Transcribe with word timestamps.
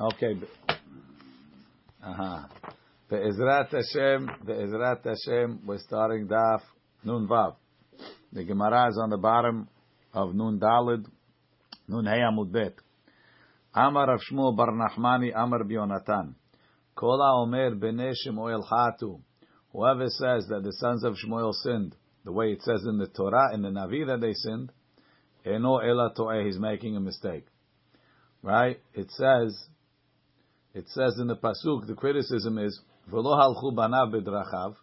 Okay. 0.00 0.36
Uh-huh. 2.02 2.42
Be'ezrat 3.08 3.68
Hashem, 3.70 4.28
Be'ezrat 4.44 5.04
Hashem, 5.04 5.60
we're 5.64 5.78
starting 5.78 6.26
Daf 6.26 6.62
Nun 7.04 7.28
Vav. 7.28 7.54
The 8.32 8.42
Gemara 8.42 8.88
is 8.88 8.98
on 9.00 9.10
the 9.10 9.18
bottom 9.18 9.68
of 10.12 10.34
Nun 10.34 10.58
Dalid, 10.58 11.06
Nun 11.86 12.06
Hey 12.06 12.18
Amud 12.28 12.50
Bet. 12.50 12.74
Amar 13.72 14.08
Rav 14.08 14.20
Shmuel 14.28 14.56
Bar 14.56 14.72
Nachmani, 14.72 15.30
Amar 15.32 15.60
Bionatan. 15.62 16.34
Kola 16.96 17.42
Omer 17.42 17.76
Bnei 17.76 18.14
Shemuel 18.16 18.66
Hatu. 18.68 19.20
Whoever 19.72 20.08
says 20.08 20.48
that 20.48 20.62
the 20.64 20.72
sons 20.72 21.04
of 21.04 21.14
Shmuel 21.24 21.52
sinned, 21.52 21.94
the 22.24 22.32
way 22.32 22.46
it 22.46 22.62
says 22.62 22.84
in 22.84 22.98
the 22.98 23.06
Torah, 23.06 23.54
in 23.54 23.62
the 23.62 23.68
Navi 23.68 24.04
that 24.08 24.20
they 24.20 24.32
sinned, 24.32 24.72
Eno 25.46 25.76
Ela 25.76 26.12
To'eh, 26.16 26.44
he's 26.44 26.58
making 26.58 26.96
a 26.96 27.00
mistake. 27.00 27.46
Right? 28.42 28.80
It 28.92 29.10
says, 29.12 29.68
it 30.74 30.88
says 30.88 31.16
in 31.20 31.28
the 31.28 31.36
pasuk, 31.36 31.86
the 31.86 31.94
criticism 31.94 32.58
is 32.58 32.80
v'lo 33.10 33.38
halchu 33.38 33.72
banav 33.72 34.12
bedrachav. 34.12 34.74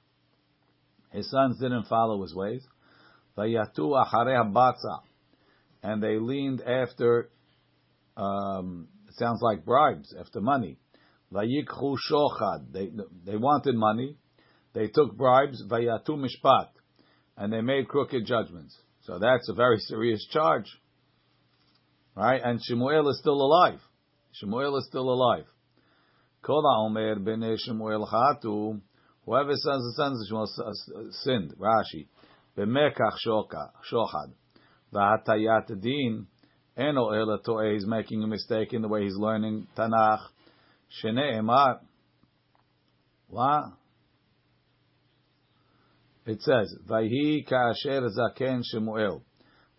His 1.11 1.29
sons 1.29 1.59
didn't 1.59 1.87
follow 1.87 2.21
his 2.21 2.33
ways. 2.33 2.65
Vayatu 3.37 4.01
acharei 4.01 4.41
habatza, 4.41 5.01
and 5.83 6.01
they 6.01 6.17
leaned 6.17 6.61
after. 6.61 7.29
Um, 8.15 8.87
it 9.07 9.15
sounds 9.15 9.41
like 9.41 9.65
bribes, 9.65 10.15
after 10.17 10.39
money. 10.39 10.77
Vayikchu 11.33 11.97
shochad. 12.09 12.71
They 12.71 12.89
they 13.25 13.35
wanted 13.35 13.75
money. 13.75 14.15
They 14.73 14.87
took 14.87 15.17
bribes. 15.17 15.61
Vayatu 15.69 16.11
mishpat, 16.11 16.69
and 17.35 17.51
they 17.51 17.61
made 17.61 17.89
crooked 17.89 18.25
judgments. 18.25 18.77
So 19.01 19.19
that's 19.19 19.49
a 19.49 19.53
very 19.53 19.79
serious 19.79 20.25
charge, 20.31 20.71
right? 22.15 22.39
And 22.41 22.61
Shemuel 22.63 23.09
is 23.09 23.19
still 23.19 23.41
alive. 23.41 23.79
Shemuel 24.33 24.77
is 24.77 24.85
still 24.87 25.09
alive. 25.09 25.45
Omer 26.47 27.15
Shemuel 27.57 28.07
chatu. 28.07 28.81
Whoever 29.25 29.51
says 29.51 29.63
the 29.63 29.93
sons 29.95 30.21
of 30.21 30.27
Shemuel 30.27 31.11
sinned. 31.23 31.53
Rashi. 31.59 32.07
B'mekach 32.57 33.17
shochad. 33.25 34.33
V'hatayat 34.93 35.81
din. 35.81 36.27
Eno 36.75 37.09
ela. 37.09 37.37
He's 37.71 37.85
making 37.85 38.23
a 38.23 38.27
mistake 38.27 38.73
in 38.73 38.81
the 38.81 38.87
way 38.87 39.03
he's 39.03 39.17
learning 39.17 39.67
Tanakh. 39.77 40.21
Shene 41.01 41.39
emar. 41.39 41.79
It 46.25 46.41
says, 46.41 46.75
Vayhi 46.85 47.47
ka'asher 47.47 48.09
zaken 48.09 48.61
Shemuel. 48.63 49.23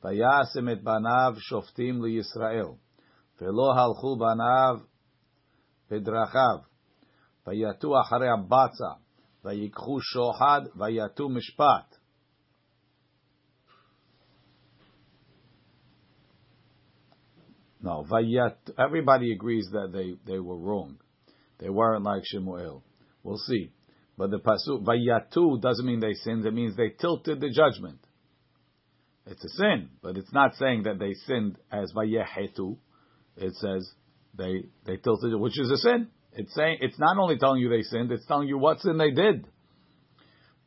Vayasem 0.02 0.70
et 0.70 0.82
banav 0.82 1.36
shoftim 1.50 1.98
liyisrael. 2.00 2.78
Velo 3.38 3.74
halchu 3.74 4.18
banav 4.18 4.82
בדרכיו, 5.91 6.57
ויתו 7.47 8.01
אחרי 8.01 8.29
הבצע, 8.29 8.93
ויקחו 9.45 10.01
שוחד, 10.01 10.61
ויתו 10.75 11.29
משפט. 11.29 11.97
No, 17.81 18.03
vayat. 18.03 18.57
Everybody 18.77 19.31
agrees 19.31 19.69
that 19.71 19.91
they, 19.93 20.15
they 20.25 20.39
were 20.39 20.57
wrong. 20.57 20.97
They 21.59 21.69
weren't 21.69 22.03
like 22.03 22.23
Shemuel. 22.25 22.83
We'll 23.23 23.37
see. 23.37 23.71
But 24.17 24.31
the 24.31 24.39
pasuk 24.39 24.83
vayatu 24.83 25.61
doesn't 25.61 25.85
mean 25.85 25.99
they 25.99 26.15
sinned. 26.15 26.45
It 26.45 26.53
means 26.53 26.75
they 26.75 26.89
tilted 26.99 27.39
the 27.39 27.49
judgment. 27.49 27.99
It's 29.25 29.43
a 29.43 29.49
sin, 29.49 29.89
but 30.01 30.17
it's 30.17 30.33
not 30.33 30.55
saying 30.55 30.83
that 30.83 30.99
they 30.99 31.13
sinned 31.27 31.57
as 31.71 31.93
vayehetu. 31.93 32.77
It 33.37 33.53
says 33.55 33.89
they 34.36 34.64
they 34.86 34.96
tilted 34.96 35.32
it, 35.32 35.38
which 35.38 35.58
is 35.58 35.70
a 35.70 35.76
sin. 35.76 36.08
It's 36.34 36.54
saying 36.54 36.78
it's 36.80 36.98
not 36.98 37.18
only 37.18 37.38
telling 37.38 37.60
you 37.60 37.68
they 37.68 37.82
sinned, 37.82 38.10
it's 38.10 38.26
telling 38.26 38.48
you 38.48 38.58
what 38.58 38.80
sin 38.80 38.96
they 38.96 39.10
did. 39.10 39.46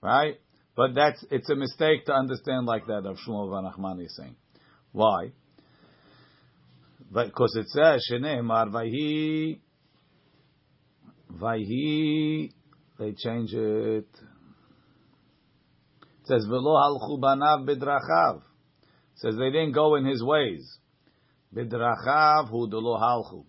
Right? 0.02 0.40
But 0.76 0.94
that's 0.94 1.24
it's 1.32 1.50
a 1.50 1.56
mistake 1.56 2.06
to 2.06 2.14
understand 2.14 2.66
like 2.66 2.86
that 2.88 3.06
of 3.06 3.18
Shmuel 3.28 3.50
Van 3.50 3.72
Achmani 3.72 4.06
is 4.06 4.16
saying. 4.16 4.36
Why? 4.92 5.32
Because 7.12 7.56
it 7.56 7.68
says 7.70 8.06
Sheneemar 8.12 8.70
Vayhi 8.70 9.60
Vayhi 11.34 12.52
they 12.98 13.12
change 13.14 13.54
it. 13.54 14.08
It 16.02 16.28
says 16.28 16.46
Velo 16.50 16.76
halchu 16.76 17.20
banav 17.20 17.68
bedrachav. 17.68 18.42
says 19.16 19.36
they 19.38 19.52
didn't 19.52 19.74
go 19.74 19.96
in 19.96 20.06
his 20.06 20.24
ways. 20.24 20.78
Bedrachav 21.54 22.50
hu 22.50 22.68
halchu. 22.70 23.46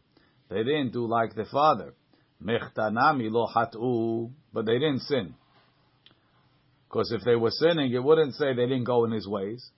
They 0.49 0.63
didn't 0.63 0.93
do 0.93 1.07
like 1.07 1.35
the 1.35 1.45
father. 1.45 1.95
Mechtanami 2.43 3.31
lo 3.31 3.47
hatu, 3.55 4.31
but 4.53 4.67
they 4.67 4.75
didn't 4.75 5.01
sin. 5.01 5.35
Because 6.89 7.13
if 7.13 7.23
they 7.25 7.35
were 7.35 7.51
sinning, 7.51 7.93
it 7.93 8.03
wouldn't 8.03 8.35
say 8.35 8.55
they 8.55 8.67
didn't 8.67 8.85
go 8.85 9.05
in 9.05 9.11
his 9.11 9.27
ways. 9.27 9.71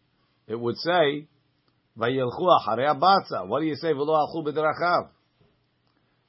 It 0.47 0.59
would 0.59 0.77
say, 0.77 1.29
acharei 1.99 2.87
abatza. 2.95 3.47
What 3.47 3.61
do 3.61 3.67
you 3.67 3.77
say, 3.77 3.93
v'lo 3.93 4.27
alchu? 4.27 5.09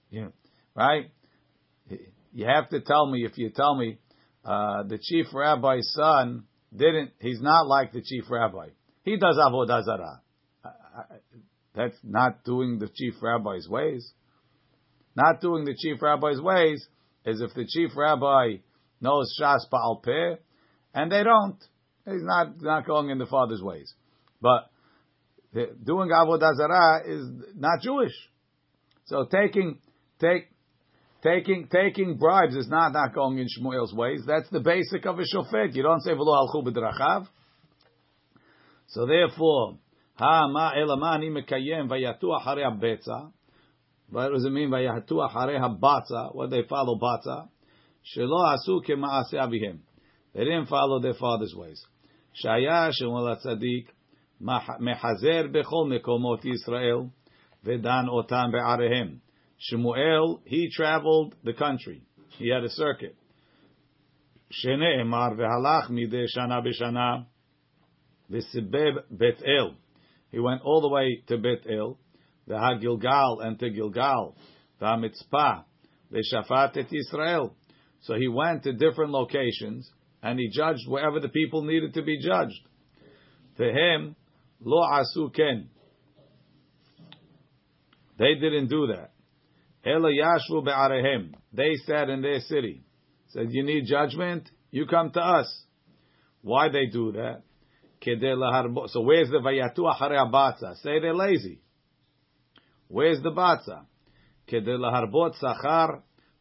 Yeah, 0.09 0.27
right? 0.75 1.11
You 2.33 2.45
have 2.45 2.69
to 2.69 2.81
tell 2.81 3.05
me, 3.09 3.25
if 3.25 3.37
you 3.37 3.49
tell 3.49 3.75
me, 3.75 3.97
uh, 4.45 4.83
the 4.83 4.97
chief 5.01 5.27
rabbi's 5.33 5.91
son 5.95 6.43
didn't, 6.75 7.11
he's 7.19 7.41
not 7.41 7.67
like 7.67 7.91
the 7.91 8.01
chief 8.01 8.23
rabbi. 8.29 8.69
He 9.03 9.17
does 9.17 9.37
avodah 9.37 9.83
zarah. 9.83 10.21
That's 11.75 11.97
not 12.03 12.43
doing 12.43 12.79
the 12.79 12.89
chief 12.89 13.15
rabbi's 13.21 13.67
ways. 13.67 14.11
Not 15.15 15.41
doing 15.41 15.65
the 15.65 15.75
chief 15.75 16.01
rabbi's 16.01 16.39
ways 16.39 16.85
is 17.25 17.41
if 17.41 17.53
the 17.53 17.65
chief 17.67 17.91
rabbi 17.95 18.57
knows 19.01 19.35
Shas 19.39 19.61
Ba'al 19.71 20.03
Peh, 20.03 20.35
and 20.93 21.11
they 21.11 21.23
don't. 21.23 21.57
He's 22.05 22.23
not, 22.23 22.61
not 22.61 22.87
going 22.87 23.09
in 23.09 23.17
the 23.17 23.25
father's 23.25 23.61
ways. 23.61 23.93
But 24.41 24.69
doing 25.53 26.09
Avodah 26.09 26.55
Zarah 26.55 27.01
is 27.05 27.29
not 27.55 27.81
Jewish. 27.81 28.13
So 29.05 29.25
taking, 29.25 29.79
take, 30.19 30.49
taking, 31.23 31.67
taking 31.71 32.17
bribes 32.17 32.55
is 32.55 32.67
not, 32.67 32.93
not 32.93 33.13
going 33.13 33.37
in 33.37 33.47
Shmuel's 33.47 33.93
ways. 33.93 34.21
That's 34.25 34.49
the 34.49 34.59
basic 34.59 35.05
of 35.05 35.19
a 35.19 35.23
shofet. 35.23 35.75
You 35.75 35.83
don't 35.83 36.01
say 36.01 36.11
v'lo 36.11 36.47
alchu 36.47 36.63
b'drachav. 36.65 37.27
So 38.87 39.05
therefore, 39.05 39.77
ha 40.15 40.47
ma 40.47 40.73
elamani 40.73 41.29
mekayem 41.29 41.89
vayatu 41.89 42.39
acharei 42.39 42.65
abetza. 42.65 43.31
What 44.10 44.30
does 44.30 44.44
it 44.44 44.50
mean? 44.50 44.70
Vayahatu 44.70 45.12
acharei 45.12 45.58
habatza. 45.58 46.34
What 46.34 46.50
they 46.50 46.62
follow 46.68 46.98
batza? 46.98 47.48
Shelo 48.14 48.56
asu 48.56 48.84
kema'ase 48.86 49.34
avihem. 49.34 49.78
They 50.34 50.44
didn't 50.44 50.66
follow 50.66 51.00
their 51.00 51.14
father's 51.14 51.54
ways. 51.56 51.84
Shaya 52.44 52.90
Shemuel 52.92 53.36
Tzadik 53.44 53.86
mechazer 54.42 55.54
bechol 55.54 55.88
mekomot 55.88 56.44
Yisrael 56.44 57.10
vedan 57.64 58.08
otam 58.08 58.52
be'arehem. 58.52 59.20
Shemuel 59.58 60.40
he 60.44 60.70
traveled 60.70 61.34
the 61.44 61.52
country. 61.52 62.02
He 62.38 62.48
had 62.48 62.64
a 62.64 62.70
circuit. 62.70 63.16
שנאמר 64.50 65.28
והלך 65.36 65.90
מדי 65.90 66.28
שנה 66.28 66.60
בשנה 66.60 67.16
וסיבב 68.30 68.94
בית 69.10 69.42
אל. 69.42 69.70
He 70.32 70.38
went 70.38 70.62
all 70.62 70.80
the 70.80 70.88
way 70.88 71.22
to 71.28 71.38
Bet 71.38 71.66
El 71.70 71.96
the 72.49 72.77
Gilgal 72.81 73.41
and 73.41 73.57
to 73.59 73.69
Gilgal, 73.69 74.35
the 74.79 74.85
Mitzpah, 74.85 75.63
the 76.11 76.23
Shafat 76.33 76.75
et 76.77 76.87
Israel. 76.91 77.55
So 78.01 78.15
he 78.15 78.27
went 78.27 78.63
to 78.63 78.73
different 78.73 79.11
locations 79.11 79.89
and 80.23 80.39
he 80.39 80.49
judged 80.49 80.87
wherever 80.87 81.19
the 81.19 81.29
people 81.29 81.63
needed 81.63 81.93
to 81.93 82.01
be 82.01 82.19
judged. 82.19 82.59
To 83.57 83.63
him, 83.63 84.15
lo 84.61 84.81
asu 84.81 85.33
ken. 85.33 85.69
They 88.17 88.33
didn't 88.33 88.67
do 88.67 88.87
that. 88.87 89.11
Ela 89.85 90.09
yashvu 90.09 90.65
be'arehem. 90.65 91.35
They 91.53 91.75
sat 91.85 92.09
in 92.09 92.21
their 92.21 92.39
city. 92.39 92.83
Said, 93.27 93.47
you 93.51 93.63
need 93.63 93.85
judgment? 93.85 94.49
You 94.71 94.87
come 94.87 95.11
to 95.11 95.21
us. 95.21 95.63
Why 96.41 96.69
they 96.69 96.87
do 96.87 97.11
that? 97.11 97.43
So 98.01 99.01
where's 99.01 99.29
the 99.29 99.39
vayatu 99.39 99.79
acharei 99.79 100.75
Say 100.77 100.99
they're 100.99 101.13
lazy. 101.13 101.61
Where's 102.88 103.22
the 103.22 103.30
batza? 103.30 103.84
כדי 104.46 104.76
להרבות 104.78 105.34
שכר 105.34 105.86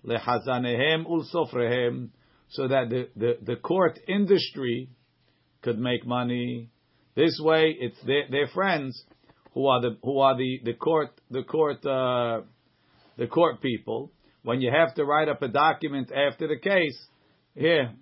לחזניהם 0.04 1.06
ולסופריהם, 1.06 2.08
so 2.50 2.68
that 2.68 2.90
the, 2.90 3.08
the, 3.16 3.38
the 3.42 3.56
court 3.56 3.98
industry 4.08 4.90
could 5.64 5.80
make 5.80 6.06
money. 6.06 6.70
This 7.16 7.40
way, 7.42 7.76
it's 7.80 8.02
their, 8.06 8.28
their 8.30 8.48
friends 8.48 9.04
who 9.54 9.68
are 9.68 9.82
the 9.82 9.98
who 10.04 10.20
are 10.20 10.36
the, 10.36 10.60
the 10.64 10.74
court 10.74 11.10
the 11.32 11.44
court 11.44 11.86
uh, 11.86 12.42
the 13.18 13.28
court 13.28 13.62
people. 13.62 14.12
When 14.44 14.60
you 14.62 14.72
have 14.72 14.94
to 14.96 15.06
write 15.06 15.30
up 15.30 15.42
a 15.42 15.48
document 15.48 16.12
after 16.12 16.48
the 16.48 16.58
case, 16.58 16.98
here, 17.56 17.94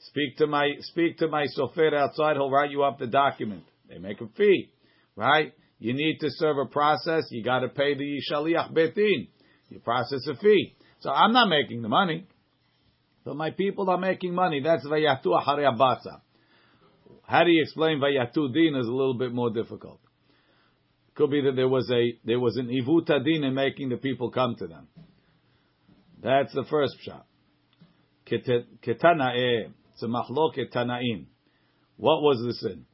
speak 0.00 0.38
to 0.38 0.46
my 0.46 0.72
speak 0.80 1.18
to 1.18 1.28
my 1.28 1.46
sofer 1.56 1.94
outside. 1.94 2.34
He'll 2.36 2.50
write 2.50 2.70
you 2.70 2.82
up 2.82 2.98
the 2.98 3.06
document. 3.06 3.64
They 3.88 3.98
make 3.98 4.20
a 4.20 4.26
fee, 4.36 4.70
right? 5.14 5.52
You 5.79 5.93
need 5.93 6.19
to 6.19 6.27
serve 6.29 6.57
a 6.57 6.65
process. 6.65 7.23
You 7.31 7.43
got 7.43 7.59
to 7.59 7.69
pay 7.69 7.95
the 7.95 8.21
shaliach 8.31 8.73
betin. 8.73 9.29
You 9.69 9.79
process 9.79 10.27
a 10.27 10.35
fee. 10.35 10.75
So 10.99 11.09
I'm 11.09 11.31
not 11.31 11.47
making 11.47 11.81
the 11.81 11.89
money. 11.89 12.27
But 13.23 13.35
my 13.35 13.51
people 13.51 13.89
are 13.89 13.97
making 13.97 14.33
money. 14.33 14.61
That's 14.61 14.85
vayatu 14.85 15.27
ahare 15.27 15.65
abatza. 15.71 16.21
How 17.23 17.43
do 17.43 17.51
you 17.51 17.61
explain 17.63 17.99
vayatu 17.99 18.51
din 18.53 18.75
is 18.75 18.87
a 18.87 18.91
little 18.91 19.13
bit 19.13 19.31
more 19.33 19.51
difficult. 19.51 20.01
Could 21.15 21.31
be 21.31 21.41
that 21.41 21.55
there 21.55 21.67
was 21.67 21.89
a 21.91 22.17
there 22.25 22.39
was 22.39 22.57
an 22.57 22.67
ivuta 22.67 23.23
din 23.23 23.43
in 23.43 23.53
making 23.53 23.89
the 23.89 23.97
people 23.97 24.31
come 24.31 24.55
to 24.57 24.67
them. 24.67 24.87
That's 26.21 26.53
the 26.53 26.65
first 26.69 26.95
shot. 27.01 27.25
Ketanae, 28.27 29.71
it's 29.93 30.03
a 30.03 30.07
machloket. 30.07 30.73
What 31.97 32.21
was 32.21 32.43
the 32.45 32.53
sin? 32.53 32.85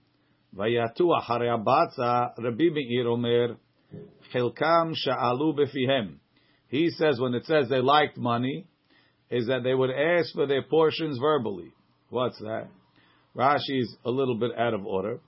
Vayatu 0.54 1.18
אחרי 1.18 1.50
הבצע, 1.50 2.26
רבי 2.38 2.70
מאיר 2.70 3.06
אומר, 3.06 3.54
חלקם 4.32 4.90
שאלו 4.94 5.52
בפיהם. 5.52 6.16
He 6.70 6.88
says 6.90 7.20
when 7.20 7.34
it 7.34 7.44
says 7.46 7.68
they 7.68 7.80
liked 7.80 8.16
money, 8.16 8.66
is 9.30 9.46
that 9.46 9.62
they 9.62 9.74
would 9.74 9.90
ask 9.90 10.34
for 10.34 10.46
their 10.46 10.62
portions 10.62 11.18
verbally. 11.18 11.72
What's 12.10 12.38
that? 12.40 12.68
Rashi's 13.36 13.96
a 14.04 14.10
little 14.10 14.36
bit 14.36 14.50
out 14.58 14.74
of 14.74 14.84
order. 14.84 15.20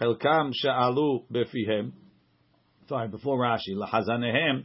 Chelkam 0.00 0.52
sha'alu 0.54 1.24
befihem. 1.32 1.92
Sorry, 2.88 3.08
before 3.08 3.38
Rashi. 3.38 3.74
Lahazanehem 3.74 4.64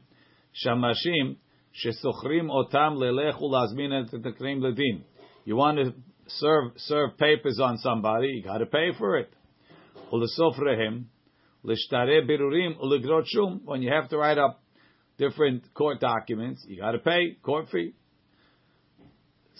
shamashim 0.63 1.37
shesochrim 1.83 2.49
otam 2.49 2.97
lelech 2.97 3.41
ulazmin 3.41 4.03
et 4.03 4.11
tekrim 4.11 4.59
ledin. 4.59 5.01
You 5.45 5.55
want 5.55 5.77
to 5.77 5.93
serve 6.27 6.73
serve 6.77 7.17
papers 7.17 7.59
on 7.61 7.77
somebody, 7.77 8.27
you 8.27 8.43
got 8.43 8.59
to 8.59 8.65
pay 8.65 8.91
for 8.97 9.17
it. 9.17 9.31
Ulesofrehem 10.12 11.04
lishtare 11.64 12.28
birurim 12.28 12.78
ulegrot. 12.80 13.60
When 13.64 13.82
you 13.82 13.92
have 13.92 14.08
to 14.10 14.18
write 14.18 14.38
up 14.38 14.62
different 15.18 15.72
court 15.74 16.00
documents, 16.00 16.64
you 16.68 16.80
got 16.80 16.92
to 16.92 16.98
pay 16.98 17.36
court 17.42 17.68
fee. 17.70 17.94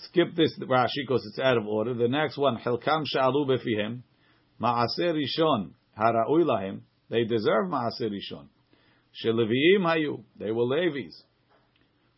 Skip 0.07 0.35
this 0.35 0.59
Rashi 0.61 1.03
because 1.07 1.25
it's 1.27 1.39
out 1.39 1.59
of 1.59 1.67
order. 1.67 1.93
The 1.95 2.09
next 2.09 2.39
one, 2.39 2.57
Hilkam 2.57 3.05
Sha'alu 3.15 3.47
Befihim, 3.47 4.01
Ma'aser 4.61 5.15
Rishon, 5.15 5.73
Hara'ui 5.99 6.45
Lahim, 6.45 6.81
they 7.11 7.25
deserve 7.25 7.67
Ma'aser 7.69 8.11
Rishon. 8.11 8.47
Sheleviim 9.23 9.81
Hayu, 9.81 10.23
they 10.39 10.51
were 10.53 10.65
levies, 10.65 11.23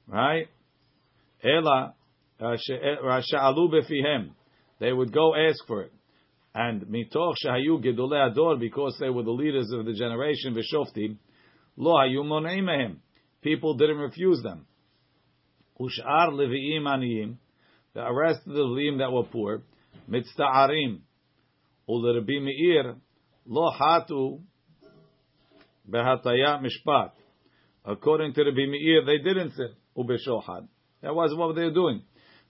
Right? 0.07 0.47
Ela, 1.43 1.95
uh, 2.41 2.57
Sha'alu 2.57 3.73
Befihem, 3.73 4.31
they 4.79 4.93
would 4.93 5.13
go 5.13 5.35
ask 5.35 5.67
for 5.67 5.83
it. 5.83 5.93
And 6.55 6.83
mitoch 6.83 7.35
shahayu 7.45 7.83
gedolei 7.83 8.31
ador, 8.31 8.57
because 8.57 8.97
they 9.01 9.09
were 9.09 9.23
the 9.23 9.31
leaders 9.31 9.71
of 9.73 9.87
the 9.87 9.95
generation, 9.95 10.55
v'shoftim, 10.55 11.17
lo 11.77 11.95
hayu 11.95 12.23
moneimehim. 12.25 12.97
People 13.43 13.75
didn't 13.75 13.99
refuse 13.99 14.43
them. 14.43 14.67
Ushar 15.81 16.31
leviim 16.31 16.83
aniyim, 16.83 17.37
the 17.95 18.13
rest 18.13 18.47
of 18.47 18.53
the 18.53 18.61
Levim 18.61 18.99
that 18.99 19.11
were 19.11 19.25
poor, 19.25 19.63
mitzta'arim, 20.09 21.01
u'lerbi 21.89 22.43
meir, 22.43 22.97
lo 23.47 23.71
hatu 23.71 24.41
behataya 25.91 26.61
mishpat. 26.63 27.13
According 27.85 28.33
to 28.35 28.45
Rabbi 28.45 28.67
Meir, 28.67 29.05
they 29.05 29.19
didn't 29.19 29.53
sin 29.57 29.75
ubeshohad. 29.97 30.69
That 31.03 31.15
was 31.15 31.35
what 31.37 31.57
they 31.57 31.65
were 31.65 31.73
doing. 31.73 32.03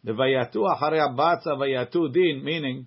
The 0.04 0.12
vayatu 0.12 0.56
acharei 0.56 1.00
abatza 1.00 1.56
vayatu 1.56 2.12
din, 2.12 2.44
meaning 2.44 2.86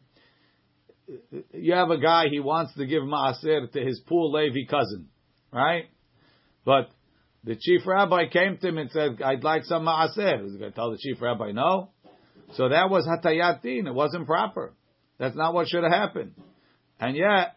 you 1.54 1.74
have 1.74 1.90
a 1.90 1.98
guy 1.98 2.26
he 2.30 2.40
wants 2.40 2.74
to 2.76 2.86
give 2.86 3.04
maaser 3.04 3.72
to 3.72 3.80
his 3.80 4.02
poor 4.08 4.30
Levi 4.30 4.70
cousin, 4.70 5.08
right? 5.52 5.86
But 6.66 6.90
the 7.44 7.56
chief 7.56 7.82
rabbi 7.86 8.28
came 8.28 8.58
to 8.58 8.68
him 8.68 8.78
and 8.78 8.90
said, 8.92 9.22
"I'd 9.22 9.44
like 9.44 9.66
some 9.66 9.86
maaser." 9.86 10.44
He's 10.44 10.58
going 10.58 10.72
to 10.72 10.76
tell 10.76 10.92
the 10.92 10.98
chief 10.98 11.22
rabbi 11.22 11.52
no. 11.52 11.90
So 12.54 12.70
that 12.70 12.90
was 12.90 13.08
hatayat 13.08 13.62
din. 13.62 13.88
It 13.88 13.94
wasn't 13.94 14.26
proper. 14.26 14.74
That's 15.18 15.36
not 15.36 15.54
what 15.54 15.68
should 15.68 15.84
have 15.84 15.92
happened. 15.92 16.34
And 17.00 17.16
yet, 17.16 17.56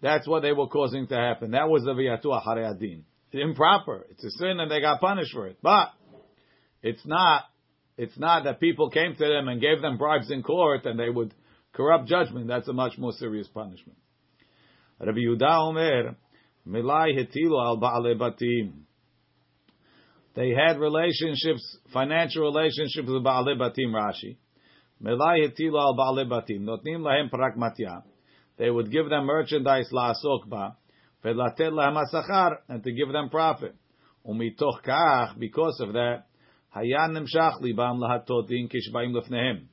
that's 0.00 0.26
what 0.26 0.40
they 0.40 0.52
were 0.52 0.68
causing 0.68 1.06
to 1.08 1.16
happen. 1.16 1.52
That 1.52 1.68
was 1.68 1.82
the 1.84 1.92
viyatu 1.92 2.26
acharei 2.26 2.78
din. 2.78 3.04
Improper. 3.32 4.06
It's 4.10 4.22
a 4.24 4.30
sin, 4.30 4.60
and 4.60 4.70
they 4.70 4.80
got 4.80 5.00
punished 5.00 5.32
for 5.32 5.48
it. 5.48 5.58
But 5.60 5.88
it's 6.82 7.04
not. 7.04 7.44
It's 7.96 8.16
not 8.18 8.44
that 8.44 8.60
people 8.60 8.90
came 8.90 9.14
to 9.16 9.26
them 9.26 9.48
and 9.48 9.60
gave 9.60 9.80
them 9.80 9.98
bribes 9.98 10.30
in 10.30 10.42
court, 10.42 10.84
and 10.84 10.98
they 10.98 11.10
would 11.10 11.34
corrupt 11.74 12.08
judgment. 12.08 12.48
That's 12.48 12.68
a 12.68 12.72
much 12.72 12.96
more 12.98 13.12
serious 13.12 13.48
punishment. 13.48 13.98
Rabbi 15.00 15.18
Yehuda 15.18 15.68
Omer, 15.68 16.16
Milai 16.66 17.16
al 17.18 17.78
ba'ale 17.78 18.18
batim. 18.18 18.84
They 20.34 20.50
had 20.50 20.78
relationships, 20.80 21.78
financial 21.92 22.42
relationships 22.42 23.06
with 23.08 23.22
Ba'ale 23.22 23.56
Batim, 23.56 23.92
Rashi. 23.92 24.36
Hetilu 25.00 25.78
al 25.78 25.96
Ba'ale 25.96 26.28
Batim. 26.28 26.62
Notnim 26.62 27.02
lahem. 27.02 28.02
They 28.56 28.70
would 28.70 28.90
give 28.90 29.08
them 29.08 29.26
merchandise 29.26 29.90
la'asok 29.92 30.48
ba. 30.48 30.76
Ve'latet 31.24 31.70
lahem 31.70 32.02
asachar. 32.02 32.56
And 32.68 32.82
to 32.82 32.92
give 32.92 33.12
them 33.12 33.28
profit. 33.30 33.76
Umitoch 34.26 34.82
kach, 34.84 35.38
because 35.38 35.78
of 35.80 35.92
that, 35.92 36.24
hayan 36.74 37.10
nimshach 37.12 37.60
libam 37.62 37.98
lahatot 37.98 38.48
din 38.48 38.68
kishbaim 38.68 39.14
lefnehem. 39.14 39.66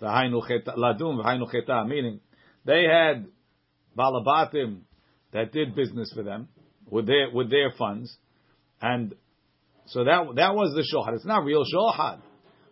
Ladum 0.00 1.22
v'hainu 1.22 1.50
cheta. 1.50 1.84
Meaning, 1.86 2.20
they 2.64 2.84
had 2.84 3.26
balabatim 3.96 4.80
that 5.32 5.52
did 5.52 5.74
business 5.74 6.12
for 6.14 6.22
them 6.22 6.48
with 6.90 7.06
their, 7.06 7.30
with 7.32 7.50
their 7.50 7.72
funds. 7.78 8.16
And 8.80 9.14
so 9.86 10.04
that 10.04 10.26
that 10.36 10.54
was 10.54 10.74
the 10.74 10.82
shohad. 10.82 11.14
It's 11.14 11.26
not 11.26 11.44
real 11.44 11.64
shohad, 11.64 12.20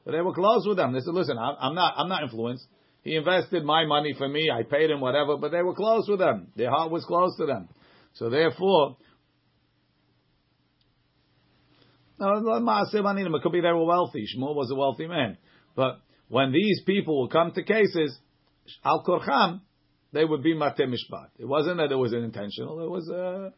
but 0.04 0.12
they 0.12 0.20
were 0.20 0.34
close 0.34 0.66
with 0.66 0.76
them. 0.76 0.92
They 0.92 1.00
said, 1.00 1.14
"Listen, 1.14 1.36
I'm 1.38 1.74
not 1.74 1.94
I'm 1.96 2.08
not 2.08 2.22
influenced. 2.22 2.66
He 3.02 3.16
invested 3.16 3.64
my 3.64 3.86
money 3.86 4.14
for 4.16 4.28
me. 4.28 4.50
I 4.50 4.62
paid 4.62 4.90
him 4.90 5.00
whatever, 5.00 5.36
but 5.36 5.50
they 5.50 5.62
were 5.62 5.74
close 5.74 6.06
with 6.08 6.18
them. 6.18 6.48
Their 6.56 6.70
heart 6.70 6.90
was 6.90 7.04
close 7.04 7.36
to 7.38 7.46
them. 7.46 7.68
So 8.14 8.30
therefore." 8.30 8.96
No, 12.18 12.32
it 12.32 13.42
could 13.42 13.52
be 13.52 13.60
they 13.60 13.72
were 13.72 13.84
wealthy. 13.84 14.24
Shmuel 14.24 14.54
was 14.54 14.70
a 14.70 14.74
wealthy 14.74 15.06
man. 15.06 15.36
But 15.74 16.00
when 16.28 16.52
these 16.52 16.82
people 16.84 17.20
will 17.20 17.28
come 17.28 17.52
to 17.52 17.62
cases, 17.62 18.18
al 18.84 19.04
korcham, 19.04 19.60
they 20.12 20.24
would 20.24 20.42
be 20.42 20.54
mateh 20.54 20.80
mishpat. 20.80 21.28
It 21.38 21.46
wasn't 21.46 21.78
that 21.78 21.92
it 21.92 21.96
was 21.96 22.12
intentional. 22.12 22.84
It 22.84 22.90
was 22.90 23.10
uh, 23.10 23.50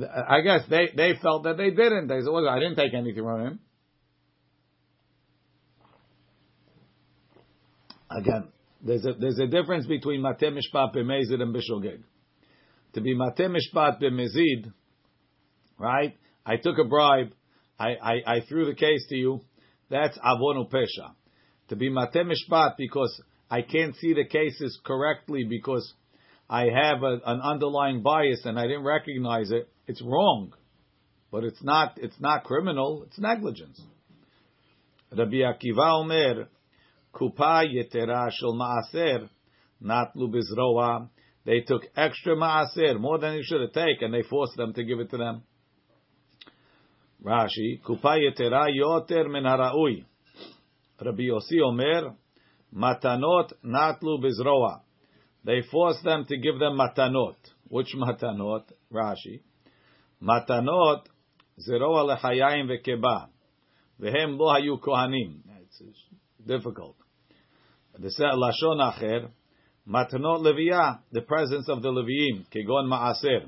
a 0.00 0.28
I 0.28 0.40
guess 0.42 0.62
they, 0.68 0.88
they 0.94 1.14
felt 1.20 1.44
that 1.44 1.56
they 1.56 1.70
didn't. 1.70 2.08
They 2.08 2.20
said, 2.20 2.30
well, 2.30 2.48
I 2.48 2.58
didn't 2.58 2.76
take 2.76 2.94
anything 2.94 3.24
from 3.24 3.40
him. 3.40 3.60
Again, 8.10 8.48
there's 8.82 9.04
a, 9.04 9.12
there's 9.14 9.38
a 9.38 9.46
difference 9.46 9.86
between 9.86 10.20
Mateh 10.20 10.52
Mishpat 10.52 10.94
b'mezid 10.94 11.40
and 11.40 11.54
b'shogeg. 11.54 12.02
To 12.94 13.00
be 13.00 13.14
Mateh 13.14 13.48
Mishpat 13.48 14.00
b'mezid, 14.00 14.72
right? 15.78 16.16
I 16.44 16.56
took 16.56 16.78
a 16.78 16.84
bribe. 16.84 17.32
I, 17.80 17.94
I, 17.94 18.22
I 18.26 18.40
threw 18.46 18.66
the 18.66 18.74
case 18.74 19.06
to 19.08 19.16
you. 19.16 19.40
That's 19.88 20.16
avonu 20.18 20.70
pesha. 20.70 21.12
To 21.68 21.76
be 21.76 21.90
Mateh 21.90 22.24
Mishpat 22.24 22.76
because 22.76 23.22
I 23.50 23.62
can't 23.62 23.96
see 23.96 24.12
the 24.12 24.26
cases 24.26 24.78
correctly 24.84 25.44
because 25.48 25.94
I 26.48 26.64
have 26.64 27.02
a, 27.02 27.20
an 27.24 27.40
underlying 27.40 28.02
bias 28.02 28.42
and 28.44 28.58
I 28.58 28.66
didn't 28.66 28.84
recognize 28.84 29.50
it. 29.50 29.68
It's 29.86 30.02
wrong, 30.02 30.52
but 31.32 31.42
it's 31.42 31.62
not. 31.62 31.94
It's 31.96 32.20
not 32.20 32.44
criminal. 32.44 33.04
It's 33.06 33.18
negligence. 33.18 33.80
Rabbi 35.16 35.42
Akiva 35.42 36.00
Omer, 36.00 36.48
kupa 37.14 37.64
yetera 37.64 38.30
shel 38.30 38.54
maaser, 38.54 39.28
natlu 39.82 40.28
bizroa. 40.32 41.08
They 41.46 41.60
took 41.60 41.82
extra 41.96 42.36
maaser, 42.36 43.00
more 43.00 43.18
than 43.18 43.36
they 43.36 43.42
should 43.42 43.62
have 43.62 43.72
taken, 43.72 44.12
and 44.12 44.14
they 44.14 44.28
forced 44.28 44.56
them 44.56 44.74
to 44.74 44.84
give 44.84 45.00
it 45.00 45.10
to 45.10 45.16
them. 45.16 45.42
Rashi, 47.23 47.81
kupa 47.83 48.17
yetera 48.17 48.67
yoter 48.69 49.29
min 49.29 49.43
haraui. 49.43 50.05
Rabbi 51.01 51.23
Yossi 51.23 51.61
Omer, 51.61 52.13
matanot 52.73 53.53
natlu 53.63 54.19
bizroa. 54.23 54.81
They 55.43 55.61
forced 55.71 56.03
them 56.03 56.25
to 56.25 56.37
give 56.37 56.59
them 56.59 56.77
matanot. 56.77 57.37
Which 57.67 57.95
matanot? 57.95 58.63
Rashi. 58.91 59.41
מתנות 60.21 61.09
זה 61.57 61.75
רוע 61.75 62.13
לחיים 62.13 62.65
וקיבה, 62.69 63.17
והם 63.99 64.37
לא 64.37 64.55
היו 64.55 64.81
כהנים. 64.81 65.29
It's 65.47 66.47
difficult. 66.47 67.03
לשון 67.99 68.81
אחר, 68.81 69.27
מתנות 69.87 70.41
לוויה, 70.41 70.91
the 71.13 71.19
presence 71.19 71.69
of 71.69 71.81
the 71.81 71.87
לוויים, 71.87 72.43
כגון 72.51 72.89
מעשר. 72.89 73.47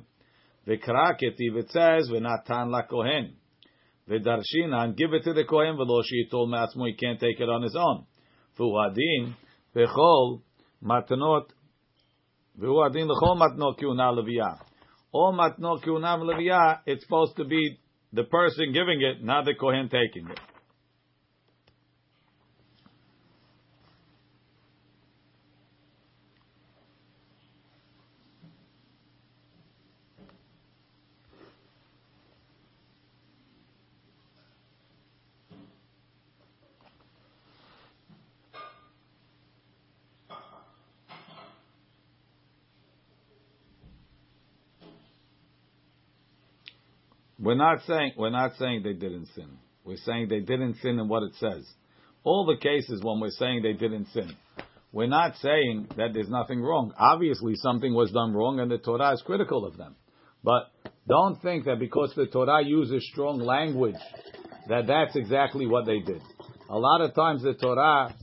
וקרא 0.68 1.14
כתיב 1.18 1.58
it 1.58 1.70
says, 1.70 2.12
ונתן 2.12 2.68
לכהן. 2.70 3.32
And 4.15 4.97
give 4.97 5.13
it 5.13 5.25
to 5.25 5.33
the 5.33 5.45
Kohen 5.45 5.77
Velo 5.77 6.03
told 6.31 6.51
Me'atzmo, 6.51 6.87
he 6.87 6.95
can't 6.95 7.19
take 7.19 7.41
it 7.41 7.49
on 7.49 7.63
his 7.63 7.77
own. 7.77 8.07
V'uadin, 8.59 9.35
V'chol, 9.75 10.43
Matnot, 10.85 11.47
V'uadin, 12.61 13.09
L'chol 13.09 13.39
Matnot 13.39 13.79
Kiuna 13.79 14.13
levia. 14.13 14.59
All 15.13 15.33
Matnot 15.33 15.83
Kiuna 15.83 16.19
levia. 16.19 16.81
it's 16.87 17.03
supposed 17.05 17.37
to 17.37 17.45
be 17.45 17.79
the 18.13 18.25
person 18.25 18.73
giving 18.73 19.01
it, 19.01 19.25
not 19.25 19.45
the 19.47 19.55
Kohen 19.59 19.89
taking 19.89 20.29
it. 20.29 20.39
We're 47.43 47.57
not 47.57 47.81
saying 47.89 48.13
we're 48.17 48.31
not 48.31 48.53
saying 48.57 48.83
they 48.85 48.93
didn't 48.93 49.27
sin. 49.35 49.59
We're 49.85 49.97
saying 49.97 50.29
they 50.29 50.41
didn't 50.41 50.77
sin 50.77 51.01
in 51.01 51.09
what 51.09 51.25
it 51.25 51.35
says. 51.41 51.69
All 52.23 52.47
the 52.47 52.57
cases 52.57 53.03
when 53.03 53.19
we're 53.19 53.31
saying 53.31 53.63
they 53.63 53.73
didn't 53.73 54.07
sin, 54.13 54.37
we're 54.93 55.09
not 55.09 55.35
saying 55.39 55.89
that 55.97 56.11
there's 56.15 56.29
nothing 56.29 56.63
wrong. 56.63 56.93
Obviously, 56.97 57.57
something 57.57 57.93
was 57.93 58.13
done 58.13 58.33
wrong, 58.33 58.61
and 58.61 58.71
the 58.71 58.79
Torah 58.79 59.13
is 59.13 59.23
critical 59.23 59.67
of 59.67 59.77
them. 59.77 59.97
But 60.45 60.71
don't 61.09 61.43
think 61.43 61.65
that 61.65 61.81
because 61.81 62.13
the 62.15 62.27
Torah 62.27 62.65
uses 62.65 63.05
strong 63.11 63.41
language, 63.41 63.97
that 64.69 64.87
that's 64.87 65.17
exactly 65.17 65.67
what 65.67 65.85
they 65.85 65.99
did. 65.99 66.23
A 66.71 66.79
lot 66.79 67.01
of 67.01 67.13
times 67.13 67.43
the 67.43 67.55
Torah, 67.55 68.15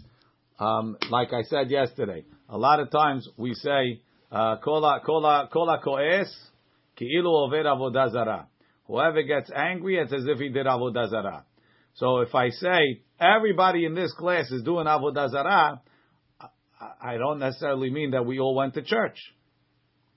um, 0.59 0.95
like 1.09 1.33
I 1.33 1.41
said 1.43 1.69
yesterday, 1.69 2.23
a 2.47 2.57
lot 2.57 2.79
of 2.79 2.89
times 2.89 3.27
we 3.35 3.53
say, 3.53 4.01
"Kola 4.31 5.01
kola 5.05 5.49
kola 5.51 5.81
koes 5.83 6.33
ki'ilu 6.95 7.27
over 7.27 7.63
avodah 7.63 8.11
zarah." 8.11 8.47
Whoever 8.89 9.21
gets 9.21 9.51
angry, 9.55 9.97
it's 9.99 10.11
as 10.11 10.25
if 10.25 10.39
he 10.39 10.49
did 10.49 10.65
Avodah 10.65 11.09
Zarah. 11.09 11.45
So 11.93 12.21
if 12.21 12.33
I 12.33 12.49
say, 12.49 13.03
everybody 13.19 13.85
in 13.85 13.93
this 13.93 14.11
class 14.13 14.49
is 14.49 14.63
doing 14.63 14.87
Avodah 14.87 15.29
Zarah, 15.29 15.81
I 16.99 17.17
don't 17.17 17.37
necessarily 17.37 17.91
mean 17.91 18.11
that 18.11 18.25
we 18.25 18.39
all 18.39 18.55
went 18.55 18.73
to 18.73 18.81
church. 18.81 19.19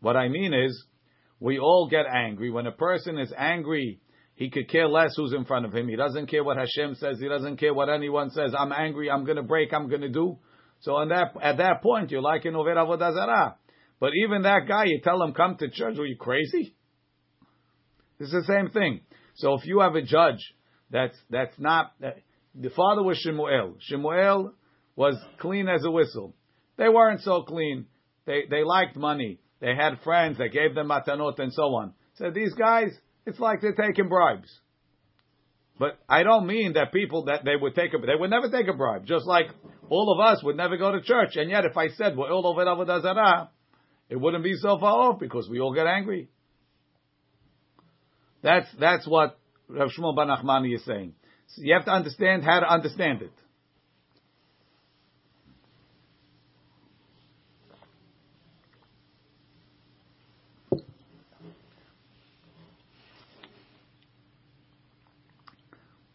What 0.01 0.17
I 0.17 0.29
mean 0.29 0.55
is, 0.55 0.87
we 1.39 1.59
all 1.59 1.87
get 1.91 2.07
angry. 2.07 2.51
When 2.51 2.67
a 2.67 2.73
person 2.73 3.19
is 3.19 3.31
angry, 3.37 4.01
he 4.37 4.49
could 4.49 4.71
care 4.71 4.89
less 4.89 5.13
who's 5.19 5.35
in 5.35 5.45
front 5.45 5.67
of 5.67 5.75
him. 5.75 5.89
He 5.89 5.97
doesn't 5.97 6.29
care 6.29 6.43
what 6.43 6.57
Hashem 6.57 6.95
says. 6.95 7.19
He 7.21 7.29
doesn't 7.29 7.59
care 7.59 7.75
what 7.75 7.91
anyone 7.91 8.31
says. 8.31 8.55
I'm 8.59 8.73
angry. 8.73 9.11
I'm 9.11 9.25
going 9.25 9.37
to 9.37 9.43
break. 9.43 9.75
I'm 9.75 9.91
going 9.91 10.01
to 10.01 10.09
do. 10.09 10.39
So 10.81 11.05
that, 11.11 11.35
at 11.43 11.59
that 11.59 11.83
point, 11.83 12.11
you're 12.11 12.23
like 12.23 12.47
in 12.47 12.57
Over 12.57 12.75
Avodah 12.75 13.13
Zarah. 13.13 13.57
But 14.01 14.13
even 14.25 14.43
that 14.43 14.67
guy, 14.67 14.85
you 14.87 15.01
tell 15.05 15.23
him, 15.23 15.35
come 15.35 15.57
to 15.59 15.69
church. 15.69 15.99
Are 15.99 16.07
you 16.07 16.17
crazy? 16.17 16.75
It's 18.23 18.33
the 18.33 18.45
same 18.45 18.71
thing. 18.71 19.01
So 19.35 19.55
if 19.55 19.67
you 19.67 19.81
have 19.81 19.97
a 19.97 20.03
judge 20.03 20.39
that's 20.91 21.17
that's 21.29 21.59
not 21.59 21.93
the 22.55 22.71
father 22.71 23.03
was 23.03 23.19
Shemuel. 23.19 23.77
Shemuel 23.81 24.53
was 24.95 25.17
clean 25.39 25.69
as 25.69 25.85
a 25.85 25.91
whistle. 25.91 26.35
They 26.77 26.89
weren't 26.89 27.23
so 27.23 27.43
clean. 27.43 27.87
They 28.27 28.43
they 28.49 28.63
liked 28.63 28.97
money. 28.97 29.41
They 29.61 29.75
had 29.75 30.01
friends. 30.05 30.39
They 30.39 30.51
gave 30.51 30.75
them 30.75 30.89
matanot 30.89 31.39
and 31.39 31.53
so 31.53 31.63
on. 31.75 31.95
So 32.15 32.31
these 32.31 32.55
guys, 32.55 32.91
it's 33.27 33.41
like 33.41 33.61
they're 33.61 33.75
taking 33.75 34.09
bribes. 34.09 34.49
But 35.81 35.99
I 36.09 36.23
don't 36.23 36.47
mean 36.47 36.75
that 36.75 36.93
people 36.93 37.25
that 37.25 37.45
they 37.45 37.57
would 37.61 37.75
take 37.75 37.93
a 37.93 37.99
they 37.99 38.15
would 38.17 38.31
never 38.31 38.49
take 38.51 38.69
a 38.69 38.77
bribe. 38.77 39.05
Just 39.05 39.27
like 39.27 39.47
all 39.89 40.13
of 40.13 40.21
us 40.25 40.45
would 40.45 40.57
never 40.57 40.77
go 40.77 40.93
to 40.93 41.01
church. 41.01 41.31
And 41.35 41.51
yet, 41.51 41.65
if 41.65 41.77
I 41.77 41.89
said 41.89 42.17
we're 42.17 42.31
all 42.31 42.47
over 42.47 42.63
it 44.11 44.17
wouldn't 44.21 44.45
be 44.45 44.55
so 44.55 44.79
far 44.79 45.11
off 45.11 45.19
because 45.19 45.49
we 45.51 45.59
all 45.59 45.75
get 45.75 45.89
angry. 45.89 46.29
That's 48.43 48.69
that's 48.79 49.07
what 49.07 49.39
Rav 49.69 49.91
Shmuel 49.97 50.17
Bar 50.17 50.27
Nachmani 50.27 50.75
is 50.75 50.85
saying. 50.85 51.15
So 51.49 51.63
you 51.63 51.75
have 51.75 51.85
to 51.85 51.93
understand 51.93 52.45
how 52.45 52.61
to 52.61 52.71
understand 52.71 53.23
it. 53.23 53.33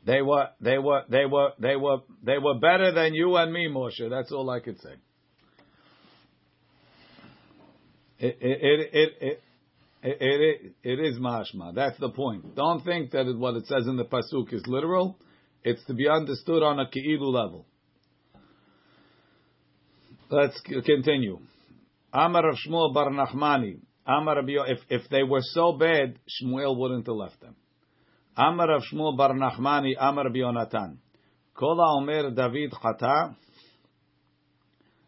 They 0.08 0.22
were, 0.22 0.48
they 0.62 0.78
were, 0.78 1.04
they 1.10 1.26
were, 1.26 1.52
they 1.60 1.76
were, 1.76 1.98
they 2.24 2.38
were 2.38 2.54
better 2.54 2.94
than 2.94 3.14
you 3.14 3.36
and 3.36 3.52
me, 3.52 3.68
Moshe. 3.68 4.10
That's 4.10 4.32
all 4.32 4.50
I 4.50 4.62
could 4.62 4.80
say. 4.80 4.94
It, 8.20 8.38
it, 8.40 8.90
it, 8.94 9.18
it, 9.20 9.44
it 10.08 10.18
it, 10.22 10.74
it, 10.84 11.00
is 11.00 11.20
mashma. 11.20 11.76
That's 11.76 11.98
the 12.00 12.10
point. 12.10 12.56
Don't 12.56 12.84
think 12.84 13.12
that 13.12 13.26
what 13.38 13.56
it 13.56 13.68
says 13.68 13.88
in 13.88 13.98
the 13.98 14.06
pasuk 14.06 14.54
is 14.54 14.64
literal. 14.68 15.18
It's 15.64 15.84
to 15.86 15.94
be 15.94 16.08
understood 16.08 16.64
on 16.64 16.80
a 16.80 16.86
ki'ilu 16.86 17.32
level. 17.32 17.66
Let's 20.30 20.60
continue. 20.62 21.40
Amar 22.14 22.50
of 22.50 22.58
Shmuel 22.66 22.94
Bar 22.94 23.10
Nachmani. 23.10 23.80
Amar 24.06 24.40
if 24.48 24.80
if 24.90 25.10
they 25.10 25.24
were 25.24 25.42
so 25.42 25.74
bad, 25.74 26.20
Shmuel 26.42 26.78
wouldn't 26.78 27.06
have 27.08 27.16
left 27.16 27.42
them. 27.42 27.56
Amar 28.36 28.76
of 28.76 28.84
Shmuel 28.92 29.18
Bar 29.18 29.34
Nachmani. 29.34 29.94
Amar 30.00 30.26
Yonatan. 30.30 30.98
Kola 31.54 31.98
Omer 31.98 32.32
David 32.32 32.72
Chata. 32.72 33.36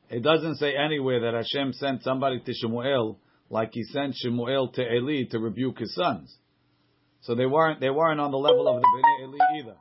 It 0.10 0.24
doesn't 0.24 0.56
say 0.56 0.74
anywhere 0.76 1.22
that 1.22 1.36
Hashem 1.36 1.74
sent 1.74 2.04
somebody 2.04 2.40
to 2.40 2.54
Shmuel 2.66 3.18
like 3.50 3.72
he 3.74 3.84
sent 3.84 4.16
Shemuel 4.16 4.70
to 4.74 4.82
Eli 4.82 5.26
to 5.32 5.40
rebuke 5.40 5.80
his 5.80 5.94
sons. 5.96 6.36
So 7.22 7.36
they 7.36 7.46
weren't 7.46 7.80
they 7.82 7.90
weren't 7.90 8.20
on 8.20 8.32
the 8.32 8.38
level 8.38 8.68
of 8.68 8.82
the 8.82 8.88
Bnei 8.88 9.28
Eli 9.28 9.60
either. 9.60 9.76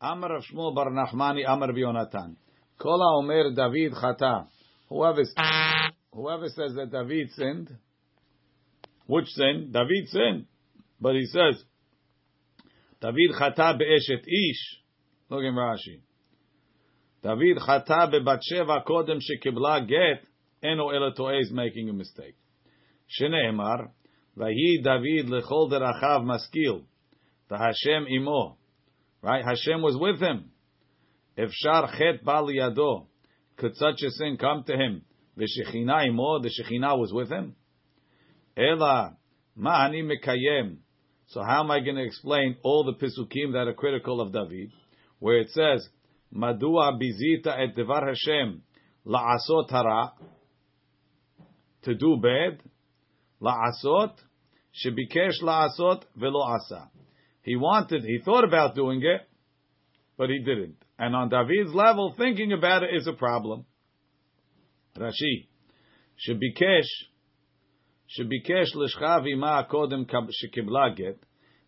Amar 0.00 0.36
of 0.36 0.44
Shmuel 0.44 0.74
Bar 0.74 0.90
Nachmani 0.90 1.42
Amar 1.46 1.68
Bionatan. 1.68 2.36
Kola 2.78 3.18
Omer 3.18 3.54
David 3.54 3.92
Chata. 3.92 4.46
Whoever 4.88 5.22
whoever 6.12 6.48
says 6.48 6.74
that 6.74 6.92
David 6.92 7.30
sinned, 7.32 7.74
which 9.06 9.26
sin? 9.28 9.70
David 9.72 10.08
sinned, 10.08 10.46
but 11.00 11.14
he 11.14 11.24
says 11.26 11.62
David 13.00 13.30
Chata 13.40 13.78
be'eshet 13.78 14.22
ish. 14.26 14.80
Look 15.28 15.42
in 15.42 15.54
Rashi. 15.54 16.00
David 17.22 17.56
Chata 17.56 18.10
be'batsheva 18.10 18.84
kodem 18.84 19.18
shekibla 19.18 19.88
get 19.88 20.22
Eno 20.72 20.88
Elatoe 20.88 21.40
is 21.40 21.50
making 21.52 21.88
a 21.88 21.92
mistake. 21.92 22.36
Shneemar, 23.20 23.90
Vahi 24.36 24.82
David 24.82 25.26
lechol 25.26 25.70
derachav 25.70 26.24
maskil, 26.24 26.82
the 27.48 27.56
Hashem 27.56 28.06
imo. 28.08 28.56
Right? 29.22 29.44
Hashem 29.44 29.82
was 29.82 29.96
with 29.98 30.20
him. 30.20 30.50
If 31.36 31.50
chet 31.52 32.24
bal 32.24 32.46
yado, 32.48 33.06
could 33.56 33.76
such 33.76 34.02
a 34.02 34.10
sin 34.10 34.36
come 34.38 34.64
to 34.64 34.74
him? 34.74 35.02
V'shechina 35.38 36.06
imo, 36.08 36.40
the 36.40 36.50
Shechina 36.50 36.98
was 36.98 37.12
with 37.12 37.30
him. 37.30 37.54
Ela, 38.56 39.16
ma'ani 39.58 40.02
mekayem. 40.02 40.78
So 41.28 41.42
how 41.42 41.64
am 41.64 41.70
I 41.70 41.80
going 41.80 41.96
to 41.96 42.04
explain 42.04 42.56
all 42.62 42.84
the 42.84 42.94
pisukim 42.94 43.52
that 43.52 43.68
are 43.68 43.74
critical 43.74 44.20
of 44.20 44.32
David, 44.32 44.70
where 45.18 45.38
it 45.38 45.50
says, 45.50 45.88
Madua 46.34 46.98
bizita 47.00 47.58
et 47.58 47.74
devar 47.74 48.06
Hashem 48.06 48.62
la'asot 49.06 49.70
hara, 49.70 50.12
to 51.86 51.94
do 51.94 52.16
bad, 52.20 52.60
la'asot, 53.40 54.12
shebikesh 54.84 55.42
la'asot 55.42 56.02
velo 56.16 56.42
asa. 56.42 56.90
He 57.42 57.56
wanted, 57.56 58.02
he 58.02 58.18
thought 58.24 58.44
about 58.44 58.74
doing 58.74 59.00
it, 59.02 59.22
but 60.18 60.28
he 60.28 60.40
didn't. 60.40 60.76
And 60.98 61.14
on 61.14 61.28
David's 61.28 61.72
level, 61.72 62.14
thinking 62.18 62.52
about 62.52 62.82
it 62.82 62.90
is 62.94 63.06
a 63.06 63.12
problem. 63.12 63.66
Rashi, 64.96 65.46
shebikesh, 66.28 66.90
shebikesh 68.18 68.74
l'shchavi 68.74 69.38
ma 69.38 69.64
kodem 69.66 70.06
shekibla 70.10 70.96
get. 70.96 71.22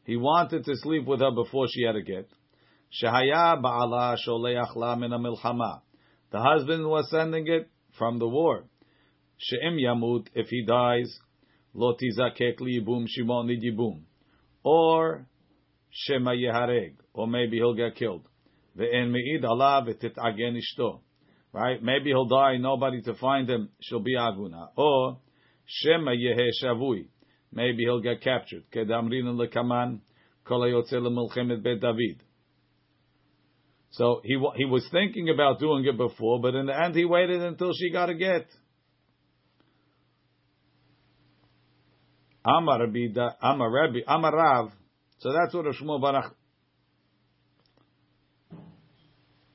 He 0.04 0.16
wanted 0.16 0.64
to 0.64 0.74
sleep 0.76 1.06
with 1.06 1.20
her 1.20 1.30
before 1.30 1.66
she 1.70 1.84
had 1.84 1.94
a 1.94 2.02
get. 2.02 2.28
Shahaya 3.02 3.62
ba'ala 3.62 4.16
sholeach 4.26 4.74
la 4.74 4.96
min. 4.96 5.10
The 5.10 6.40
husband 6.40 6.88
was 6.88 7.08
sending 7.10 7.46
it 7.46 7.70
from 7.96 8.18
the 8.18 8.26
war. 8.26 8.64
She'em 9.38 9.76
yamut, 9.76 10.26
if 10.34 10.48
he 10.48 10.64
dies, 10.64 11.18
lo 11.74 11.94
tizakek 11.94 12.58
liyibum 12.58 13.06
shimon 13.08 13.46
nidibum. 13.48 14.02
Or, 14.64 15.26
shema 15.90 16.32
yehareg, 16.32 16.94
or 17.14 17.26
maybe 17.26 17.56
he'll 17.56 17.74
get 17.74 17.94
killed. 17.94 18.28
Ve'en 18.76 19.10
me'id 19.10 19.42
alav 19.42 19.88
agen 19.88 20.60
ishto. 20.60 21.00
Right? 21.52 21.82
Maybe 21.82 22.10
he'll 22.10 22.26
die, 22.26 22.58
nobody 22.58 23.00
to 23.02 23.14
find 23.14 23.48
him, 23.48 23.70
she'll 23.80 24.00
be 24.00 24.16
aguna. 24.16 24.68
Or, 24.76 25.18
shema 25.66 26.12
yehe 26.12 26.50
shavui. 26.62 27.06
Maybe 27.52 27.84
he'll 27.84 28.02
get 28.02 28.20
captured. 28.20 28.64
Kedamrin 28.72 29.24
lekaman, 29.38 30.00
kol 30.44 30.60
hayotze 30.60 30.94
lemilchemet 30.94 31.62
bet 31.62 31.80
David. 31.80 32.22
So 33.90 34.20
he 34.22 34.38
he 34.56 34.64
was 34.66 34.86
thinking 34.92 35.30
about 35.30 35.58
doing 35.58 35.84
it 35.86 35.96
before, 35.96 36.40
but 36.40 36.54
in 36.54 36.66
the 36.66 36.78
end 36.78 36.94
he 36.94 37.04
waited 37.04 37.40
until 37.42 37.72
she 37.72 37.90
got 37.90 38.10
a 38.10 38.14
get. 38.14 38.46
Amar 42.48 42.80
Rabbi, 42.80 43.08
Amar 43.42 43.70
Rabbi, 43.70 43.98
Amar 44.06 44.34
Rav. 44.34 44.72
So 45.18 45.32
that's 45.32 45.52
what 45.52 45.66
Shmuel 45.66 46.00
Barach. 46.00 46.32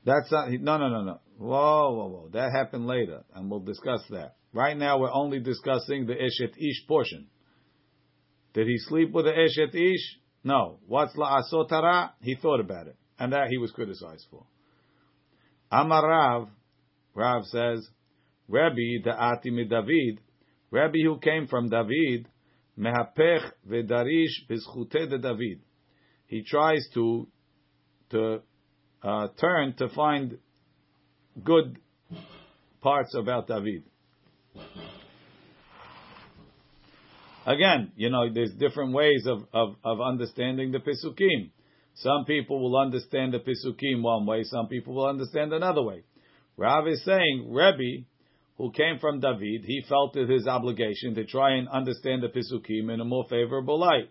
That's 0.04 0.30
not, 0.30 0.50
no, 0.50 0.78
no, 0.78 0.88
no, 0.88 1.02
no. 1.02 1.20
Whoa, 1.38 1.92
whoa, 1.94 2.08
whoa. 2.08 2.28
That 2.32 2.52
happened 2.54 2.86
later, 2.86 3.24
and 3.34 3.50
we'll 3.50 3.60
discuss 3.60 4.02
that. 4.10 4.36
Right 4.52 4.76
now, 4.76 4.98
we're 4.98 5.12
only 5.12 5.40
discussing 5.40 6.06
the 6.06 6.12
Eshet 6.12 6.56
Ish 6.56 6.86
portion. 6.86 7.26
Did 8.52 8.68
he 8.68 8.76
sleep 8.78 9.10
with 9.12 9.24
the 9.24 9.32
Eshet 9.32 9.74
Ish? 9.74 10.20
No. 10.44 10.78
What's 10.86 11.16
La'asotara? 11.16 12.10
He 12.20 12.36
thought 12.36 12.60
about 12.60 12.86
it, 12.86 12.96
and 13.18 13.32
that 13.32 13.48
he 13.48 13.58
was 13.58 13.72
criticized 13.72 14.26
for. 14.30 14.44
Amar 15.72 16.06
Rav, 16.06 16.48
Rav 17.14 17.44
says, 17.46 17.88
Rabbi 18.46 19.02
the 19.02 19.10
Da'ati 19.10 19.68
David, 19.68 20.20
Rabbi 20.70 20.98
who 21.02 21.18
came 21.18 21.48
from 21.48 21.70
David, 21.70 22.28
Mehapech 22.78 23.52
Vedarish 23.68 24.46
Bizchute 24.48 25.08
de 25.08 25.18
David. 25.18 25.60
He 26.26 26.42
tries 26.42 26.86
to 26.94 27.28
to 28.10 28.42
uh, 29.02 29.28
turn 29.40 29.74
to 29.78 29.88
find 29.90 30.38
good 31.42 31.78
parts 32.80 33.14
about 33.14 33.48
David. 33.48 33.84
Again, 37.46 37.92
you 37.96 38.08
know, 38.08 38.32
there's 38.32 38.52
different 38.52 38.94
ways 38.94 39.26
of, 39.26 39.44
of, 39.52 39.76
of 39.84 40.00
understanding 40.00 40.72
the 40.72 40.78
Pisukim. 40.78 41.50
Some 41.96 42.24
people 42.24 42.60
will 42.60 42.78
understand 42.78 43.34
the 43.34 43.38
Pisukim 43.38 44.02
one 44.02 44.26
way, 44.26 44.44
some 44.44 44.68
people 44.68 44.94
will 44.94 45.06
understand 45.06 45.52
another 45.52 45.82
way. 45.82 46.04
Rav 46.56 46.86
is 46.88 47.04
saying, 47.04 47.48
Rebbe, 47.50 48.06
who 48.56 48.70
came 48.70 48.98
from 49.00 49.20
David, 49.20 49.64
he 49.64 49.82
felt 49.88 50.16
it 50.16 50.28
his 50.28 50.46
obligation 50.46 51.14
to 51.14 51.24
try 51.24 51.56
and 51.56 51.68
understand 51.68 52.22
the 52.22 52.28
Pisukim 52.28 52.92
in 52.92 53.00
a 53.00 53.04
more 53.04 53.26
favorable 53.28 53.78
light. 53.78 54.10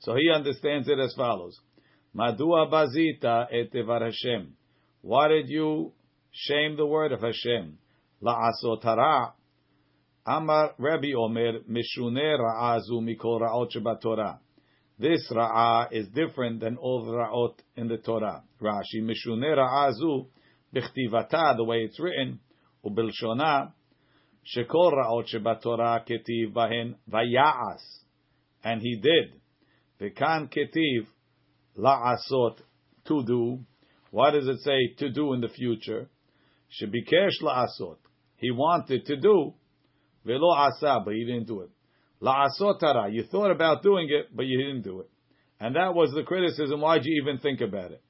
So 0.00 0.14
he 0.14 0.30
understands 0.30 0.88
it 0.88 0.98
as 0.98 1.14
follows. 1.14 1.58
Madua 2.14 2.70
bazita 2.70 3.46
et 3.50 3.72
Hashem. 3.72 4.54
Why 5.02 5.28
did 5.28 5.48
you 5.48 5.92
shame 6.30 6.76
the 6.76 6.86
word 6.86 7.12
of 7.12 7.20
Hashem? 7.20 7.78
La'asotara. 8.22 9.32
Amar 10.26 10.74
Rabbi 10.78 11.12
Omer 11.16 11.60
mishune 11.60 12.38
ra'azu 12.38 13.00
mikol 13.00 13.40
ra'ot. 13.40 14.38
This 14.98 15.32
ra'ah 15.32 15.90
is 15.92 16.08
different 16.08 16.60
than 16.60 16.76
all 16.76 17.06
the 17.06 17.12
ra'ot 17.12 17.54
in 17.76 17.88
the 17.88 17.96
Torah. 17.96 18.42
Rashi 18.60 19.00
mishune 19.00 19.56
ra'azu 19.56 20.26
bichtivata, 20.74 21.56
the 21.56 21.64
way 21.64 21.78
it's 21.78 21.98
written, 21.98 22.40
ubilshona 22.84 23.72
shekol 24.56 24.92
ra'ot 24.92 25.26
shebatorah 25.32 26.06
ketiv 26.06 26.52
bahen 26.52 26.96
vaya'as. 27.10 27.80
And 28.62 28.82
he 28.82 28.96
did. 28.96 29.40
V'kan 30.00 30.52
ketiv 30.52 31.06
la'asot, 31.78 32.58
to 33.06 33.24
do. 33.24 33.60
Why 34.10 34.30
does 34.30 34.46
it 34.46 34.60
say 34.60 34.94
to 34.98 35.10
do 35.10 35.32
in 35.34 35.40
the 35.40 35.48
future? 35.48 36.08
Shebikesh 36.80 37.42
la'asot. 37.42 37.96
He 38.36 38.50
wanted 38.50 39.06
to 39.06 39.16
do, 39.16 39.54
velo 40.24 40.50
asa, 40.50 41.00
but 41.04 41.14
he 41.14 41.24
didn't 41.24 41.46
do 41.46 41.60
it. 41.60 41.70
La'asot 42.22 43.12
You 43.12 43.24
thought 43.24 43.50
about 43.50 43.82
doing 43.82 44.08
it, 44.10 44.34
but 44.34 44.46
you 44.46 44.58
didn't 44.58 44.82
do 44.82 45.00
it. 45.00 45.10
And 45.58 45.76
that 45.76 45.94
was 45.94 46.12
the 46.12 46.22
criticism. 46.22 46.80
Why'd 46.80 47.04
you 47.04 47.22
even 47.22 47.38
think 47.38 47.60
about 47.60 47.92
it? 47.92 48.02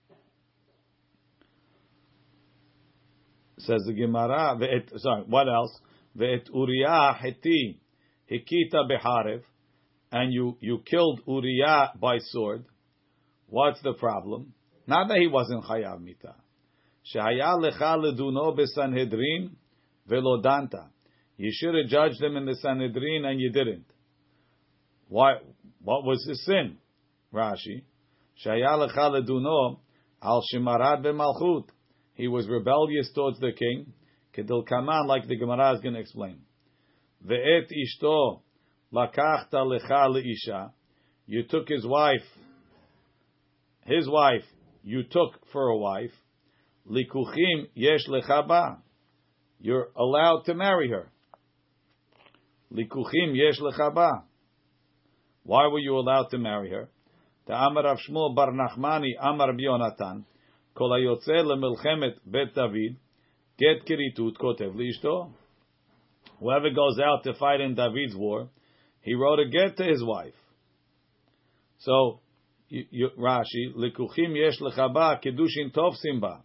Says 3.61 3.83
the 3.87 3.93
Gemara. 3.93 4.59
Sorry, 4.97 5.23
what 5.27 5.49
else? 5.49 5.79
Ve'et 6.17 6.49
Uriah 6.53 7.17
heti 7.23 7.79
hikita 8.31 8.89
beharev, 8.91 9.43
and 10.11 10.33
you 10.33 10.57
you 10.61 10.83
killed 10.85 11.21
Uriah 11.27 11.93
by 12.01 12.19
sword. 12.19 12.65
What's 13.47 13.81
the 13.83 13.95
problem? 13.95 14.55
Not 14.87 15.09
that 15.09 15.19
he 15.19 15.27
wasn't 15.27 15.65
chayav 15.65 16.01
mita. 16.01 16.35
Shehaya 17.15 17.59
lecha 17.59 17.97
leduno 17.97 18.57
besanhedrin 18.57 19.51
velodanta. 20.09 20.89
You 21.37 21.51
should 21.53 21.75
have 21.75 21.89
judged 21.89 22.23
him 22.23 22.37
in 22.37 22.45
the 22.45 22.55
Sanhedrin 22.57 23.25
and 23.25 23.41
you 23.41 23.51
didn't. 23.51 23.87
Why? 25.09 25.37
What 25.83 26.05
was 26.05 26.25
his 26.29 26.45
sin? 26.45 26.77
Rashi. 27.33 27.85
Shehaya 28.45 28.89
lecha 28.89 29.11
leduno 29.11 29.79
al 30.23 30.43
shimarad 30.53 31.03
b'malchut. 31.05 31.65
He 32.15 32.29
was 32.29 32.49
rebellious 32.49 33.11
towards 33.15 33.39
the 33.41 33.53
king. 33.53 33.93
Kedil 34.37 34.67
kaman, 34.67 35.07
like 35.07 35.27
the 35.27 35.37
Gemara 35.37 35.75
is 35.75 35.81
going 35.81 35.95
to 35.95 36.01
explain. 36.01 36.41
Ve'et 37.27 37.71
ishto 37.71 38.41
lakachta 38.93 39.55
lecha 39.55 40.09
leisha. 40.09 40.73
You 41.27 41.45
took 41.45 41.69
his 41.69 41.87
wife 41.87 42.25
his 43.91 44.09
wife 44.09 44.45
you 44.83 45.03
took 45.03 45.47
for 45.53 45.69
a 45.69 45.77
wife, 45.77 46.13
likuchim 46.89 47.69
yesh 47.75 48.07
lechaba. 48.09 48.79
You're 49.61 49.89
allowed 49.97 50.45
to 50.47 50.55
marry 50.55 50.89
her. 50.91 51.11
Likuchim 52.73 53.35
yesh 53.35 53.61
lechaba. 53.61 54.23
Why 55.43 55.67
were 55.67 55.79
you 55.79 55.97
allowed 55.97 56.29
to 56.31 56.39
marry 56.39 56.71
her? 56.71 56.89
The 57.47 57.55
Amar 57.55 57.87
of 57.87 57.99
Shmuel 58.09 58.35
Bar 58.35 58.53
Nachmani 58.53 59.11
Amar 59.21 59.53
Bionatan 59.53 60.25
Kol 60.81 60.93
hayotze 60.93 61.43
lemilchemet 61.45 62.17
bet 62.25 62.55
David 62.55 62.97
get 63.59 63.85
kiritut 63.85 64.39
kotev 64.41 64.75
liishto. 64.75 65.31
Whoever 66.39 66.71
goes 66.71 66.99
out 66.99 67.23
to 67.25 67.35
fight 67.35 67.61
in 67.61 67.75
David's 67.75 68.17
war, 68.17 68.49
he 69.03 69.15
wrote 69.15 69.41
a 69.41 69.49
get 69.51 69.77
to 69.77 69.85
his 69.85 70.03
wife. 70.03 70.39
So 71.81 72.21
Rashi, 72.73 73.75
likuchim 73.77 74.35
yesh 74.35 74.59
lechaba 74.61 75.23
kedushin 75.23 75.71
tov 75.71 75.97
simba. 75.97 76.41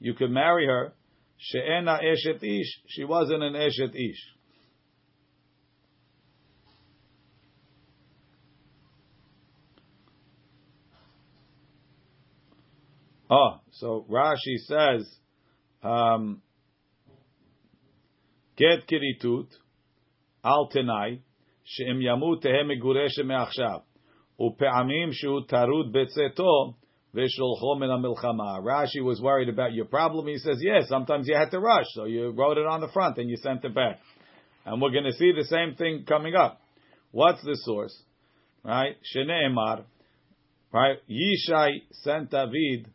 You 0.00 0.14
could 0.14 0.32
marry 0.32 0.66
her. 0.66 0.92
She'ena 1.36 2.00
eshet 2.02 2.42
ish. 2.42 2.80
She 2.88 3.04
wasn't 3.04 3.44
an 3.44 3.52
eshet 3.52 3.94
ish. 3.94 4.22
Oh, 13.30 13.60
so 13.72 14.06
Rashi 14.10 14.56
says, 14.66 15.06
um, 15.82 16.40
get 18.56 18.88
kiritut 18.88 19.48
al 20.42 20.70
tenai 20.74 21.20
she'im 21.64 22.00
yamut 22.00 22.42
tehem 22.42 22.70
megureshe 22.70 23.24
me'achshav. 23.24 23.82
Upe'amim 24.40 25.12
shu 25.12 25.42
tarud 25.50 25.92
betzeto 25.94 26.74
v'sholcho 27.14 27.78
min 27.78 27.90
milchama. 27.90 28.62
Rashi 28.62 29.02
was 29.02 29.20
worried 29.20 29.50
about 29.50 29.74
your 29.74 29.84
problem. 29.84 30.26
He 30.26 30.38
says, 30.38 30.58
yes, 30.60 30.88
sometimes 30.88 31.28
you 31.28 31.36
had 31.36 31.50
to 31.50 31.60
rush, 31.60 31.86
so 31.94 32.04
you 32.04 32.30
wrote 32.30 32.56
it 32.56 32.66
on 32.66 32.80
the 32.80 32.88
front 32.88 33.18
and 33.18 33.28
you 33.28 33.36
sent 33.36 33.64
it 33.64 33.74
back. 33.74 33.98
And 34.64 34.80
we're 34.80 34.90
going 34.90 35.04
to 35.04 35.12
see 35.12 35.32
the 35.32 35.44
same 35.44 35.74
thing 35.74 36.04
coming 36.06 36.34
up. 36.34 36.60
What's 37.10 37.42
the 37.42 37.56
source? 37.62 37.96
Right? 38.64 38.96
Shene'emar. 39.14 39.84
Right? 40.72 40.98
Yishai 41.10 41.82
sent 41.92 42.30
David 42.30 42.88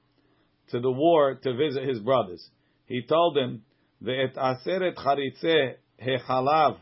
to 0.73 0.79
the 0.79 0.91
war 0.91 1.35
to 1.35 1.55
visit 1.55 1.87
his 1.87 1.99
brothers. 1.99 2.43
He 2.87 3.03
told 3.03 3.35
them, 3.37 3.61
Ve'et 4.03 4.35
aseret 4.35 4.95
charitze 4.95 5.75
hechalav 6.03 6.77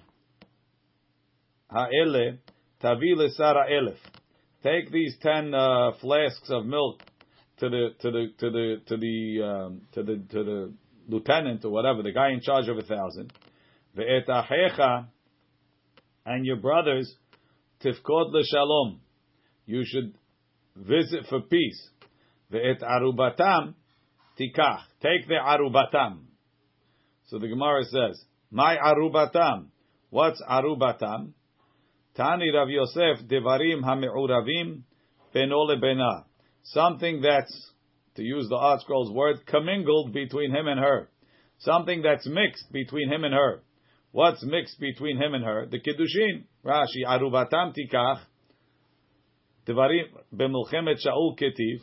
ha'ele 1.69 2.37
elef. 2.81 3.97
Take 4.63 4.91
these 4.91 5.15
ten 5.21 5.53
uh, 5.53 5.91
flasks 5.99 6.49
of 6.49 6.65
milk 6.65 7.01
to 7.59 7.69
the 7.69 7.89
to 7.99 8.11
the 8.11 8.27
to 8.39 8.49
the 8.49 8.75
to 8.87 8.97
the 8.97 9.43
um, 9.43 9.81
to 9.91 10.03
the 10.03 10.23
to 10.31 10.43
the 10.43 10.73
lieutenant 11.09 11.65
or 11.65 11.71
whatever, 11.71 12.01
the 12.01 12.13
guy 12.13 12.29
in 12.31 12.39
charge 12.41 12.69
of 12.69 12.77
a 12.77 12.83
thousand. 12.83 13.33
Ve'etahecha 13.97 15.07
and 16.25 16.45
your 16.45 16.57
brothers 16.57 17.13
tifkod 17.83 18.31
l'shalom. 18.31 19.01
You 19.65 19.83
should 19.85 20.15
visit 20.77 21.25
for 21.27 21.41
peace. 21.41 21.89
Ve'et 22.53 22.81
arubatam 22.81 23.75
tikach. 24.41 24.81
Take 25.01 25.27
the 25.27 25.35
arubatam. 25.35 26.23
So 27.27 27.37
the 27.39 27.47
Gemara 27.47 27.83
says, 27.85 28.25
"My 28.49 28.77
arubatam." 28.77 29.67
What's 30.09 30.41
arubatam? 30.41 31.31
Tani 32.17 32.51
Rav 32.53 32.69
Yosef 32.69 33.25
Devarim 33.27 33.81
Hame'uravim 33.81 34.81
Beno 35.33 35.69
Lebena. 35.69 36.25
Something 36.63 37.21
that's, 37.21 37.71
to 38.15 38.21
use 38.21 38.49
the 38.49 38.57
ArtScroll's 38.57 39.11
word, 39.11 39.45
commingled 39.45 40.11
between 40.13 40.53
him 40.53 40.67
and 40.67 40.79
her. 40.79 41.09
Something 41.59 42.01
that's 42.01 42.27
mixed 42.27 42.71
between 42.73 43.09
him 43.09 43.23
and 43.23 43.33
her. 43.33 43.63
What's 44.11 44.43
mixed 44.43 44.79
between 44.79 45.15
him 45.17 45.33
and 45.33 45.45
her? 45.45 45.67
The 45.71 45.79
Kiddushin. 45.79 46.43
Rashi, 46.65 47.05
Arubatam 47.07 47.73
Tikach. 47.73 48.19
Devarim 49.65 50.07
B'milchemet 50.35 50.97
Shaul 51.05 51.39
Ketiv. 51.39 51.79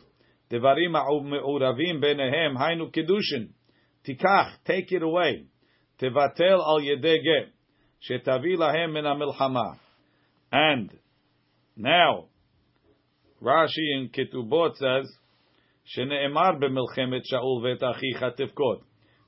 Devarim 0.50 0.92
Me'uravim 0.92 2.02
Benehem 2.02 2.56
Hainu 2.56 2.92
Kiddushin. 2.94 3.48
Tikach, 4.06 4.52
take 4.64 4.92
it 4.92 5.02
away. 5.02 5.46
Tevatel 6.00 6.58
al 6.58 6.80
Yedege. 6.80 7.50
Shetavi 8.08 8.56
lahem 8.56 8.92
min 8.92 9.04
milchama 9.04 9.78
and 10.52 10.90
Now, 11.76 12.26
Rashi 13.42 13.96
in 13.96 14.10
Ketubot 14.10 14.76
says, 14.76 15.18
שנאמר 15.84 16.52
במלחמת 16.60 17.24
שאול 17.24 17.66
ואת 17.66 17.82
אחיך 17.82 18.24
תבכות. 18.36 18.80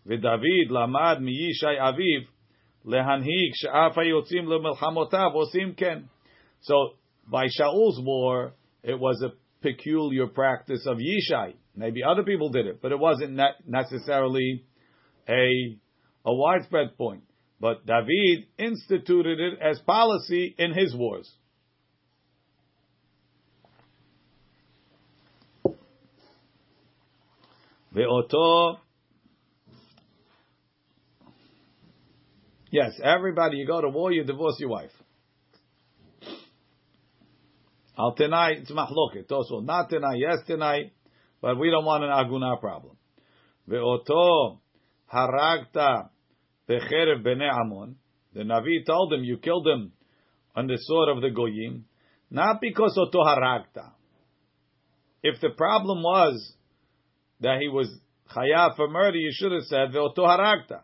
ודוד 0.07 0.70
למד 0.70 1.18
מישי 1.20 1.81
אביו 1.88 2.22
להנהיג 2.85 3.52
שאף 3.55 3.98
היוצאים 3.98 4.48
למלחמותיו 4.48 5.31
עושים 5.33 5.74
כן. 5.74 5.98
So, 6.61 6.74
by 7.31 7.46
Shaul's 7.46 8.00
war, 8.00 8.55
it 8.83 8.98
was 8.98 9.22
a 9.22 9.31
peculiar 9.62 10.28
practice 10.28 10.86
of 10.86 10.97
Yishai. 10.97 11.54
Maybe 11.76 12.04
other 12.04 12.24
people 12.24 12.50
did 12.50 12.67
it, 12.67 12.82
but 12.82 12.91
it 12.91 13.00
wasn't 13.00 13.39
necessarily 13.67 14.65
a, 15.28 15.78
a 16.26 16.34
widespread 16.34 16.97
point. 16.97 17.24
But 17.60 17.86
David 17.86 18.47
instituted 18.58 19.39
it 19.39 19.60
as 19.62 19.80
policy 19.80 20.56
in 20.58 20.74
his 20.74 20.95
wars. 20.95 21.32
Ve'oto. 27.95 28.78
Yes, 32.71 32.91
everybody, 33.04 33.58
you 33.58 33.67
go 33.67 33.82
to 33.82 33.89
war, 33.89 34.12
you 34.12 34.24
divorce 34.24 34.56
your 34.60 34.69
wife. 34.69 34.91
Al 38.01 38.15
tonight, 38.15 38.57
it's 38.61 38.71
mahloket. 38.71 39.31
Also, 39.31 39.59
not 39.59 39.91
tonight, 39.91 40.17
yes 40.17 40.39
tonight, 40.47 40.91
but 41.39 41.59
we 41.59 41.69
don't 41.69 41.85
want 41.85 42.03
an 42.03 42.09
aguna 42.09 42.59
problem. 42.59 42.97
Ve'oto 43.69 44.57
haragta 45.13 46.09
becherev 46.67 47.23
bene 47.23 47.47
Amon. 47.47 47.97
The 48.33 48.41
Navi 48.41 48.83
told 48.87 49.13
him, 49.13 49.23
you 49.23 49.37
killed 49.37 49.67
him 49.67 49.91
on 50.55 50.65
the 50.65 50.79
sword 50.79 51.15
of 51.15 51.21
the 51.21 51.29
Goyim, 51.29 51.85
not 52.31 52.59
because 52.59 52.97
oto 52.97 53.19
haragta. 53.19 53.91
If 55.21 55.39
the 55.39 55.49
problem 55.49 56.01
was 56.01 56.53
that 57.41 57.59
he 57.61 57.67
was 57.67 57.87
chayav 58.35 58.77
for 58.77 58.89
murder, 58.89 59.17
you 59.17 59.31
should 59.31 59.51
have 59.51 59.63
said 59.65 59.91
ve'oto 59.93 60.25
haragta. 60.25 60.81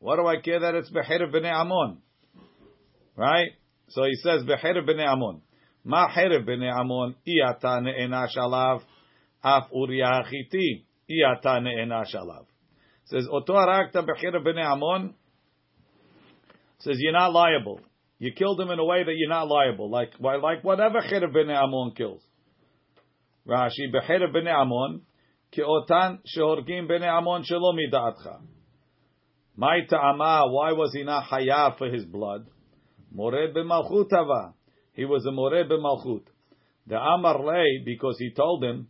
What 0.00 0.16
do 0.16 0.26
I 0.26 0.42
care 0.42 0.60
that 0.60 0.74
it's 0.74 0.90
becherev 0.90 1.32
bene 1.32 1.48
Amon? 1.48 2.02
Right? 3.16 3.52
So 3.88 4.04
he 4.04 4.16
says 4.16 4.42
becherev 4.42 4.86
bene 4.86 5.04
Amon. 5.04 5.40
Ma 5.85 6.07
חרב 6.15 6.45
בני 6.45 6.71
עמון, 6.71 7.11
אי 7.27 7.33
אתה 7.51 7.79
נענש 7.79 8.37
עליו, 8.37 8.77
אף 9.41 9.71
אוריה 9.71 10.09
החיתי, 10.09 10.83
אי 11.09 11.39
אתה 11.39 11.59
נענש 11.59 12.15
עליו. 12.15 12.43
says, 13.05 13.27
אותו 13.29 13.59
הרגת 13.59 13.95
בחרב 13.95 14.43
בני 14.43 14.65
עמון, 14.65 15.11
says, 16.79 16.97
you're 16.99 17.17
not 17.19 17.31
liable. 17.33 17.79
You 18.19 18.31
killed 18.35 18.59
him 18.59 18.69
in 18.71 18.79
a 18.79 18.85
way 18.85 19.03
that 19.03 19.15
you're 19.15 19.29
not 19.29 19.47
liable, 19.47 19.89
like, 19.89 20.11
like 20.19 20.63
whatever 20.63 20.99
חרב 21.09 21.33
בני 21.33 21.57
עמון 21.57 21.89
kills. 21.95 22.29
רש"י, 23.47 23.87
בחרב 23.87 24.33
בני 24.33 24.51
עמון, 24.51 24.99
כאותן 25.51 26.15
שהורגים 26.25 26.87
בני 26.87 27.07
עמון 27.07 27.43
שלא 27.43 27.71
מדעתך. 27.75 28.29
מהי 29.57 29.85
טעמה, 29.87 30.39
why 30.39 30.73
was 30.73 30.93
he 30.95 31.03
not 31.03 31.29
חייב 31.29 31.73
for 31.77 31.95
his 31.95 32.05
blood? 32.05 32.49
מורד 33.11 33.53
במלכות 33.53 34.09
טבע. 34.09 34.59
He 34.94 35.04
was 35.04 35.26
a 35.26 35.32
moreh 35.32 35.64
b'malchut. 35.68 36.24
The 36.86 36.96
Amar 36.96 37.44
lay 37.44 37.82
because 37.84 38.16
he 38.18 38.30
told 38.30 38.62
him, 38.62 38.88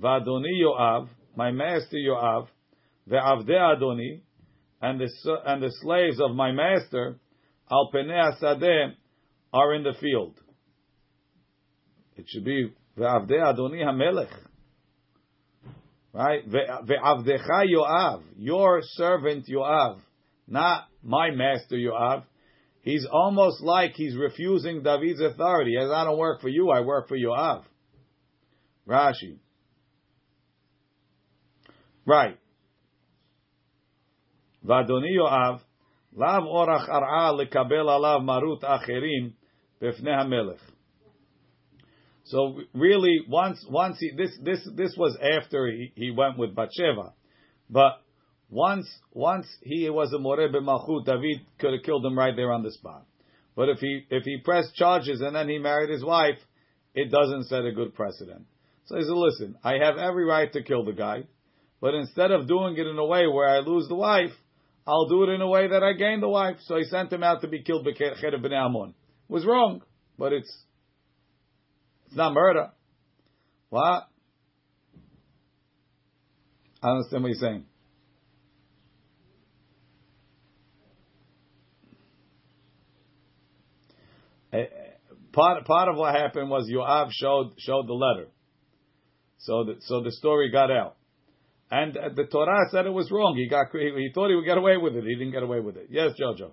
"Vadoni 0.00 0.60
Yoav, 0.62 1.08
my 1.36 1.50
master 1.50 1.96
Yoav, 1.96 2.48
ve'avde 3.08 3.50
Adoni, 3.50 4.20
and 4.80 5.00
the 5.00 5.08
and 5.46 5.62
the 5.62 5.70
slaves 5.82 6.20
of 6.20 6.34
my 6.34 6.52
master, 6.52 7.18
al 7.70 7.90
asadeh, 7.92 8.94
are 9.52 9.74
in 9.74 9.82
the 9.82 9.94
field." 10.00 10.34
It 12.16 12.26
should 12.28 12.44
be 12.44 12.72
ve'avde 12.96 13.30
Adoni 13.30 13.84
hamelech. 13.84 14.32
Right? 16.12 16.48
Ve'avdecha 16.48 17.64
Yoav, 17.66 18.22
your 18.36 18.80
servant 18.82 19.46
Yoav, 19.46 19.98
not 20.46 20.84
my 21.02 21.30
master 21.32 21.76
Yoav. 21.76 22.22
He's 22.84 23.06
almost 23.10 23.62
like 23.62 23.94
he's 23.94 24.14
refusing 24.14 24.82
David's 24.82 25.20
authority. 25.20 25.74
As 25.80 25.90
I 25.90 26.04
don't 26.04 26.18
work 26.18 26.42
for 26.42 26.48
you, 26.48 26.70
I 26.70 26.80
work 26.80 27.08
for 27.08 27.16
Yoav. 27.16 27.64
Rashi. 28.86 29.38
Right. 32.04 32.38
Vadoni 34.62 35.16
Yoav, 35.18 35.60
lav 36.14 36.42
orach 36.42 36.86
alav 36.86 38.22
marut 38.22 38.60
acherim 38.62 39.32
befnei 39.80 40.14
hamelech. 40.18 40.58
So 42.24 42.58
really, 42.74 43.20
once 43.26 43.64
once 43.68 43.96
he, 43.98 44.10
this 44.14 44.30
this 44.42 44.60
this 44.76 44.94
was 44.96 45.16
after 45.22 45.66
he, 45.68 45.92
he 45.94 46.10
went 46.10 46.38
with 46.38 46.54
Bathsheba, 46.54 47.14
but 47.70 48.02
once, 48.54 48.86
once 49.12 49.48
he 49.62 49.90
was 49.90 50.12
a 50.12 50.18
moreh 50.18 50.48
b'malchut, 50.48 51.04
David 51.04 51.40
could 51.58 51.72
have 51.72 51.82
killed 51.82 52.06
him 52.06 52.16
right 52.16 52.36
there 52.36 52.52
on 52.52 52.62
the 52.62 52.70
spot. 52.70 53.04
But 53.56 53.68
if 53.68 53.80
he 53.80 54.06
if 54.10 54.22
he 54.22 54.38
pressed 54.44 54.76
charges 54.76 55.20
and 55.20 55.34
then 55.34 55.48
he 55.48 55.58
married 55.58 55.90
his 55.90 56.04
wife, 56.04 56.38
it 56.94 57.10
doesn't 57.10 57.48
set 57.48 57.64
a 57.64 57.72
good 57.72 57.96
precedent. 57.96 58.46
So 58.86 58.96
he 58.96 59.02
said, 59.02 59.12
"Listen, 59.12 59.56
I 59.64 59.78
have 59.84 59.98
every 59.98 60.24
right 60.24 60.52
to 60.52 60.62
kill 60.62 60.84
the 60.84 60.92
guy, 60.92 61.24
but 61.80 61.94
instead 61.94 62.30
of 62.30 62.46
doing 62.46 62.76
it 62.76 62.86
in 62.86 62.96
a 62.96 63.04
way 63.04 63.26
where 63.26 63.48
I 63.48 63.58
lose 63.58 63.88
the 63.88 63.96
wife, 63.96 64.32
I'll 64.86 65.08
do 65.08 65.24
it 65.24 65.30
in 65.30 65.40
a 65.40 65.48
way 65.48 65.66
that 65.66 65.82
I 65.82 65.92
gain 65.94 66.20
the 66.20 66.28
wife." 66.28 66.58
So 66.60 66.76
he 66.76 66.84
sent 66.84 67.12
him 67.12 67.24
out 67.24 67.40
to 67.40 67.48
be 67.48 67.62
killed 67.64 67.84
by 67.84 67.90
Cherev 67.90 68.40
ben 68.40 68.52
Amon. 68.52 68.94
Was 69.26 69.44
wrong, 69.44 69.82
but 70.16 70.32
it's 70.32 70.64
it's 72.06 72.14
not 72.14 72.32
murder. 72.32 72.70
What? 73.70 74.08
I 76.80 76.90
understand 76.90 77.24
what 77.24 77.30
you're 77.30 77.50
saying. 77.50 77.64
Eh, 84.54 84.58
eh, 84.58 84.66
part 85.32 85.64
part 85.64 85.88
of 85.88 85.96
what 85.96 86.14
happened 86.14 86.48
was 86.48 86.70
Yoav 86.70 87.10
showed 87.10 87.54
showed 87.58 87.88
the 87.88 87.92
letter, 87.92 88.28
so 89.38 89.64
the, 89.64 89.76
so 89.80 90.00
the 90.00 90.12
story 90.12 90.48
got 90.52 90.70
out, 90.70 90.94
and 91.72 91.96
uh, 91.96 92.10
the 92.14 92.24
Torah 92.26 92.68
said 92.70 92.86
it 92.86 92.90
was 92.90 93.10
wrong. 93.10 93.34
He 93.36 93.48
got 93.48 93.66
he, 93.72 93.90
he 93.96 94.10
thought 94.14 94.28
he 94.28 94.36
would 94.36 94.44
get 94.44 94.56
away 94.56 94.76
with 94.76 94.94
it. 94.94 95.02
He 95.02 95.16
didn't 95.16 95.32
get 95.32 95.42
away 95.42 95.58
with 95.58 95.76
it. 95.76 95.88
Yes, 95.90 96.12
Jojo. 96.20 96.52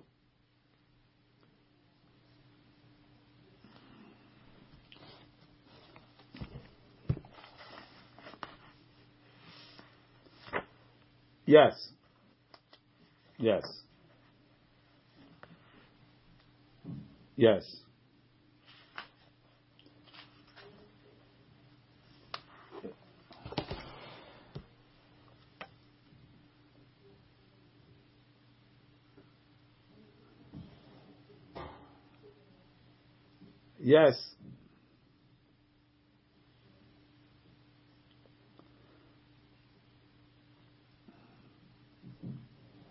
Yes. 11.46 11.74
Yes. 13.38 13.62
Yes. 17.36 17.81
Yes. 33.84 34.14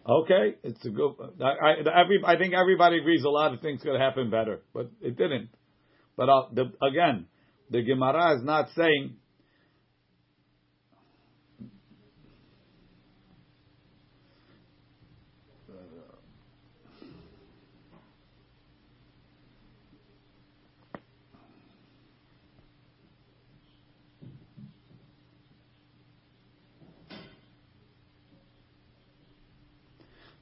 Okay, 0.07 0.55
it's 0.63 0.83
a 0.85 0.89
good. 0.89 1.13
I, 1.41 1.45
I, 1.45 2.01
every, 2.03 2.19
I 2.25 2.37
think 2.37 2.53
everybody 2.53 2.97
agrees 2.97 3.23
a 3.23 3.29
lot 3.29 3.53
of 3.53 3.61
things 3.61 3.81
could 3.81 3.97
happen 3.97 4.29
better, 4.29 4.59
but 4.73 4.91
it 4.99 5.15
didn't. 5.15 5.49
But 6.17 6.27
uh, 6.27 6.41
the, 6.53 6.73
again, 6.85 7.27
the 7.69 7.83
Gemara 7.83 8.35
is 8.37 8.43
not 8.43 8.67
saying 8.75 9.15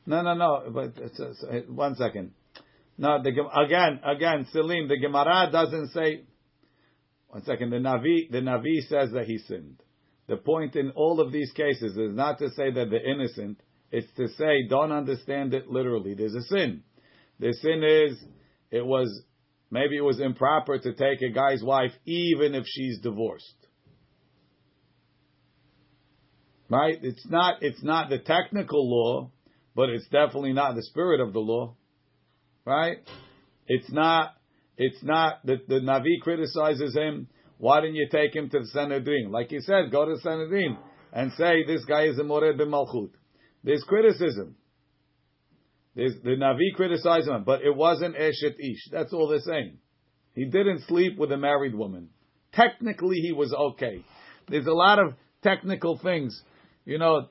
No, 0.10 0.24
no, 0.24 0.34
no. 0.34 0.64
But 0.74 0.98
uh, 1.00 1.30
it's, 1.52 1.70
one 1.70 1.96
second. 1.96 2.32
No, 2.98 3.22
the, 3.22 3.30
again, 3.30 4.00
again, 4.04 4.48
Selim, 4.52 4.88
the 4.88 4.98
Gemara 4.98 5.50
doesn't 5.52 5.92
say. 5.92 6.24
One 7.28 7.44
second. 7.44 7.70
The 7.70 7.78
Navi, 7.78 8.32
the 8.32 8.40
Navi 8.40 8.80
says 8.90 9.12
that 9.14 9.26
he 9.28 9.38
sinned. 9.38 9.84
The 10.28 10.38
point 10.38 10.76
in 10.76 10.90
all 10.96 11.22
of 11.22 11.32
these 11.32 11.52
cases 11.52 11.96
is 11.96 12.16
not 12.16 12.40
to 12.40 12.50
say 12.50 12.72
that 12.72 12.88
they're 12.90 13.08
innocent. 13.08 13.62
It's 13.92 14.12
to 14.18 14.30
say 14.30 14.68
don't 14.68 14.92
understand 14.92 15.54
it 15.54 15.70
literally. 15.70 16.16
There's 16.16 16.34
a 16.34 16.42
sin. 16.42 16.82
The 17.40 17.54
sin 17.62 17.84
is 17.84 18.20
it 18.72 18.86
was 18.86 19.22
maybe 19.70 19.96
it 19.96 20.04
was 20.04 20.20
improper 20.20 20.80
to 20.80 20.94
take 20.94 21.22
a 21.22 21.30
guy's 21.32 21.62
wife 21.62 21.92
even 22.06 22.56
if 22.56 22.66
she's 22.66 23.00
divorced. 23.00 23.68
Right? 26.68 26.98
It's 27.00 27.28
not 27.28 27.62
it's 27.62 27.84
not 27.84 28.10
the 28.10 28.20
technical 28.20 28.90
law, 28.90 29.32
but 29.80 29.88
it's 29.88 30.10
definitely 30.10 30.52
not 30.52 30.76
the 30.76 30.84
spirit 30.84 31.22
of 31.22 31.32
the 31.32 31.40
law. 31.40 31.74
Right? 32.66 32.98
It's 33.66 33.90
not 33.90 34.34
it's 34.76 35.02
not 35.02 35.46
that 35.46 35.70
the 35.70 35.76
Navi 35.76 36.20
criticizes 36.22 36.94
him. 36.94 37.30
Why 37.60 37.80
didn't 37.80 37.96
you 37.96 38.10
take 38.12 38.36
him 38.36 38.50
to 38.50 38.60
the 38.60 38.68
Sanhedrin? 38.74 39.32
Like 39.32 39.52
he 39.52 39.62
said, 39.62 39.90
go 39.90 40.04
to 40.04 40.16
the 40.16 40.20
Sanhedrin 40.20 40.78
and 41.14 41.32
say 41.32 41.64
this 41.66 41.86
guy 41.86 42.08
is 42.08 42.20
a 42.20 42.26
Mored 42.26 42.58
ben 42.58 42.68
Malchut. 42.68 43.12
There's 43.64 43.86
criticism. 43.88 44.58
There's, 45.96 46.16
the 46.26 46.32
Navi 46.32 46.76
criticized 46.76 47.30
him, 47.30 47.46
but 47.46 47.62
it 47.62 47.74
wasn't 47.74 48.18
Eshet 48.18 48.60
Ish. 48.60 48.92
That's 48.92 49.14
all 49.14 49.30
they're 49.30 49.40
saying. 49.40 49.78
He 50.36 50.44
didn't 50.44 50.88
sleep 50.90 51.18
with 51.18 51.32
a 51.32 51.38
married 51.38 51.74
woman. 51.74 52.10
Technically, 52.52 53.20
he 53.22 53.32
was 53.32 53.54
okay. 53.54 54.04
There's 54.50 54.68
a 54.68 54.74
lot 54.74 55.00
of 55.00 55.14
technical 55.42 55.98
things. 56.04 56.38
You 56.84 56.98
know, 56.98 57.30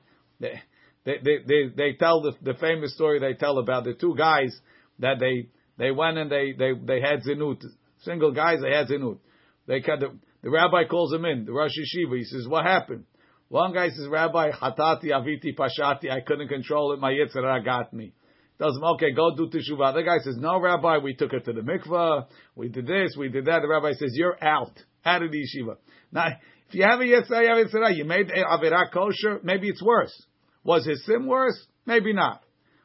they, 1.05 1.17
they, 1.23 1.67
they, 1.75 1.93
tell 1.93 2.21
the, 2.21 2.33
the 2.41 2.53
famous 2.59 2.93
story 2.93 3.19
they 3.19 3.33
tell 3.33 3.57
about 3.57 3.83
the 3.83 3.93
two 3.93 4.15
guys 4.17 4.55
that 4.99 5.19
they, 5.19 5.49
they 5.77 5.91
went 5.91 6.17
and 6.17 6.31
they, 6.31 6.53
they, 6.57 6.71
they 6.73 7.01
had 7.01 7.23
zinut. 7.23 7.63
Single 8.03 8.31
guys, 8.31 8.59
they 8.61 8.71
had 8.71 8.87
zinut. 8.87 9.19
They 9.65 9.81
cut 9.81 9.99
the, 10.01 10.17
the 10.41 10.49
rabbi 10.49 10.85
calls 10.89 11.13
him 11.13 11.25
in, 11.25 11.45
the 11.45 11.51
Rosh 11.51 11.71
Yeshiva. 11.71 12.17
He 12.17 12.23
says, 12.23 12.47
what 12.47 12.65
happened? 12.65 13.05
One 13.49 13.73
guy 13.73 13.89
says, 13.89 14.07
Rabbi, 14.07 14.51
hatati 14.51 15.05
aviti 15.05 15.57
pashati, 15.57 16.09
I 16.09 16.21
couldn't 16.21 16.49
control 16.49 16.93
it, 16.93 16.99
my 16.99 17.11
yitzhara 17.11 17.65
got 17.65 17.91
me. 17.93 18.13
Tells 18.59 18.77
him, 18.77 18.83
okay, 18.83 19.11
go 19.11 19.35
do 19.35 19.47
teshuvah. 19.47 19.95
The 19.95 20.03
guy 20.03 20.17
says, 20.23 20.35
no, 20.37 20.59
Rabbi, 20.59 20.99
we 20.99 21.15
took 21.15 21.31
her 21.31 21.39
to 21.39 21.53
the 21.53 21.61
mikvah, 21.61 22.27
we 22.55 22.69
did 22.69 22.85
this, 22.85 23.15
we 23.17 23.29
did 23.29 23.45
that. 23.45 23.61
The 23.61 23.67
rabbi 23.67 23.93
says, 23.93 24.11
you're 24.13 24.37
out, 24.43 24.73
out 25.03 25.23
of 25.23 25.31
the 25.31 25.39
yeshiva. 25.39 25.77
Now, 26.11 26.27
if 26.67 26.75
you 26.75 26.83
have 26.83 26.99
a 26.99 27.03
yitzhara, 27.03 27.41
you 27.41 27.49
have 27.49 27.57
a 27.57 27.65
yitzhara, 27.65 27.97
you 27.97 28.05
made 28.05 28.27
avirah 28.27 28.91
kosher, 28.93 29.39
maybe 29.43 29.67
it's 29.67 29.81
worse. 29.81 30.13
Was 30.64 30.86
his 30.86 31.04
sin 31.04 31.26
worse? 31.26 31.58
Maybe 31.86 32.12
not. 32.12 32.42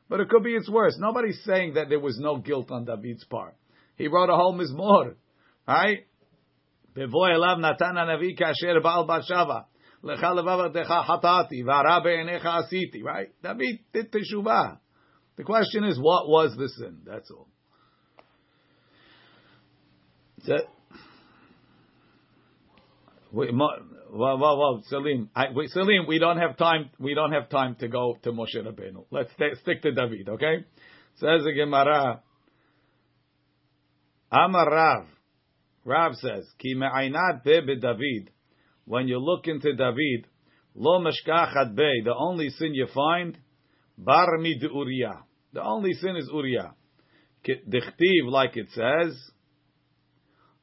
But 0.10 0.20
it 0.20 0.30
could 0.30 0.44
be 0.44 0.56
it's 0.56 0.70
worse. 0.70 0.96
Nobody's 1.00 1.42
saying 1.46 1.76
that 1.76 1.90
there 1.90 2.00
was 2.00 2.18
no 2.20 2.38
guilt 2.38 2.72
on 2.72 2.86
David's 2.86 3.24
part. 3.26 3.56
He 3.96 4.08
wrote 4.08 4.30
a 4.30 4.36
whole 4.36 4.58
mizmor, 4.58 5.16
right? 5.68 6.06
בבוא 6.96 7.28
אליו 7.28 7.56
נתן 7.60 7.98
הנביא 7.98 8.36
כאשר 8.38 8.80
בעל 8.84 9.06
בת 9.08 9.24
שבע. 9.24 9.60
לך 10.04 10.24
לבבתך 10.24 10.94
חטאתי, 11.08 11.64
והרע 11.64 12.00
בעיניך 12.00 12.46
עשיתי, 12.46 13.04
right? 13.04 13.44
David 13.44 13.80
did 13.94 14.12
teshuvah. 14.12 14.78
The 15.38 15.44
question 15.44 15.84
is, 15.84 15.98
what 16.00 16.28
was 16.28 16.56
the 16.58 16.68
sin? 16.68 17.02
That's 17.06 17.32
all. 17.32 17.48
That's 20.46 20.62
it. 20.62 20.70
Well, 24.17 24.39
well, 24.39 24.57
well, 24.57 24.83
Salim, 24.89 25.29
Salim, 25.35 26.07
we 26.07 26.21
don't 26.21 26.39
have 26.39 26.57
time. 26.57 26.89
We 27.01 27.15
don't 27.15 27.33
have 27.33 27.49
time 27.49 27.75
to 27.81 27.89
go 27.89 28.17
to 28.23 28.31
Moshe 28.31 28.55
Rabbeinu. 28.55 29.07
Let's 29.11 29.33
stay, 29.33 29.55
stick 29.61 29.83
to 29.83 29.91
David, 29.91 30.29
okay? 30.29 30.65
Says 31.17 31.43
the 31.43 31.53
Gemara. 31.53 32.23
Amar 34.31 34.71
Rav. 34.71 35.07
Rav 35.85 36.15
says, 36.15 36.47
Ki 36.61 36.75
me'ainat 36.75 37.43
be 37.43 37.81
David. 37.81 38.31
When 38.85 39.09
you 39.09 39.19
look 39.19 39.49
into 39.49 39.75
David, 39.75 40.29
lo 40.77 41.01
meshkachat 41.01 41.75
be. 41.75 42.03
The 42.05 42.15
only 42.17 42.51
sin 42.51 42.73
you 42.73 42.87
find 42.95 43.37
Bar 43.99 44.39
mid 44.39 44.63
Uriah. 44.63 45.25
The 45.53 45.63
only 45.63 45.93
sin 45.95 46.15
is 46.15 46.31
Uriah. 46.33 46.73
Dichtiv, 47.45 48.31
like 48.31 48.57
it 48.57 48.69
says, 48.71 49.21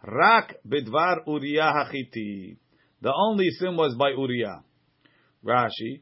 Rak 0.04 0.56
bidvar 0.66 1.28
Uriah 1.28 1.74
hachiti. 1.76 2.56
The 3.02 3.14
only 3.14 3.50
sin 3.50 3.76
was 3.76 3.96
by 3.96 4.10
Uriah. 4.10 4.64
Rashi, 5.44 6.02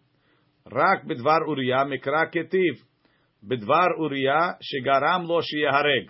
Rak 0.71 1.05
bidvar 1.05 1.47
Uriah 1.47 1.85
mikra 1.85 2.33
ketiv. 2.33 2.77
Bidvar 3.45 3.97
Uriah 3.97 4.57
shegaram 4.61 5.27
lo 5.27 5.41
shiyahareg. 5.41 6.09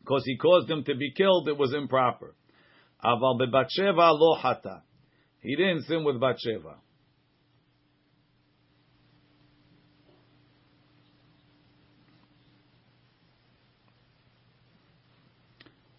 Because 0.00 0.22
he 0.24 0.36
caused 0.36 0.70
him 0.70 0.84
to 0.84 0.94
be 0.94 1.12
killed, 1.12 1.48
it 1.48 1.56
was 1.56 1.74
improper. 1.74 2.34
Aval 3.04 3.40
bebatsheva 3.40 4.18
lo 4.18 4.36
hata. 4.36 4.82
He 5.40 5.56
didn't 5.56 5.82
sin 5.82 6.04
with 6.04 6.16
Batsheva. 6.16 6.76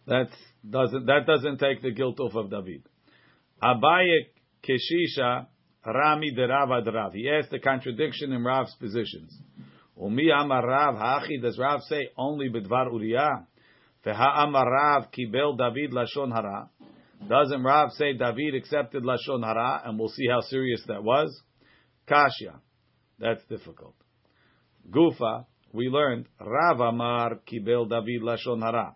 That 0.08 0.30
doesn't 0.68 1.06
that 1.06 1.26
doesn't 1.28 1.60
take 1.60 1.82
the 1.84 1.92
guilt 1.92 2.20
off 2.20 2.36
of 2.36 2.50
David. 2.50 2.84
Abaye 3.62 4.28
Keshisha 4.64 5.48
Rami 5.86 6.32
de 6.32 6.48
Rav. 6.48 7.14
He 7.14 7.30
asked 7.30 7.52
the 7.52 7.60
contradiction 7.60 8.32
in 8.34 8.44
Rav's 8.44 8.76
positions. 8.76 9.38
Umi 10.00 10.30
Amar 10.30 10.66
Rav 10.66 10.96
Hachi. 10.96 11.42
Does 11.42 11.58
Rav 11.58 11.82
say 11.84 12.10
only 12.18 12.50
Bidvar 12.50 12.92
Uriah? 12.92 13.48
Veha 14.06 14.44
Amar 14.44 14.72
Rav 14.72 15.12
Kibel 15.12 15.58
David 15.58 15.92
Lashon 15.92 16.32
Hara. 16.34 16.70
Doesn't 17.28 17.64
Rav 17.64 17.92
say 17.92 18.14
David 18.14 18.56
accepted 18.56 19.04
Lashon 19.04 19.44
Hara? 19.44 19.82
And 19.86 20.00
we'll 20.00 20.10
see 20.10 20.28
how 20.30 20.42
serious 20.42 20.82
that 20.88 21.04
was. 21.04 21.42
Kashya. 22.08 22.60
That's 23.20 23.44
difficult. 23.46 23.96
Gufa. 24.90 25.46
We 25.74 25.90
learned 25.90 26.28
Rav 26.40 26.80
Amar 26.80 27.40
Kibel 27.48 27.90
David 27.90 28.22
Lashon 28.22 28.62
Hara. 28.62 28.96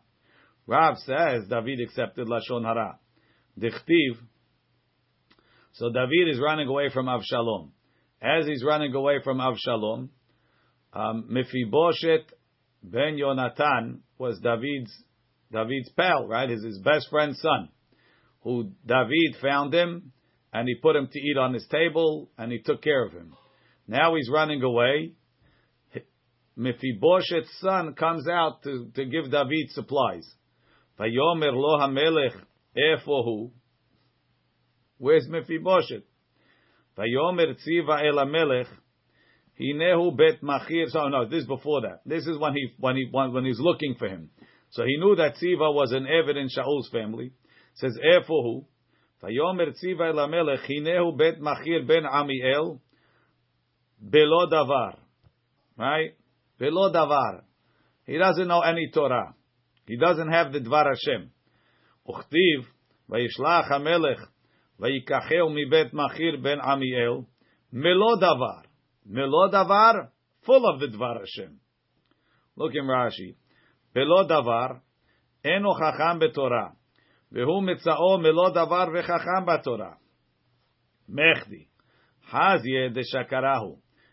Rav 0.65 0.97
says 0.99 1.47
David 1.49 1.81
accepted 1.81 2.27
lashon 2.27 2.63
hara. 2.63 2.97
Dichtiv. 3.59 4.17
So 5.73 5.91
David 5.91 6.29
is 6.29 6.39
running 6.39 6.67
away 6.67 6.89
from 6.93 7.07
Avshalom. 7.07 7.69
As 8.21 8.45
he's 8.45 8.63
running 8.63 8.93
away 8.93 9.19
from 9.23 9.39
Avshalom, 9.39 10.09
um, 10.93 11.27
ben 12.83 13.17
Yonatan 13.17 13.99
was 14.17 14.39
David's 14.39 14.93
David's 15.51 15.89
pal, 15.89 16.27
right? 16.27 16.49
His 16.49 16.63
his 16.63 16.79
best 16.79 17.07
friend's 17.09 17.39
son, 17.41 17.69
who 18.41 18.71
David 18.85 19.35
found 19.41 19.73
him 19.73 20.11
and 20.53 20.67
he 20.67 20.75
put 20.75 20.95
him 20.95 21.07
to 21.11 21.19
eat 21.19 21.37
on 21.37 21.53
his 21.53 21.65
table 21.67 22.29
and 22.37 22.51
he 22.51 22.59
took 22.59 22.83
care 22.83 23.05
of 23.05 23.11
him. 23.11 23.33
Now 23.87 24.15
he's 24.15 24.29
running 24.31 24.61
away. 24.61 25.13
Mephibosheth's 26.55 27.59
son 27.59 27.95
comes 27.95 28.27
out 28.27 28.61
to, 28.63 28.91
to 28.93 29.05
give 29.05 29.31
David 29.31 29.71
supplies. 29.71 30.27
Vayomer 30.99 31.51
lo 31.51 31.79
hamelech 31.79 32.35
efohu. 32.77 33.49
Where's 35.03 35.27
Mephibosheth? 35.27 36.05
Vayomer 36.97 37.57
tziva 37.59 38.05
el 38.07 38.25
hamelech. 38.25 38.67
Hinehu 39.59 40.15
bet 40.15 40.41
machir. 40.41 40.85
So 40.87 41.09
no, 41.09 41.27
this 41.27 41.41
is 41.41 41.45
before 41.45 41.81
that. 41.81 41.99
This 42.05 42.25
is 42.25 42.37
when 42.37 42.53
he 42.53 42.69
when 42.79 42.95
he 42.95 43.09
when 43.11 43.43
he's 43.43 43.59
looking 43.59 43.95
for 43.99 44.07
him. 44.07 44.29
So 44.69 44.85
he 44.85 44.95
knew 44.95 45.13
that 45.17 45.35
Tziva 45.35 45.73
was 45.73 45.91
an 45.91 46.05
Eved 46.05 46.37
in 46.37 46.47
Shaul's 46.47 46.87
family. 46.89 47.25
It 47.25 47.33
says 47.75 47.99
efohu. 48.01 48.63
Vayomer 49.21 49.73
tziva 49.73 50.09
el 50.09 50.25
hamelech. 50.25 50.65
Hinehu 50.69 51.17
bet 51.17 51.41
machir 51.41 51.85
ben 51.85 52.05
Amiel. 52.05 52.79
Belo 54.01 54.49
davar. 54.49 54.99
Right? 55.77 56.11
Belo 56.61 56.95
davar. 56.95 57.41
He 58.05 58.17
doesn't 58.17 58.47
know 58.47 58.61
any 58.61 58.89
Torah. 58.93 59.35
He 59.85 59.97
doesn't 59.97 60.31
have 60.31 60.53
the 60.53 60.59
Dvar 60.59 60.85
Hashem. 60.85 61.29
Uchtiv, 62.07 62.65
Vayishlach 63.09 63.69
HaMelech, 63.69 64.19
Vayikacheu 64.80 65.50
mibet 65.50 65.92
Machir 65.92 66.38
ben 66.42 66.58
Amiel, 66.60 67.26
Melo 67.72 68.16
Davar. 68.16 68.64
Melo 69.06 69.50
Davar, 69.50 70.08
full 70.44 70.66
of 70.66 70.80
the 70.80 70.86
Dvar 70.86 71.18
Hashem. 71.20 71.58
Look 72.56 72.72
in 72.74 72.84
Rashi. 72.84 73.34
Melo 73.94 74.26
Davar, 74.28 74.80
Eno 75.44 75.74
Chacham 75.78 76.20
beTorah. 76.20 76.78
והוא 77.32 77.62
מצאו 77.62 78.18
מלוא 78.18 78.50
דבר 78.50 78.84
וחכם 78.94 79.46
בתורה. 79.46 79.92
Mechdi. 81.08 81.66
Hazye 82.30 82.92
de 82.92 83.02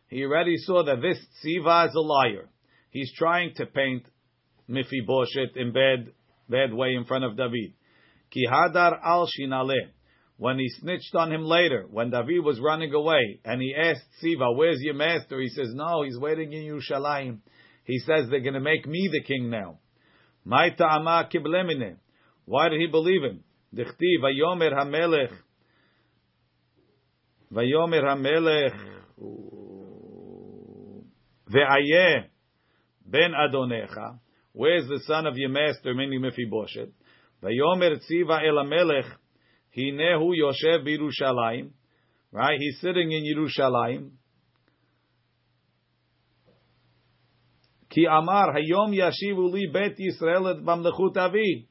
He 0.07 0.23
already 0.23 0.55
saw 0.57 0.83
that 0.83 1.01
this 1.01 1.17
tziva 1.43 1.87
is 1.87 1.95
a 1.95 1.99
liar. 1.99 2.49
He's 2.91 3.11
trying 3.17 3.53
to 3.55 3.65
paint 3.65 4.05
Mephibosheth 4.69 5.57
in 5.57 5.73
bad, 5.73 6.13
bad 6.47 6.73
way 6.73 6.95
in 6.95 7.03
front 7.05 7.25
of 7.25 7.35
David. 7.35 7.73
Ki 8.31 8.45
hadar 8.49 8.97
al 9.03 9.27
shinale. 9.27 9.91
When 10.40 10.58
he 10.58 10.70
snitched 10.70 11.14
on 11.14 11.30
him 11.30 11.44
later, 11.44 11.84
when 11.90 12.08
David 12.08 12.42
was 12.42 12.58
running 12.58 12.94
away, 12.94 13.40
and 13.44 13.60
he 13.60 13.74
asked 13.76 14.06
Tziva, 14.22 14.56
"Where's 14.56 14.80
your 14.80 14.94
master?" 14.94 15.38
He 15.38 15.50
says, 15.50 15.74
"No, 15.74 16.02
he's 16.02 16.16
waiting 16.18 16.54
in 16.54 16.64
Yerushalayim." 16.64 17.40
He 17.84 17.98
says 17.98 18.30
they're 18.30 18.40
going 18.40 18.54
to 18.54 18.60
make 18.60 18.86
me 18.86 19.10
the 19.12 19.20
king 19.20 19.50
now. 19.50 19.80
Why 20.46 20.70
did 22.70 22.80
he 22.80 22.86
believe 22.86 23.22
him? 23.22 23.44
Dichti 23.74 24.18
vayomer 24.22 24.72
hamelech. 24.72 25.36
Vayomer 27.52 28.02
hamelech. 28.02 28.74
Ve'ayeh 31.52 32.30
ben 33.04 33.32
adonecha. 33.32 34.18
Where's 34.52 34.88
the 34.88 35.00
son 35.00 35.26
of 35.26 35.36
your 35.36 35.50
master, 35.50 35.92
meaning 35.92 36.22
Mephibosheth? 36.22 36.94
Vayomer 37.42 38.00
tziva 38.10 38.40
el 38.42 38.56
amelech, 38.56 39.19
hinehu 39.76 40.32
yoshev 40.36 40.86
b'Yerushalayim. 40.86 41.70
Right? 42.32 42.58
He's 42.60 42.80
sitting 42.80 43.10
in 43.10 43.24
Yerushalayim. 43.24 44.10
Ki 47.90 48.06
amar 48.06 48.54
hayom 48.54 48.94
yashivu 48.94 49.52
li 49.52 49.66
bet 49.72 49.98
Yisrael 49.98 50.56
et 50.56 51.16
avi. 51.18 51.66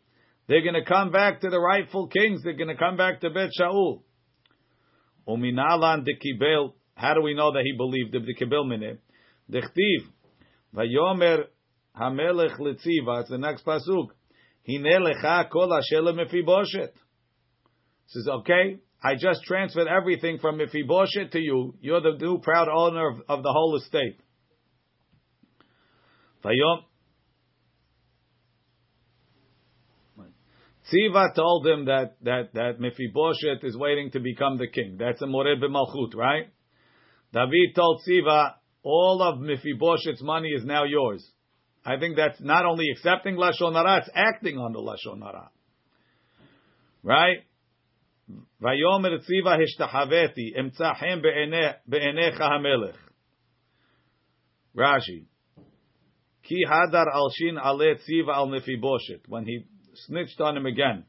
They're 0.48 0.64
going 0.64 0.74
to 0.74 0.84
come 0.84 1.12
back 1.12 1.42
to 1.42 1.50
the 1.50 1.60
rightful 1.60 2.08
kings. 2.08 2.42
They're 2.44 2.54
going 2.54 2.70
to 2.70 2.76
come 2.76 2.98
back 2.98 3.22
to 3.22 3.30
Bet 3.30 3.52
Shaul. 3.58 4.02
Uminalan 5.28 6.04
de 6.04 6.14
kibel. 6.16 6.74
How 6.96 7.14
do 7.14 7.22
we 7.22 7.36
know 7.36 7.54
that 7.54 7.62
he 7.64 7.78
believed 7.78 8.12
the 8.14 8.34
kibel 8.34 8.66
mineh? 8.66 8.98
Dechtiv. 9.50 10.08
Vayomer 10.76 11.44
hamelech 11.96 12.60
letziva. 12.60 13.22
It's 13.22 13.30
the 13.30 13.38
next 13.38 13.64
pasuk. 13.64 14.08
Hine 14.68 15.00
lecha 15.00 15.50
kol 15.52 15.72
asher 15.72 16.02
Mephibosheth. 16.02 16.96
Says, 18.10 18.28
okay, 18.28 18.80
I 19.04 19.14
just 19.16 19.44
transferred 19.44 19.88
everything 19.88 20.40
from 20.40 20.58
Mephibosheth 20.58 21.32
to 21.32 21.40
you. 21.40 21.76
You're 21.80 22.02
the 22.02 22.18
new 22.20 22.40
proud 22.40 22.68
owner 22.68 23.10
of, 23.10 23.22
of 23.30 23.44
the 23.44 23.52
whole 23.52 23.76
estate. 23.76 24.20
Vayom. 26.44 26.84
Tziva 30.92 31.36
told 31.36 31.68
him 31.68 31.86
that 31.86 32.16
that 32.24 32.54
that 32.54 32.80
Mephibosheth 32.80 33.64
is 33.64 33.78
waiting 33.78 34.10
to 34.12 34.20
become 34.20 34.58
the 34.58 34.68
king. 34.68 34.98
That's 34.98 35.22
a 35.22 35.28
mored 35.28 35.62
b'malchut, 35.62 36.16
right? 36.16 36.48
David 37.32 37.76
told 37.76 38.02
Tziva, 38.08 38.54
all 38.82 39.22
of 39.22 39.40
Mephibosheth's 39.40 40.24
money 40.24 40.50
is 40.50 40.66
now 40.66 40.86
yours. 40.86 41.24
I 41.86 41.98
think 42.00 42.16
that's 42.16 42.42
not 42.42 42.66
only 42.66 42.86
accepting 42.92 43.36
lashon 43.36 43.74
hara, 43.74 43.98
it's 44.00 44.10
acting 44.16 44.58
on 44.58 44.74
the 44.74 44.80
lashon 44.80 45.22
hara, 45.22 45.52
right? 47.04 47.44
Vayomer 48.62 49.20
Tziva 49.20 49.58
hishtachaveti 49.58 50.54
emtzachem 50.56 51.22
be'enecha 51.22 52.50
hamelech. 52.52 52.98
Rashi. 54.76 55.26
Ki 56.44 56.66
hadar 56.68 57.08
al 57.14 57.30
shin 57.38 57.58
ale 57.58 57.96
Tziva 57.96 58.34
al 58.36 58.48
Mephibosheth. 58.48 59.28
When 59.28 59.46
he 59.46 59.66
snitched 60.06 60.40
on 60.42 60.58
him 60.58 60.66
again. 60.66 61.06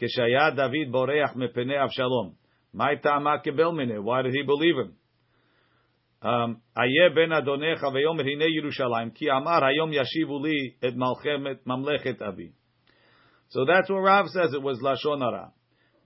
Kishaya 0.00 0.56
David 0.56 0.92
boreach 0.92 1.34
mepene 1.36 1.76
Avshalom. 1.76 2.34
My 2.72 2.94
ta'ama 2.96 3.42
kebel 3.44 3.74
mine. 3.76 4.02
Why 4.02 4.22
did 4.22 4.32
he 4.32 4.42
believe 4.42 4.76
him? 4.76 4.96
Aye 6.22 7.08
ben 7.14 7.30
adonecha 7.30 7.92
veyomer 7.92 8.24
hine 8.24 8.48
Yerushalayim. 8.48 9.14
Ki 9.14 9.28
amar 9.28 9.62
hayom 9.62 9.92
yashivu 9.92 10.40
li 10.40 10.76
et 10.80 10.96
malchem 10.96 11.46
et. 11.46 11.58
So 13.48 13.64
that's 13.66 13.90
what 13.90 13.98
Rav 13.98 14.28
says. 14.28 14.54
It 14.54 14.62
was 14.62 14.80
lashon 14.80 15.20
hara. 15.20 15.52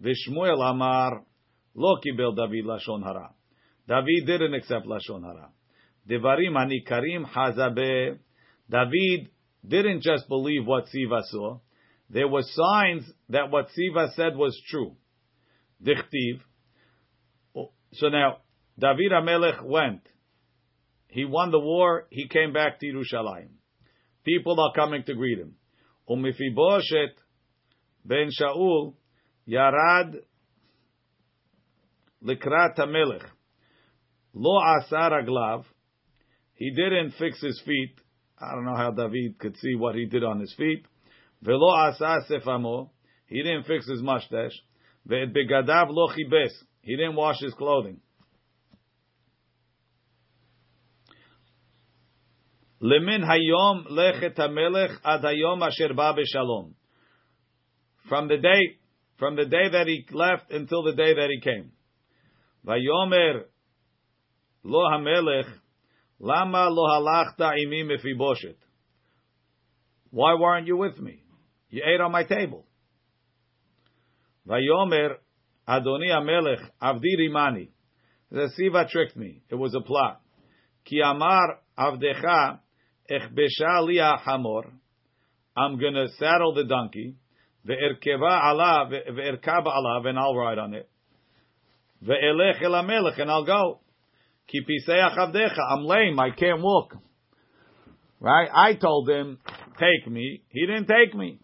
Vishmuel 0.02 0.62
amar 0.62 1.22
lo 1.74 1.96
kibel 1.96 2.36
David 2.36 2.64
lashon 2.64 3.02
hara. 3.02 3.30
David 3.88 4.26
didn't 4.26 4.54
accept 4.54 4.86
lashon 4.86 5.22
hara. 5.22 5.50
Devarim 6.08 6.54
hanikarim 6.54 7.24
hazabe. 7.24 8.18
David 8.68 9.30
didn't 9.66 10.02
just 10.02 10.28
believe 10.28 10.66
what 10.66 10.86
Tziva 10.86 11.22
saw 11.24 11.58
there 12.08 12.28
were 12.28 12.42
signs 12.42 13.10
that 13.30 13.50
what 13.50 13.68
Tziva 13.68 14.12
said 14.14 14.36
was 14.36 14.60
true. 14.68 14.96
Dichtiv. 15.82 16.40
So 17.92 18.08
now, 18.08 18.38
David 18.78 19.12
Amelech 19.12 19.64
went. 19.64 20.02
He 21.08 21.24
won 21.24 21.50
the 21.50 21.58
war. 21.58 22.06
He 22.10 22.28
came 22.28 22.52
back 22.52 22.78
to 22.80 22.86
Yerushalayim. 22.86 23.48
People 24.24 24.60
are 24.60 24.72
coming 24.74 25.02
to 25.04 25.14
greet 25.14 25.38
him. 25.38 25.54
Umifiboshet 26.08 27.12
ben 28.04 28.28
Shaul 28.38 28.94
yarad 29.48 30.16
likrat 32.24 32.78
Amelech. 32.78 33.24
Lo 34.34 34.58
asar 34.60 35.12
aglav. 35.12 35.64
He 36.54 36.70
didn't 36.70 37.12
fix 37.18 37.40
his 37.40 37.60
feet. 37.64 37.94
I 38.38 38.54
don't 38.54 38.64
know 38.64 38.76
how 38.76 38.90
David 38.90 39.38
could 39.38 39.56
see 39.58 39.74
what 39.74 39.94
he 39.94 40.06
did 40.06 40.24
on 40.24 40.40
his 40.40 40.54
feet. 40.54 40.84
Velo 41.42 41.70
asa 41.70 42.18
sefamo. 42.30 42.90
He 43.26 43.42
didn't 43.42 43.64
fix 43.64 43.88
his 43.88 44.02
mustache. 44.02 44.52
Ve'et 45.08 45.34
begadav 45.34 45.86
lo 45.90 46.08
chibes. 46.08 46.52
He 46.82 46.96
didn't 46.96 47.16
wash 47.16 47.40
his 47.40 47.54
clothing. 47.54 48.00
Lemin 52.82 53.24
hayom 53.24 53.86
lechet 53.90 54.36
hamelech 54.36 54.96
ad 55.04 55.22
hayom 55.22 55.66
asher 55.66 55.94
ba 55.94 56.14
b'shalom. 56.14 56.72
From 58.08 58.28
the 58.28 58.36
day, 58.36 58.78
from 59.18 59.36
the 59.36 59.44
day 59.44 59.68
that 59.72 59.86
he 59.86 60.06
left 60.12 60.50
until 60.50 60.82
the 60.82 60.92
day 60.92 61.14
that 61.14 61.28
he 61.30 61.40
came. 61.40 61.72
Vayomer 62.66 63.44
lo 64.64 64.80
hamelech 64.90 65.48
lama 66.18 66.68
lo 66.70 66.84
halachta 66.88 67.52
imi 67.64 67.84
mefiboshet. 67.84 68.56
Why 70.10 70.34
weren't 70.34 70.66
you 70.66 70.76
with 70.76 70.98
me? 70.98 71.22
You 71.70 71.82
ate 71.84 72.00
on 72.00 72.12
my 72.12 72.24
table. 72.24 72.64
Vayomer 74.48 75.16
Adoni 75.68 76.10
Amelech 76.10 76.62
Avdi 76.80 77.18
Rimani. 77.18 77.68
The 78.30 78.50
Tziva 78.58 78.88
tricked 78.88 79.16
me. 79.16 79.42
It 79.50 79.56
was 79.56 79.74
a 79.74 79.80
plot. 79.80 80.20
Ki 80.84 81.00
Amar 81.04 81.58
Avdecha 81.78 82.60
Echbesha 83.10 83.80
Liya 83.82 84.18
Hamor. 84.20 84.72
I'm 85.56 85.78
gonna 85.78 86.06
saddle 86.18 86.54
the 86.54 86.64
donkey. 86.64 87.16
Ve'erkeva 87.66 88.40
ala 88.50 88.88
ve'erkaba 88.88 89.70
ala 89.74 90.08
and 90.08 90.18
I'll 90.18 90.34
ride 90.34 90.58
on 90.58 90.74
it. 90.74 90.88
Ve'elech 92.02 92.62
el 92.62 92.74
and 92.74 93.30
I'll 93.30 93.44
go. 93.44 93.80
Ki 94.46 94.60
piseach 94.60 95.16
Avdecha. 95.16 95.60
I'm 95.72 95.84
lame. 95.84 96.18
I 96.20 96.30
can't 96.30 96.62
walk. 96.62 96.94
Right? 98.20 98.48
I 98.54 98.74
told 98.74 99.08
him, 99.10 99.38
take 99.78 100.10
me. 100.10 100.42
He 100.48 100.66
didn't 100.66 100.86
take 100.86 101.14
me. 101.14 101.40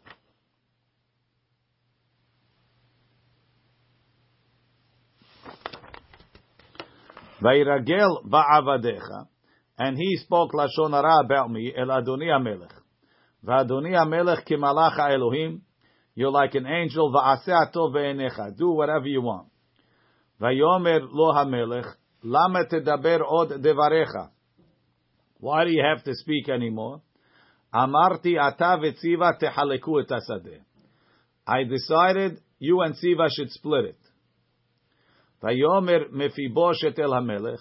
Vairagel 7.42 8.24
ba'avadecha, 8.24 9.26
and 9.76 9.98
he 9.98 10.16
spoke 10.18 10.52
lashon 10.52 10.92
hara 10.92 11.24
about 11.24 11.50
me, 11.50 11.72
el 11.76 11.88
Adoni 11.88 12.26
Amelech. 12.26 12.70
Va'Adoni 13.44 13.94
Amelech 13.94 14.46
kimalach 14.46 14.96
Elohim, 15.10 15.62
you're 16.14 16.30
like 16.30 16.54
an 16.54 16.66
angel, 16.66 17.12
do 18.56 18.70
whatever 18.70 19.06
you 19.06 19.22
want. 19.22 19.48
Vayomer 20.40 21.00
lo 21.10 21.32
Hamelech, 21.32 21.86
lama 22.22 22.64
tedaber 22.64 23.20
od 23.26 23.50
devarecha. 23.62 24.30
Why 25.38 25.64
do 25.64 25.70
you 25.70 25.82
have 25.82 26.04
to 26.04 26.14
speak 26.14 26.48
anymore? 26.48 27.00
Amarti 27.74 28.38
ata 28.38 28.78
tehaleku 29.40 30.02
et 30.02 30.08
asadeh. 30.08 30.60
I 31.46 31.64
decided 31.64 32.38
you 32.58 32.80
and 32.82 32.94
Tziva 32.94 33.28
should 33.34 33.50
split 33.50 33.86
it. 33.86 33.98
Vayomer 35.42 36.10
Mephibosheth 36.12 36.98
el 36.98 37.10
Hamelech, 37.10 37.58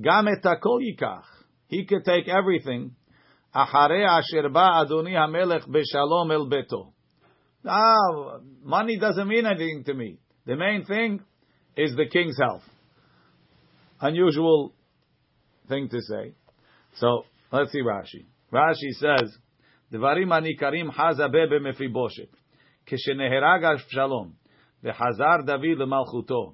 Gam 0.00 0.28
et 0.28 0.44
hakol 0.44 0.80
yikach. 0.80 1.24
He 1.68 1.84
could 1.86 2.04
take 2.04 2.28
everything. 2.28 2.94
Asher 3.54 4.48
ba 4.50 4.84
Adoni 4.84 5.12
Hamelech 5.12 5.66
el. 5.66 6.94
Ah, 7.65 8.39
money 8.63 8.97
doesn't 8.99 9.27
mean 9.27 9.45
anything 9.45 9.83
to 9.85 9.93
me. 9.93 10.17
The 10.45 10.55
main 10.55 10.85
thing 10.85 11.21
is 11.77 11.95
the 11.95 12.07
king's 12.11 12.37
health. 12.39 12.63
Unusual 14.01 14.73
thing 15.69 15.87
to 15.89 16.01
say. 16.01 16.33
So 16.95 17.23
let's 17.51 17.71
see 17.71 17.81
Rashi. 17.81 18.25
Rashi 18.51 18.91
says, 18.93 19.37
"Devarim 19.91 20.27
anikarim 20.27 20.91
hazabe 20.91 21.47
b'Mephibosheth, 21.51 22.35
כשנהרג 22.85 23.63
אבשלום, 23.63 24.31
וחזר 24.83 25.41
דוד 25.45 25.77
למלכותו, 25.77 26.53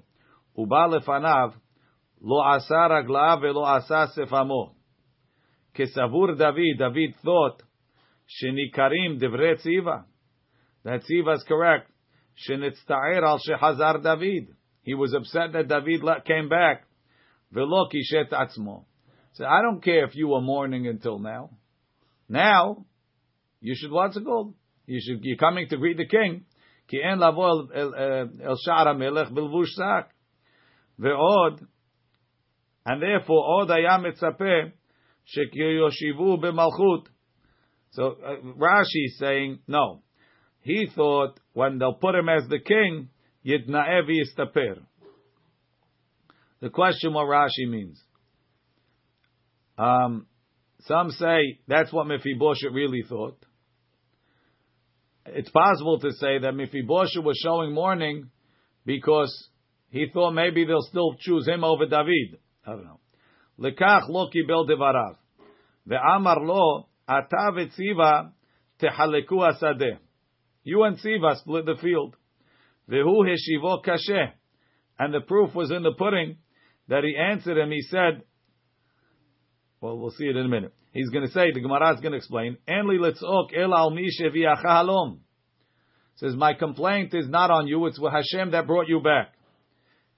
ובא 0.56 0.86
לפניו, 0.86 1.50
לא 2.22 2.54
עשה 2.54 2.86
רגליו 2.90 3.38
ולא 3.42 3.76
עשה 3.76 4.04
שפמו. 4.06 4.74
כסבור 5.74 6.34
דוד, 6.34 6.78
David 6.78 7.24
thought, 7.26 7.62
שניכרים 8.26 9.16
דברי 9.18 9.56
ציווה. 9.56 9.98
That 10.84 11.00
ציווה 11.02 11.34
is 11.34 11.44
correct. 11.44 11.90
שנצטער 12.34 13.30
על 13.30 13.38
שחזר 13.38 13.96
דוד. 14.02 14.54
He 14.84 14.94
was 14.94 15.14
upset 15.14 15.52
that 15.52 15.68
David 15.68 16.02
came 16.24 16.48
back. 16.48 16.86
ולא 17.52 17.88
קישט 17.90 18.32
עצמו. 18.32 18.84
So 19.34 19.44
I 19.44 19.60
don't 19.62 19.82
care 19.82 20.04
if 20.04 20.14
you 20.14 20.28
were 20.28 20.40
mourning 20.40 20.86
until 20.86 21.18
now. 21.18 21.50
Now, 22.28 22.84
you 23.60 23.74
should 23.74 23.92
what's 23.92 24.16
it 24.16 24.24
called? 24.24 24.54
You 24.86 25.00
should, 25.00 25.20
you're 25.22 25.36
coming 25.36 25.68
to 25.68 25.76
greet 25.76 25.96
the 25.96 26.06
king. 26.06 26.44
כי 26.88 26.96
אין 26.96 27.18
לבוא 27.18 27.62
אל 27.74 28.54
שער 28.56 28.88
המלך 28.88 29.30
בלבוש 29.30 29.70
שק. 29.70 30.12
ועוד, 30.98 31.60
and 32.88 33.00
therefore 33.00 33.44
עוד 33.56 33.70
היה 33.70 33.98
מצפה 33.98 34.54
שיושיבו 35.24 36.36
במלכות, 36.36 37.08
So 37.92 38.02
uh, 38.04 38.36
Rashi 38.56 39.06
is 39.06 39.18
saying 39.18 39.60
no. 39.66 40.02
he 40.65 40.87
thought 40.95 41.39
when 41.53 41.77
they'll 41.77 41.93
put 41.93 42.15
him 42.15 42.27
as 42.27 42.49
the 42.49 42.57
king, 42.57 43.09
yitnaev 43.45 44.09
yistaper. 44.09 44.79
The 46.59 46.71
question 46.71 47.13
what 47.13 47.27
Rashi 47.27 47.69
means. 47.69 48.01
Um, 49.77 50.25
some 50.87 51.11
say 51.11 51.59
that's 51.67 51.93
what 51.93 52.07
Mephibosheth 52.07 52.73
really 52.73 53.03
thought. 53.07 53.37
It's 55.27 55.51
possible 55.51 55.99
to 55.99 56.11
say 56.13 56.39
that 56.39 56.55
Mephibosheth 56.55 57.23
was 57.23 57.39
showing 57.43 57.71
mourning 57.71 58.31
because 58.87 59.49
he 59.91 60.07
thought 60.11 60.31
maybe 60.31 60.65
they'll 60.65 60.81
still 60.81 61.13
choose 61.19 61.47
him 61.47 61.63
over 61.63 61.85
David. 61.85 62.39
I 62.65 62.71
don't 62.71 62.85
know. 62.85 62.99
Lekach 63.59 64.09
lo 64.09 64.31
kibel 64.31 64.67
devarav. 64.67 65.17
Ve'amar 65.87 66.43
lo 66.43 66.87
ata 67.07 67.51
v'tziva 67.53 68.31
tehaleku 68.81 69.47
asadeh. 69.47 69.99
You 70.65 70.83
and 70.83 70.97
Tziva 70.97 71.37
split 71.37 71.65
the 71.65 71.75
field. 71.81 72.15
Vehu 72.89 73.23
heshivo 73.23 73.85
kashe. 73.85 74.31
And 74.99 75.13
the 75.13 75.21
proof 75.21 75.53
was 75.55 75.71
in 75.71 75.83
the 75.83 75.93
pudding 75.93 76.37
that 76.89 77.03
he 77.03 77.15
answered 77.15 77.57
him. 77.57 77.71
He 77.71 77.81
said, 77.83 78.23
well, 79.79 79.97
we'll 79.97 80.11
see 80.11 80.25
it 80.25 80.35
in 80.35 80.45
a 80.45 80.49
minute. 80.49 80.73
He's 80.91 81.09
going 81.09 81.25
to 81.25 81.31
say, 81.31 81.51
the 81.53 81.59
Gemara 81.59 81.93
is 81.93 82.01
going 82.01 82.13
to 82.13 82.17
explain, 82.17 82.57
Enli 82.67 82.97
litzok 82.97 83.49
el 83.55 83.73
al 83.73 83.91
halom. 83.91 85.19
Says, 86.15 86.33
my 86.35 86.53
complaint 86.53 87.13
is 87.13 87.27
not 87.27 87.51
on 87.51 87.67
you, 87.67 87.85
it's 87.85 87.99
with 87.99 88.13
Hashem 88.13 88.51
that 88.51 88.65
brought 88.65 88.87
you 88.87 89.01
back. 89.01 89.33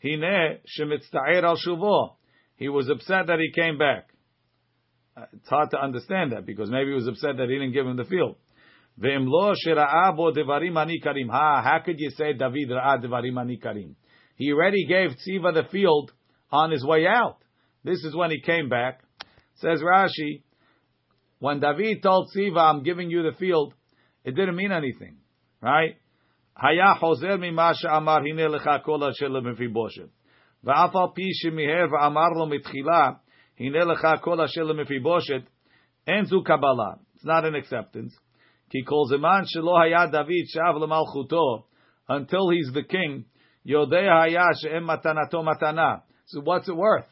Hine 0.02 0.60
shemitzta'er 0.80 1.44
al 1.44 1.58
shuvo. 1.58 2.14
He 2.56 2.70
was 2.70 2.88
upset 2.90 3.28
that 3.28 3.40
he 3.40 3.52
came 3.52 3.78
back. 3.78 4.08
Uh, 5.18 5.26
it's 5.34 5.50
hard 5.50 5.72
to 5.72 5.82
understand 5.82 6.32
that 6.32 6.46
because 6.46 6.70
maybe 6.70 6.92
he 6.92 6.96
was 6.96 7.08
upset 7.08 7.38
that 7.38 7.50
he 7.50 7.56
didn't 7.56 7.74
give 7.74 7.88
him 7.88 7.98
the 7.98 8.06
field. 8.06 8.38
Ve'imlo 9.01 9.55
shera'a 9.67 10.17
bo 10.17 10.33
devarim 10.33 10.75
anikarim. 10.75 11.31
Ha, 11.31 11.63
how 11.63 11.79
could 11.85 11.99
you 11.99 12.11
say 12.11 12.33
David 12.33 12.71
ra'a 12.71 13.03
devarim 13.03 13.35
anikarim? 13.35 13.95
He 14.37 14.53
already 14.53 14.87
gave 14.87 15.11
Tziva 15.11 15.55
the 15.55 15.69
field 15.71 16.13
on 16.51 16.71
his 16.71 16.85
way 16.85 17.07
out. 17.07 17.39
This 17.85 17.99
is 18.05 18.15
when 18.15 18.31
he 18.31 18.41
came 18.41 18.69
back. 18.69 19.03
Says 19.57 19.81
Rashi, 19.83 20.43
when 21.39 21.61
David 21.61 22.03
told 22.03 22.29
Tziva, 22.35 22.59
I'm 22.59 22.83
giving 22.83 23.11
you 23.11 23.23
the 23.23 23.37
field, 23.39 23.75
it 24.25 24.35
didn't 24.35 24.57
mean 24.57 24.73
anything. 24.73 25.17
Right? 25.61 25.97
היה 26.57 26.95
חוזר 26.95 27.37
ממה 27.39 27.71
שאמר 27.75 28.17
הנה 28.17 28.49
לך 28.49 28.71
כל 28.83 28.99
אשר 29.11 29.29
למפיבושת. 29.29 30.09
ואף 30.65 30.97
על 30.97 31.07
פי 31.15 31.23
שמיהר 31.33 31.87
ואמר 31.93 32.29
לו 32.39 32.47
מתחילה, 32.47 33.11
הנה 33.61 33.85
לך 33.85 34.07
כל 34.21 34.41
אשר 34.41 34.63
למפיבושת, 34.63 35.43
אין 36.07 36.25
זו 36.25 36.43
קבלה. 36.43 36.93
It's 37.17 37.25
not 37.25 37.45
an 37.45 37.55
acceptance. 37.55 38.26
He 38.70 38.84
calls 38.84 39.12
him 39.12 39.22
man 39.22 39.46
shelo 39.46 39.78
haya 39.78 40.12
David 40.12 40.48
shav 40.54 40.76
lemalchuto 40.76 41.64
until 42.10 42.50
he's 42.50 42.70
the 42.74 42.84
king. 42.84 43.26
Yodei 43.66 44.08
haya 44.08 44.48
she'em 44.62 44.84
matanato 44.84 45.44
matana. 45.46 46.02
So 46.28 46.42
what's 46.42 46.68
it 46.68 46.76
worth? 46.76 47.06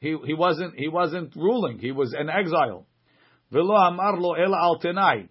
He 0.00 0.16
he 0.24 0.34
wasn't 0.34 0.74
he 0.76 0.88
wasn't 0.88 1.34
ruling. 1.36 1.78
He 1.78 1.92
was 1.92 2.14
an 2.18 2.30
exile. 2.30 2.86
Velo 3.50 3.74
amar 3.74 4.18
lo 4.18 4.34
el 4.34 4.54
al 4.54 4.80
tenai. 4.80 5.28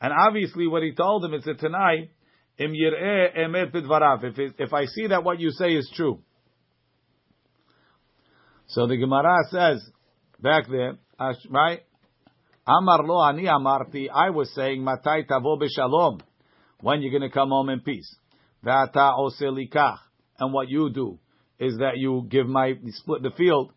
And 0.00 0.12
obviously, 0.12 0.66
what 0.66 0.82
he 0.82 0.92
told 0.92 1.24
him 1.24 1.34
is 1.34 1.46
a 1.46 1.54
tenai 1.54 2.08
im 2.58 2.72
yireh 2.72 3.36
emet 3.38 3.72
bidvarav. 3.72 4.24
If 4.24 4.54
if 4.58 4.72
I 4.72 4.86
see 4.86 5.08
that 5.08 5.22
what 5.22 5.38
you 5.38 5.50
say 5.50 5.72
is 5.72 5.90
true. 5.94 6.20
So 8.68 8.86
the 8.86 8.96
Gemara 8.96 9.36
says 9.50 9.88
back 10.40 10.66
there, 10.68 10.98
right? 11.48 11.80
Amar 12.66 13.04
lo 13.04 13.20
ani 13.22 13.44
amarti. 13.44 14.08
I 14.12 14.30
was 14.30 14.52
saying 14.54 14.82
matai 14.82 15.24
tavo 15.24 15.58
b'shalom. 15.58 16.20
When 16.80 17.00
you're 17.00 17.16
going 17.16 17.28
to 17.28 17.34
come 17.34 17.50
home 17.50 17.70
in 17.70 17.80
peace. 17.80 18.14
Ve'ata 18.64 19.18
oselikach. 19.18 19.98
And 20.38 20.52
what 20.52 20.68
you 20.68 20.90
do 20.90 21.18
is 21.58 21.78
that 21.78 21.96
you 21.96 22.26
give 22.28 22.46
my 22.46 22.66
you 22.66 22.92
split 22.92 23.22
the 23.22 23.30
field. 23.30 23.72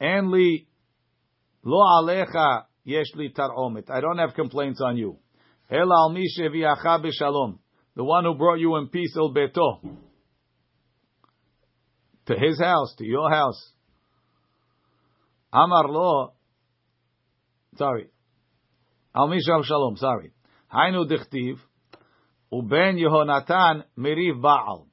And 0.00 0.30
li 0.30 0.66
lo 1.64 1.78
alecha 1.78 2.64
yesh 2.84 3.14
li 3.14 3.32
taromet. 3.36 3.90
I 3.90 4.00
don't 4.00 4.18
have 4.18 4.34
complaints 4.34 4.80
on 4.80 4.96
you. 4.96 5.18
El 5.70 5.92
al 5.92 6.10
mi 6.10 6.26
sheviacha 6.38 7.04
b'shalom 7.04 7.58
the 7.94 8.04
one 8.04 8.24
who 8.24 8.34
brought 8.34 8.58
you 8.58 8.76
in 8.76 8.88
peace, 8.88 9.14
El 9.16 9.32
Beto, 9.34 9.80
to 12.26 12.34
his 12.34 12.60
house, 12.60 12.94
to 12.98 13.04
your 13.04 13.30
house. 13.30 13.70
Amar 15.52 15.88
lo, 15.88 16.32
sorry, 17.76 18.08
Al 19.14 19.28
Mishal 19.28 19.62
Shalom, 19.64 19.96
sorry. 19.96 20.32
Hainu 20.72 21.04
dichtiv, 21.04 21.58
uben 22.52 22.96
Yehonatan 22.96 23.84
meriv 23.98 24.40
Baal. 24.40 24.86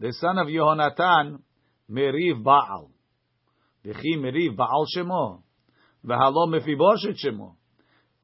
The 0.00 0.12
son 0.14 0.38
of 0.38 0.46
Yehonatan 0.48 1.40
meriv 1.90 2.42
Baal. 2.42 2.90
V'chi 3.84 4.16
meriv 4.16 4.56
Baal 4.56 4.86
shemo. 4.96 5.42
V'halo 6.06 6.48
mefiboshet 6.48 7.16
shemo. 7.22 7.56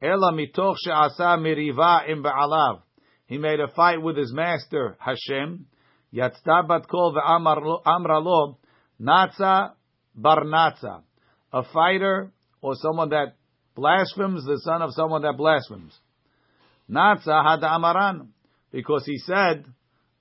Ela 0.01 0.33
mitoch 0.33 0.75
she'asa 0.83 1.37
meriva 1.37 2.09
im 2.09 2.23
Baalav. 2.23 2.81
He 3.27 3.37
made 3.37 3.59
a 3.59 3.67
fight 3.67 4.01
with 4.01 4.17
his 4.17 4.33
master 4.33 4.97
Hashem. 4.99 5.67
Yatzta 6.13 6.67
bat 6.67 6.87
kol 6.87 7.13
ve'amra 7.13 8.23
lo 8.23 8.57
natza 8.99 9.73
bar 10.15 10.43
natza. 10.45 11.03
A 11.51 11.63
fighter 11.71 12.31
or 12.61 12.73
someone 12.75 13.09
that 13.09 13.35
blasphemes, 13.75 14.45
the 14.45 14.59
son 14.63 14.81
of 14.81 14.93
someone 14.93 15.21
that 15.23 15.37
blasphemes. 15.37 15.93
Natza 16.89 17.43
had 17.43 17.61
amaran. 17.61 18.27
Because 18.71 19.05
he 19.05 19.17
said, 19.19 19.65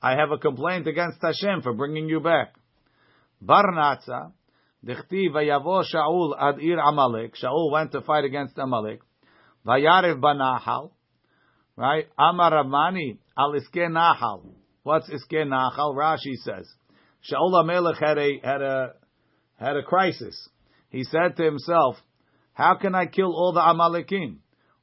I 0.03 0.12
have 0.12 0.30
a 0.30 0.38
complaint 0.38 0.86
against 0.86 1.18
Hashem 1.22 1.62
for 1.62 1.72
bringing 1.72 2.09
you 2.09 2.20
back. 2.20 2.55
Bar 3.40 3.64
natza. 3.74 4.32
Dichti 4.84 5.30
vayavo 5.30 5.82
Shaul 5.84 6.34
ad 6.38 6.61
ir 6.61 6.78
Amalek. 6.78 7.34
Shaul 7.42 7.72
went 7.72 7.92
to 7.92 8.03
fight 8.03 8.24
against 8.24 8.59
Amalek. 8.59 9.00
Vayarev 9.66 10.20
banahal. 10.20 10.90
Right? 11.76 12.07
Amar 12.18 12.53
Ramani 12.53 13.18
al 13.38 13.53
iske 13.53 13.88
nahal. 13.88 14.44
What's 14.82 15.09
iske 15.09 15.46
nahal? 15.46 15.94
Rashi 15.94 16.34
says. 16.44 16.68
Shaul 17.30 17.53
HaMelech 17.53 17.98
had 17.98 18.18
a, 18.18 18.40
had 18.42 18.62
a, 18.62 18.94
had 19.57 19.76
a 19.76 19.82
crisis. 19.82 20.48
He 20.90 21.05
said 21.05 21.36
to 21.36 21.44
himself, 21.44 21.96
how 22.55 22.76
can 22.76 22.94
I 22.94 23.07
kill 23.07 23.32
all 23.32 23.53
the 23.53 23.61
Amalekim? 23.61 24.38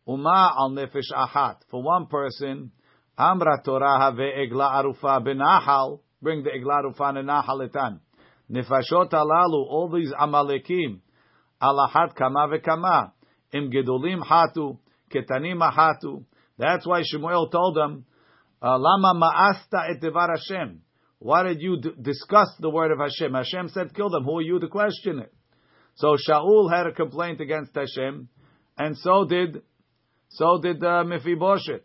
Uma 0.07 0.55
al 0.57 0.71
nefesh 0.71 1.11
ahat. 1.13 1.57
For 1.69 1.83
one 1.83 2.07
person, 2.07 2.71
Amra 3.17 3.61
Torah 3.63 3.99
have 3.99 4.15
egla 4.15 4.83
arufa 4.83 5.23
benahal. 5.23 5.99
Bring 6.21 6.43
the 6.43 6.49
egla 6.49 6.83
arufa 6.83 7.13
benahal 7.13 7.69
etan. 7.69 7.99
Nefashot 8.51 9.11
alalu, 9.11 9.65
all 9.67 9.91
these 9.93 10.11
Amalekim, 10.11 10.99
alahat 11.61 12.15
kama 12.15 12.47
vekama. 12.47 13.11
Im 13.53 13.71
gedolim 13.71 14.21
hatu, 14.23 14.79
ketanim 15.13 15.59
hatu. 15.71 16.23
That's 16.57 16.87
why 16.87 17.03
Shemuel 17.03 17.49
told 17.49 17.75
them, 17.75 18.05
uh, 18.61 18.77
Lama 18.79 19.13
ma'asta 19.13 19.91
et 19.91 20.01
devar 20.01 20.29
Hashem. 20.29 20.81
Why 21.19 21.43
did 21.43 21.61
you 21.61 21.79
d- 21.79 21.91
discuss 22.01 22.47
the 22.59 22.69
word 22.69 22.91
of 22.91 22.99
Hashem? 22.99 23.33
Hashem 23.33 23.69
said, 23.69 23.93
kill 23.93 24.09
them. 24.09 24.23
Who 24.23 24.39
are 24.39 24.41
you 24.41 24.59
to 24.59 24.67
question 24.67 25.19
it? 25.19 25.33
So 25.99 26.15
Shaul 26.15 26.71
had 26.71 26.87
a 26.87 26.93
complaint 26.93 27.41
against 27.41 27.75
Hashem, 27.75 28.29
and 28.77 28.97
so 28.99 29.25
did, 29.25 29.61
so 30.29 30.57
did 30.61 30.81
uh, 30.81 31.03
Mephibosheth. 31.03 31.81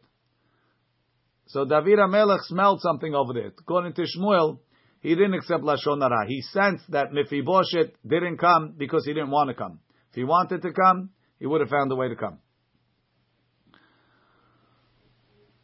So 1.46 1.64
David 1.64 1.98
Amelech 1.98 2.42
smelled 2.42 2.80
something 2.80 3.12
over 3.12 3.32
there. 3.32 3.48
According 3.48 3.94
to 3.94 4.02
Shmuel, 4.02 4.60
he 5.00 5.16
didn't 5.16 5.34
accept 5.34 5.64
Lashon 5.64 6.00
Hara. 6.00 6.28
He 6.28 6.42
sensed 6.42 6.88
that 6.92 7.12
Mephibosheth 7.12 7.90
didn't 8.06 8.38
come 8.38 8.74
because 8.78 9.04
he 9.04 9.12
didn't 9.12 9.32
want 9.32 9.48
to 9.48 9.54
come. 9.54 9.80
If 10.10 10.14
he 10.14 10.22
wanted 10.22 10.62
to 10.62 10.72
come, 10.72 11.10
he 11.40 11.46
would 11.46 11.60
have 11.60 11.70
found 11.70 11.90
a 11.90 11.96
way 11.96 12.08
to 12.08 12.14
come. 12.14 12.38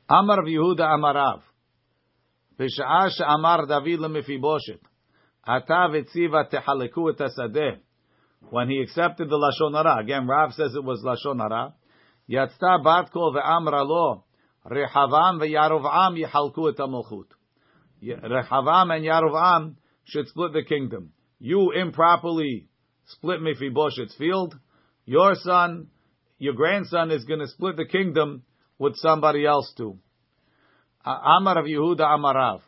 Amar 0.09 0.41
of 0.41 0.47
Yehuda 0.47 0.81
Amarav. 0.81 1.43
B'sha'ah 2.59 3.13
Amar 3.29 3.67
David 3.67 4.01
leMephibosheth. 4.01 4.83
Ata 5.47 5.89
v'tziva 5.89 6.51
tehaleku 6.51 7.13
et 7.13 7.81
when 8.49 8.69
he 8.69 8.81
accepted 8.81 9.29
the 9.29 9.37
lashon 9.37 9.75
hara. 9.75 10.03
Again, 10.03 10.27
Rav 10.27 10.53
says 10.55 10.75
it 10.75 10.85
was 10.85 11.03
lashon 11.05 11.41
hara. 11.41 11.75
Yatzta 12.29 12.83
bat 12.83 13.11
kol 13.13 13.35
ve'amra 13.35 13.87
lo 13.87 14.25
Rehavam 14.67 15.41
ve'yarov'am 15.41 16.19
yichalku 16.19 16.73
et 16.73 16.79
amalchut. 16.79 17.27
Rehavam 18.03 18.95
and 18.95 19.05
Yarov'am 19.05 19.75
should 20.05 20.29
split 20.29 20.53
the 20.53 20.63
kingdom. 20.63 21.13
You 21.39 21.73
improperly 21.73 22.69
split 23.07 23.41
Mephibosheth's 23.41 24.17
field. 24.17 24.59
Your 25.05 25.35
son, 25.35 25.89
your 26.39 26.55
grandson 26.55 27.11
is 27.11 27.25
going 27.25 27.41
to 27.41 27.49
split 27.49 27.77
the 27.77 27.87
kingdom 27.87 28.43
with 28.79 28.97
somebody 28.97 29.47
else 29.47 29.73
too. 29.77 29.99
Amar 31.05 31.59
of 31.59 31.65
Yehuda 31.65 32.01
Amarav. 32.01 32.61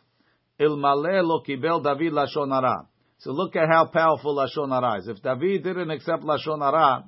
Ilmale 0.59 1.23
lo 1.23 1.43
kibel 1.47 1.83
David 1.83 2.13
lashon 2.13 2.51
hara. 2.51 2.87
So 3.23 3.31
look 3.31 3.55
at 3.55 3.69
how 3.69 3.85
powerful 3.85 4.35
lashon 4.35 4.69
hara 4.69 4.99
is. 4.99 5.07
If 5.07 5.21
David 5.21 5.63
didn't 5.63 5.91
accept 5.91 6.23
lashon 6.23 6.59
hara, 6.59 7.05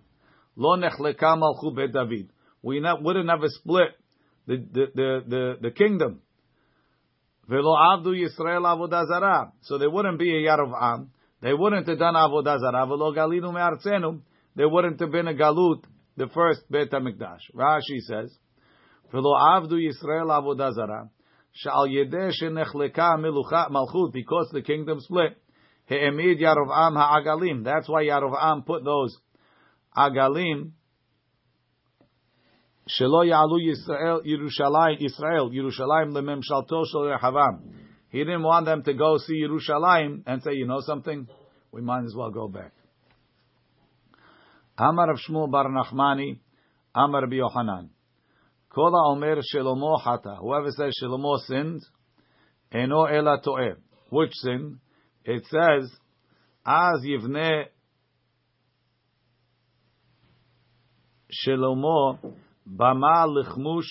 lo 0.55 0.77
nechleka 0.77 1.37
malchu 1.37 1.75
bet 1.75 1.91
David. 1.91 2.29
we 2.61 2.79
not, 2.79 3.03
would 3.03 3.17
have 3.17 3.39
split 3.47 3.89
the, 4.47 4.55
the, 4.55 4.85
the, 4.95 5.19
the, 5.27 5.53
the 5.63 5.71
kingdom. 5.71 6.21
Velo 7.49 7.75
avdu 7.75 8.15
Yisrael 8.15 8.63
avodah 8.63 9.05
zarah. 9.07 9.51
So 9.63 9.77
there 9.77 9.89
wouldn't 9.89 10.17
be 10.17 10.31
a 10.31 10.49
Yarovam. 10.49 11.09
They 11.41 11.53
wouldn't 11.53 11.85
have 11.87 11.99
done 11.99 12.13
avodah 12.13 12.59
zarah. 12.61 12.85
Velo 12.87 13.13
galinu 13.13 13.53
me'artzenu. 13.53 14.21
There 14.55 14.69
wouldn't 14.69 15.01
have 15.01 15.11
been 15.11 15.27
a 15.27 15.33
galut, 15.33 15.83
the 16.15 16.27
first 16.33 16.61
Beit 16.71 16.91
HaMikdash. 16.91 17.41
Rashi 17.53 17.99
says, 17.99 18.33
Velo 19.11 19.35
avdu 19.35 19.73
Yisrael 19.73 20.29
avodah 20.29 20.73
zarah. 20.73 21.09
Shal 21.51 21.87
yedeh 21.87 22.31
shenechleka 22.41 23.19
malchut, 23.19 24.13
because 24.13 24.49
the 24.53 24.61
kingdom 24.61 25.01
split. 25.01 25.37
He'emid 25.87 26.39
Yarovam 26.39 26.95
ha'agalim. 26.95 27.63
That's 27.63 27.87
why 27.87 28.03
Yarovam 28.03 28.65
put 28.65 28.83
those 28.83 29.17
agalim 29.95 30.71
Shelo 32.87 33.27
Yalu 33.27 33.73
Yisrael 33.73 34.21
Yerushalayim 34.25 35.03
Israel 35.03 35.49
Yerushalayim 35.49 36.11
lememshalto 36.13 36.83
shel 36.91 37.01
Rehavam. 37.01 37.61
He 38.09 38.19
didn't 38.19 38.43
want 38.43 38.65
them 38.67 38.83
to 38.83 38.93
go 38.93 39.17
see 39.17 39.43
Yerushalayim 39.43 40.23
and 40.27 40.43
say, 40.43 40.53
you 40.53 40.67
know 40.67 40.81
something, 40.81 41.27
we 41.71 41.81
might 41.81 42.05
as 42.05 42.13
well 42.15 42.29
go 42.29 42.47
back. 42.47 42.71
Amar 44.77 45.11
of 45.11 45.17
Shmuel 45.17 45.49
Bar 45.49 45.65
Nachmani, 45.65 46.39
Amar 46.93 47.21
Rabbi 47.21 47.37
Yochanan. 47.37 47.89
Kola 48.69 49.11
Omer 49.11 49.37
Shelomo 49.41 49.99
Hata. 49.99 50.37
Whoever 50.39 50.69
says 50.71 50.93
Shelomo 51.01 51.39
sinned, 51.39 51.81
Eno 52.71 53.05
Ela 53.05 53.41
To'eh. 53.43 53.75
Which 54.09 54.33
sin? 54.33 54.79
It 55.25 55.43
says, 55.47 55.91
Az 56.65 57.03
Yivne 57.03 57.65
Shelomo 61.31 62.19
Bama 62.67 63.27
lichmush 63.27 63.89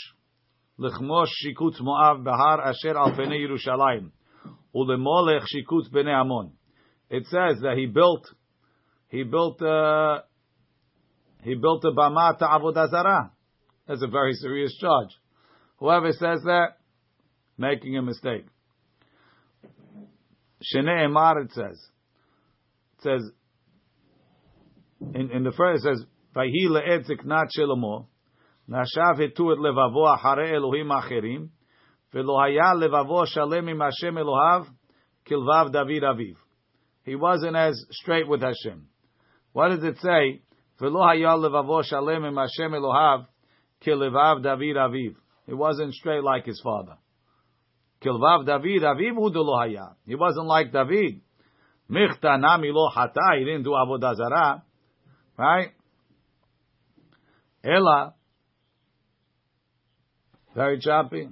lichmosh 0.79 1.29
shikut 1.45 1.81
Moav 1.81 2.25
bahar 2.25 2.61
asher 2.69 2.97
al 2.97 3.17
pene 3.17 3.37
Yerushalayim 3.37 4.11
ulemolech 4.75 5.45
shikut 5.53 5.93
bene 5.93 6.13
Amon. 6.13 6.53
It 7.11 7.25
says 7.27 7.61
that 7.63 7.77
he 7.77 7.87
built 7.87 8.27
he 9.09 9.25
built 9.25 9.61
uh, 9.61 10.21
he 11.43 11.55
built 11.55 11.85
a 11.85 11.91
bama 11.91 12.39
to 12.39 12.45
avodah 12.45 12.91
zarah. 12.91 13.33
That's 13.87 14.03
a 14.03 14.09
very 14.09 14.35
serious 14.35 14.77
charge. 14.81 15.11
Whoever 15.79 16.13
says 16.13 16.43
that, 16.45 16.79
making 17.59 17.97
a 17.99 18.03
mistake. 18.03 18.47
Shene 20.73 21.07
Emar, 21.07 21.45
it 21.45 21.53
says. 21.53 21.91
It 22.99 23.03
says, 23.03 23.31
in, 25.15 25.31
in 25.31 25.45
the 25.45 25.53
first, 25.53 25.85
it 25.85 25.97
says, 25.97 26.07
Vayhi 26.35 26.69
leetzik 26.69 27.25
ziknat 27.25 27.49
Shlomo, 27.57 28.07
nashav 28.69 29.19
hitu 29.19 29.53
et 29.53 29.59
levavo 29.59 30.17
achare 30.17 30.53
Elohim 30.53 30.89
acherim, 30.89 31.49
velo 32.13 32.39
haya 32.39 32.75
levavo 32.75 33.27
shalem 33.27 33.69
im 33.69 33.81
Hashem 33.81 34.15
Elohav, 34.15 34.67
kilvav 35.29 35.73
David 35.73 36.03
aviv. 36.03 36.37
He 37.05 37.15
wasn't 37.15 37.57
as 37.57 37.85
straight 37.91 38.27
with 38.27 38.41
Hashem. 38.41 38.89
What 39.53 39.69
does 39.69 39.85
it 39.85 39.99
say? 40.01 40.43
Velo 40.81 41.03
haya 41.03 41.37
levavo 41.37 41.85
shalem 41.85 42.25
im 42.25 42.37
Hashem 42.37 42.73
Elohav, 42.73 43.27
kilvav 43.85 44.43
David 44.43 44.77
aviv. 44.77 45.15
He 45.47 45.53
wasn't 45.53 45.93
straight 45.93 46.25
like 46.25 46.47
his 46.47 46.61
father. 46.65 46.97
Kilvav 48.05 48.47
David, 48.47 48.83
Aviv 48.83 49.17
Hudolo 49.17 49.59
Haya. 49.59 49.97
He 50.07 50.15
wasn't 50.15 50.47
like 50.47 50.73
David. 50.73 51.21
Michta 51.91 52.41
Nami 52.41 52.71
Lo 52.73 52.89
Hata, 52.89 53.39
he 53.39 53.45
didn't 53.45 53.63
do 53.63 53.71
Avodah 53.71 54.63
Right? 55.37 55.71
Ella. 57.65 58.15
Very 60.55 60.79
choppy. 60.79 61.29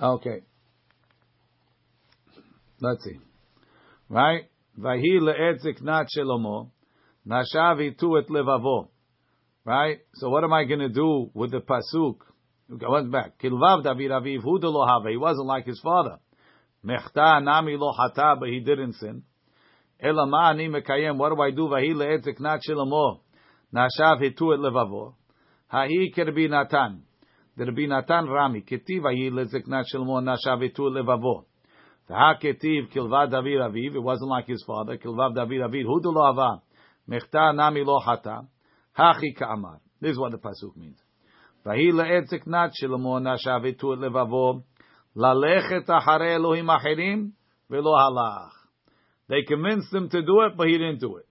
Okay. 0.00 0.42
Let's 2.80 3.04
see. 3.04 3.18
Right? 4.08 4.44
Vahi 4.78 5.20
le'etzik 5.20 5.82
nat 5.82 6.06
shelomo. 6.16 6.70
Nashav 7.28 7.80
itu 7.80 8.18
et 8.18 8.28
levavo. 8.28 8.88
Right? 9.64 9.98
So 10.14 10.30
what 10.30 10.44
am 10.44 10.52
I 10.52 10.64
going 10.64 10.80
to 10.80 10.88
do 10.88 11.30
with 11.34 11.50
the 11.50 11.60
pasuk? 11.60 12.20
I 12.70 12.88
went 12.88 13.12
back. 13.12 13.38
Kilvav 13.38 13.82
David 13.84 14.10
Aviv 14.10 14.42
hu 14.42 14.58
lo 14.58 14.86
have. 14.86 15.10
He 15.10 15.16
wasn't 15.16 15.46
like 15.46 15.66
his 15.66 15.80
father. 15.80 16.18
Mechta 16.84 17.42
nami 17.42 17.76
lo 17.76 17.92
but 18.16 18.48
he 18.48 18.60
didn't 18.60 18.94
sin. 18.94 19.22
Elama 20.02 20.50
ani 20.50 20.68
mekayem. 20.68 21.16
What 21.18 21.34
do 21.34 21.42
I 21.42 21.50
do? 21.50 21.68
Vahi 21.68 21.94
le'etzik 21.94 22.40
nat 22.40 22.60
shelamo. 22.66 23.20
Nashav 23.74 24.20
hitu 24.22 24.54
et 24.54 24.60
levavo. 24.60 25.14
Ha'i 25.70 26.12
kerbi 26.16 26.48
Natan. 26.48 27.02
Vahi 27.58 29.30
le'etzik 29.30 29.66
nat 29.66 29.86
shelamo. 29.92 30.22
Nashav 30.22 30.62
hitu 30.62 30.88
et 30.88 31.04
levavo. 31.04 31.44
Ha 32.08 32.34
ketiv 32.40 32.90
kilvad 32.94 33.30
David 33.30 33.60
aviv. 33.60 33.96
It 33.96 34.02
wasn't 34.02 34.30
like 34.30 34.46
his 34.46 34.64
father. 34.66 34.96
Kilvad 34.96 35.34
David 35.34 35.60
aviv. 35.60 35.84
Hu 35.84 36.00
lo 36.04 36.22
hava. 36.22 36.62
Mechta 37.08 37.54
nami 37.54 37.84
lo 37.84 38.00
hata. 38.00 38.46
Hachi 38.98 39.36
ka'amar. 39.36 39.80
This 40.00 40.12
is 40.12 40.18
what 40.18 40.32
the 40.32 40.38
pasuk 40.38 40.76
means. 40.76 40.98
Vahi 41.64 41.92
nat 41.94 42.70
et 43.64 43.78
levavo 43.78 44.62
lalechet 45.16 45.86
ahare 45.86 46.34
Elohim 46.34 46.66
acherim 46.66 47.32
halach. 47.70 48.50
They 49.28 49.42
convinced 49.42 49.92
him 49.92 50.08
to 50.10 50.22
do 50.22 50.42
it, 50.42 50.56
but 50.56 50.68
he 50.68 50.78
didn't 50.78 51.00
do 51.00 51.16
it. 51.16 51.26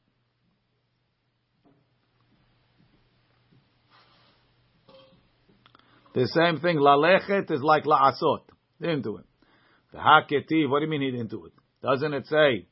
The 6.13 6.28
same 6.28 6.59
thing, 6.59 6.78
lalechet 6.78 7.51
is 7.51 7.61
like 7.61 7.84
la'asot. 7.84 8.41
Didn't 8.82 9.03
do 9.03 9.17
it. 9.17 9.25
The 9.91 9.99
haketiv, 9.99 10.69
what 10.69 10.80
do 10.80 10.86
you 10.86 10.89
mean 10.89 11.01
he 11.01 11.11
didn't 11.11 11.30
do 11.30 11.45
it? 11.45 11.53
Doesn't 11.82 12.13
it 12.13 12.25
say, 12.25 12.67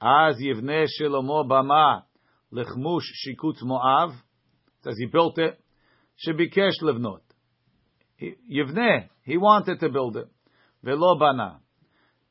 as 0.00 0.36
yivne 0.36 0.86
shlomo 1.00 1.48
bama 1.48 2.02
lechmush 2.52 3.02
shikut 3.26 3.62
mo'av? 3.62 4.12
Says 4.84 4.96
he 4.98 5.06
built 5.06 5.38
it. 5.38 5.60
Shebikesh 6.26 6.82
levnot. 6.82 7.20
Yivneh, 8.50 9.08
he 9.22 9.36
wanted 9.36 9.80
to 9.80 9.88
build 9.88 10.16
it. 10.16 10.28
Velo 10.82 11.18
bana. 11.18 11.60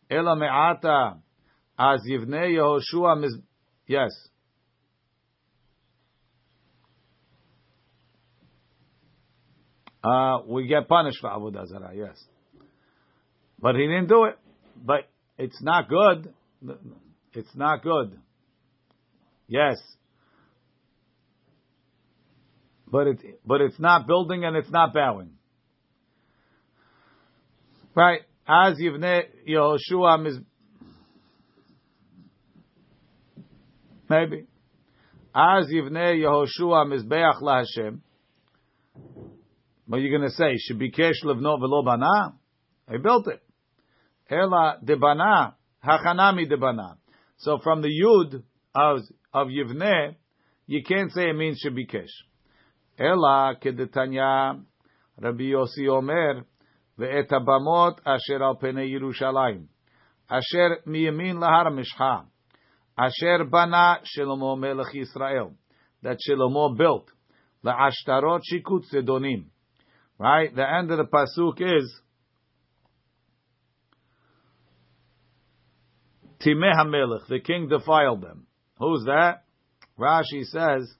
Ela 0.09 0.35
me'ata 0.35 1.17
as 1.77 2.01
Yivnei 2.09 2.55
Yehoshua 2.57 3.19
mis 3.19 3.35
yes. 3.87 4.09
Uh, 10.03 10.39
we 10.47 10.67
get 10.67 10.87
punished 10.87 11.19
for 11.19 11.29
Avodah 11.29 11.67
Zarah, 11.67 11.91
yes. 11.93 12.17
But 13.59 13.75
he 13.75 13.81
didn't 13.81 14.07
do 14.07 14.25
it. 14.25 14.37
But 14.81 15.09
it's 15.37 15.61
not 15.61 15.89
good. 15.89 16.33
It's 17.33 17.55
not 17.55 17.83
good. 17.83 18.17
Yes. 19.47 19.77
But 22.91 23.07
it, 23.07 23.19
but 23.45 23.61
it's 23.61 23.79
not 23.79 24.07
building 24.07 24.45
and 24.45 24.55
it's 24.55 24.71
not 24.71 24.93
bowing. 24.93 25.31
Right? 27.95 28.21
As 28.47 28.77
Yivnei 28.79 29.23
Yehoshua 29.47 30.23
mis 30.23 30.37
Maybe. 34.09 34.47
As 35.35 35.67
Yivnei 35.67 36.19
Yehoshua 36.23 36.85
Mizbeach 36.87 37.41
LaHashem. 37.41 37.99
What 39.85 39.97
are 39.97 40.01
you 40.01 40.09
going 40.09 40.29
to 40.29 40.35
say? 40.35 40.55
Shebikesh 40.69 41.23
levno 41.23 41.59
velo 41.59 41.83
bana? 41.83 42.35
He 42.89 42.97
built 42.97 43.27
it. 43.27 43.41
Ela 44.29 44.77
debana, 44.83 45.53
hachanami 45.83 46.51
debana. 46.51 46.95
So 47.37 47.59
from 47.63 47.81
the 47.81 47.89
yud 47.89 48.43
of, 48.75 48.99
of 49.33 49.47
Yivneh, 49.47 50.15
you 50.65 50.83
can't 50.83 51.11
say 51.11 51.29
it 51.29 51.35
means 51.35 51.63
shebikesh. 51.63 52.07
Ela 52.99 53.55
kedetanya 53.55 54.61
Rabbi 55.17 55.51
Yossi 55.51 55.87
Omer, 55.89 56.45
ve'et 56.97 57.29
abamot 57.29 57.99
asher 58.05 58.43
al 58.43 58.55
pene 58.55 58.85
Yerushalayim. 58.85 59.67
Asher 60.29 60.81
miyamin 60.85 61.39
lahar 61.39 61.71
mishcha. 61.71 62.25
Asher 62.97 63.45
bana 63.45 63.99
Shlomo 64.03 64.59
melech 64.59 64.93
Yisrael. 64.93 65.53
That 66.03 66.17
Shlomo 66.27 66.77
built. 66.77 67.09
The 67.63 67.71
Ashtarot 67.71 68.41
Shikut 68.51 68.83
Sedonim. 68.93 69.45
Right? 70.17 70.53
The 70.53 70.69
end 70.69 70.91
of 70.91 70.97
the 70.97 71.05
Pasuk 71.05 71.61
is 71.61 72.01
Timeh 76.39 76.73
HaMelech. 76.77 77.27
The 77.27 77.39
king 77.39 77.67
defiled 77.69 78.21
them. 78.21 78.47
Who's 78.77 79.03
that? 79.05 79.43
Rashi 79.97 80.43
says, 80.45 80.93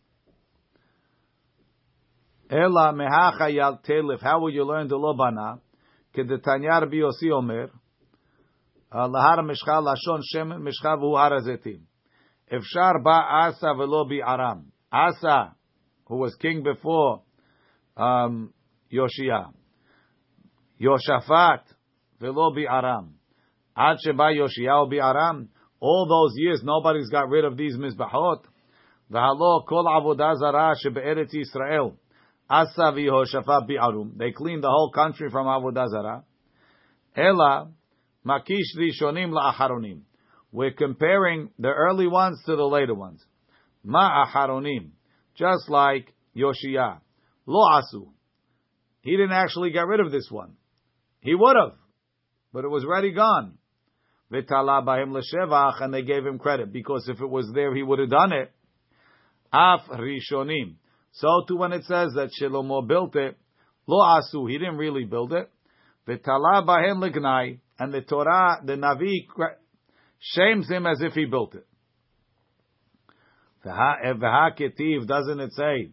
Ela 2.50 2.92
mehacha 2.94 3.54
yal 3.54 3.80
telif. 3.88 4.22
How 4.22 4.40
will 4.40 4.50
you 4.52 4.66
learn 4.66 4.88
the 4.88 4.96
lobana? 4.96 5.60
Kedetanyar 6.16 6.92
biyosi 6.92 7.32
omer. 7.32 7.70
Lahar 8.92 9.40
mishcha 9.44 9.80
lashon 9.80 10.22
shem 10.24 10.50
mishcha 10.50 10.98
v'hu 10.98 11.14
harazetim. 11.16 11.82
Efshar 12.52 13.04
ba 13.04 13.46
Asa 13.46 13.76
velo 13.76 14.06
bi 14.06 14.20
Aram. 14.26 14.72
Asa, 14.92 15.54
who 16.06 16.18
was 16.18 16.36
king 16.42 16.64
before 16.64 17.22
um, 17.96 18.52
Yoshia. 18.92 19.54
Yoshafat 20.82 21.62
velo 22.20 22.52
bi 22.56 22.66
Aram. 22.68 23.14
Ad 23.78 23.98
sheba 24.04 24.32
Yoshia 24.34 24.90
bi 24.90 24.98
Aram. 24.98 25.50
All 25.80 26.08
those 26.08 26.34
years, 26.36 26.62
nobody's 26.64 27.10
got 27.10 27.30
rid 27.30 27.46
of 27.46 27.56
these 27.56 27.78
mizbahot. 27.78 28.42
V'halo 29.12 29.68
kol 29.68 29.86
avodah 29.86 30.36
zara 30.40 30.74
shebe'eretz 30.84 31.32
Yisrael. 31.36 31.96
Asa 32.50 32.94
v'Yehoshaphat 32.94 33.70
bi'arum. 33.70 34.18
They 34.18 34.32
cleaned 34.32 34.64
the 34.64 34.70
whole 34.70 34.92
country 34.92 35.30
from 35.30 35.46
avodah 35.46 35.90
zarah. 35.90 36.24
Ela 37.16 37.70
makish 38.26 38.76
rishonim 38.78 39.32
la'acharonim. 39.32 40.02
We're 40.52 40.72
comparing 40.72 41.52
the 41.60 41.70
early 41.70 42.08
ones 42.08 42.42
to 42.48 42.56
the 42.56 42.64
later 42.64 42.96
ones. 42.96 43.24
Ma'acharonim. 43.86 44.90
Just 45.36 45.70
like 45.70 46.12
Yoshia. 46.36 47.02
Lo 47.46 47.66
asu. 47.70 48.08
He 49.02 49.12
didn't 49.12 49.32
actually 49.32 49.72
get 49.72 49.86
rid 49.86 50.00
of 50.00 50.12
this 50.12 50.28
one. 50.32 50.54
He 51.22 51.36
would 51.36 51.56
have, 51.56 51.78
but 52.52 52.66
it 52.66 52.70
was 52.70 52.84
already 52.84 53.12
gone. 53.12 53.58
V'tala 54.32 54.84
b'hem 54.84 55.12
l'shevach, 55.12 55.82
and 55.82 55.94
they 55.94 56.02
gave 56.02 56.26
him 56.26 56.40
credit 56.40 56.74
because 56.74 57.08
if 57.08 57.22
it 57.22 57.30
was 57.30 57.52
there, 57.54 57.76
he 57.76 57.84
would 57.84 58.00
have 58.00 58.10
done 58.10 58.34
it. 58.34 58.52
Af 59.54 59.82
rishonim. 59.92 60.76
So 61.12 61.44
too, 61.48 61.58
when 61.58 61.74
it 61.74 61.84
says 61.84 62.14
that 62.16 62.30
Shlomo 62.40 62.88
built 62.88 63.16
it, 63.16 63.38
lo 63.88 64.00
asu, 64.00 64.50
he 64.50 64.58
didn't 64.58 64.78
really 64.78 65.06
build 65.06 65.34
it. 65.34 65.50
V'tala 66.08 66.66
b'hem 66.66 67.02
l'gnai, 67.02 67.60
and 67.78 67.94
the 67.94 68.02
Torah, 68.02 68.62
the 68.64 68.74
Navi, 68.74 69.28
shames 70.20 70.70
him 70.70 70.86
as 70.86 71.02
if 71.02 71.14
he 71.14 71.26
built 71.26 71.56
it. 71.56 71.68
V'ha 73.66 74.58
ketiv, 74.58 75.08
doesn't 75.08 75.40
it 75.40 75.52
say, 75.54 75.92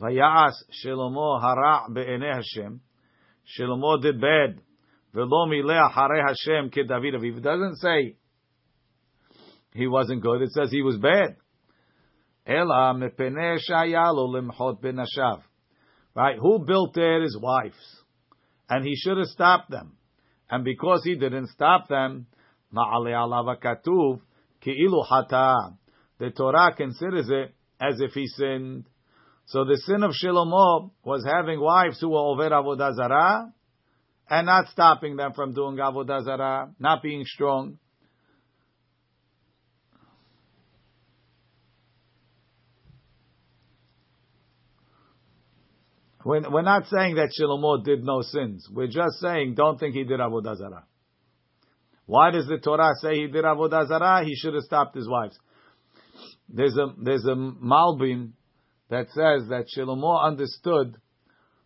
Vayas 0.00 0.54
Shlomo 0.84 1.40
hara 1.40 1.92
be'enei 1.92 2.34
Hashem, 2.34 2.80
Shlomo 3.58 4.00
did 4.00 4.20
bad. 4.20 4.60
Velo 5.12 5.46
mileh 5.46 5.92
hare 5.92 6.26
Hashem 6.26 6.70
ke 6.70 6.88
David 6.88 7.14
Aviv. 7.14 7.36
It 7.36 7.42
doesn't 7.42 7.76
say 7.76 8.16
he 9.74 9.86
wasn't 9.86 10.22
good. 10.22 10.40
It 10.42 10.52
says 10.52 10.70
he 10.70 10.82
was 10.82 10.96
bad. 10.96 11.36
Ela 12.46 12.94
mepeneh 12.94 13.58
limchot 13.70 14.80
benashav. 14.82 15.42
Right? 16.14 16.36
Who 16.38 16.64
built 16.64 16.96
it? 16.96 17.22
His 17.22 17.38
wives. 17.40 18.02
And 18.68 18.84
he 18.84 18.96
should 18.96 19.18
have 19.18 19.26
stopped 19.26 19.70
them. 19.70 19.96
And 20.50 20.64
because 20.64 21.02
he 21.04 21.14
didn't 21.14 21.48
stop 21.48 21.88
them, 21.88 22.26
ma'ale 22.74 23.12
alav 23.12 23.58
katuv 23.60 24.20
ki'ilu 24.62 25.04
hata. 25.08 25.76
The 26.18 26.30
Torah 26.30 26.74
considers 26.76 27.28
it 27.30 27.54
as 27.80 28.00
if 28.00 28.12
he 28.12 28.26
sinned. 28.26 28.84
So 29.46 29.64
the 29.64 29.76
sin 29.76 30.02
of 30.02 30.12
Shlomo 30.12 30.90
was 31.04 31.24
having 31.26 31.60
wives 31.60 32.00
who 32.00 32.10
were 32.10 32.18
over 32.18 32.48
avodah 32.50 32.94
zarah 32.94 33.52
and 34.30 34.46
not 34.46 34.68
stopping 34.68 35.16
them 35.16 35.32
from 35.32 35.52
doing 35.52 35.76
avodah 35.76 36.24
zarah, 36.24 36.70
not 36.78 37.02
being 37.02 37.24
strong. 37.24 37.78
We're, 46.24 46.48
we're 46.50 46.62
not 46.62 46.86
saying 46.86 47.16
that 47.16 47.30
Shlomo 47.38 47.84
did 47.84 48.04
no 48.04 48.22
sins. 48.22 48.68
We're 48.70 48.86
just 48.86 49.18
saying 49.20 49.54
don't 49.54 49.78
think 49.78 49.94
he 49.94 50.04
did 50.04 50.20
avodah 50.20 50.56
zarah. 50.56 50.84
Why 52.06 52.30
does 52.30 52.46
the 52.46 52.58
Torah 52.58 52.92
say 53.00 53.14
he 53.14 53.26
did 53.26 53.44
avodah 53.44 53.88
zarah? 53.88 54.24
He 54.24 54.34
should 54.36 54.54
have 54.54 54.62
stopped 54.64 54.94
his 54.94 55.08
wives. 55.08 55.38
There's 56.48 56.76
a 56.76 56.94
there's 57.02 57.24
a 57.24 57.34
Malbim 57.34 58.32
that 58.90 59.06
says 59.08 59.48
that 59.48 59.66
Shlomo 59.76 60.22
understood, 60.22 60.96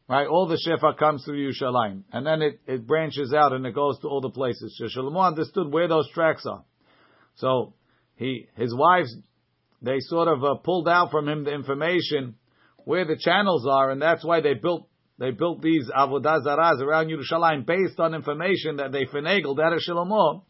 right? 0.08 0.26
All 0.26 0.46
the 0.46 0.56
Shefa 0.56 0.96
comes 0.96 1.24
through 1.24 1.50
Yerushalayim, 1.50 2.04
and 2.12 2.24
then 2.24 2.40
it, 2.42 2.60
it 2.66 2.86
branches 2.86 3.34
out 3.34 3.52
and 3.52 3.66
it 3.66 3.74
goes 3.74 3.98
to 4.00 4.08
all 4.08 4.20
the 4.20 4.30
places. 4.30 4.78
So 4.78 4.84
Shlomo 4.84 5.26
understood 5.26 5.72
where 5.72 5.88
those 5.88 6.08
tracks 6.12 6.46
are. 6.46 6.64
So 7.36 7.74
he, 8.14 8.46
his 8.56 8.74
wives, 8.74 9.14
they 9.82 9.98
sort 10.00 10.28
of 10.28 10.44
uh, 10.44 10.54
pulled 10.56 10.88
out 10.88 11.10
from 11.10 11.28
him 11.28 11.44
the 11.44 11.52
information 11.52 12.36
where 12.86 13.04
the 13.04 13.16
channels 13.18 13.66
are, 13.68 13.90
and 13.90 14.00
that's 14.00 14.24
why 14.24 14.40
they 14.40 14.54
built 14.54 14.88
they 15.18 15.32
built 15.32 15.60
these 15.60 15.90
avodah 15.90 16.44
zaras 16.46 16.80
around 16.80 17.08
Yerushalayim 17.08 17.66
based 17.66 17.98
on 17.98 18.14
information 18.14 18.76
that 18.76 18.92
they 18.92 19.06
finagled 19.06 19.58
out 19.58 19.72
of 19.72 19.80
Shlomo, 19.80 20.42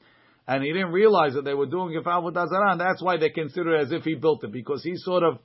and 0.47 0.63
he 0.63 0.71
didn't 0.71 0.93
realize 0.93 1.33
that 1.33 1.45
they 1.45 1.55
were 1.55 1.67
doing 1.67 1.95
it 1.95 2.05
for 2.05 2.11
avodah 2.11 2.47
zarah, 2.47 2.73
and 2.73 2.81
that's 2.81 3.03
why 3.03 3.17
they 3.17 3.31
consider 3.31 3.77
it 3.77 3.85
as 3.85 3.93
if 3.93 4.05
he 4.05 4.17
built 4.17 4.45
it 4.45 4.53
because 4.53 4.85
he 4.85 4.93
sort 4.97 5.23
of 5.23 5.39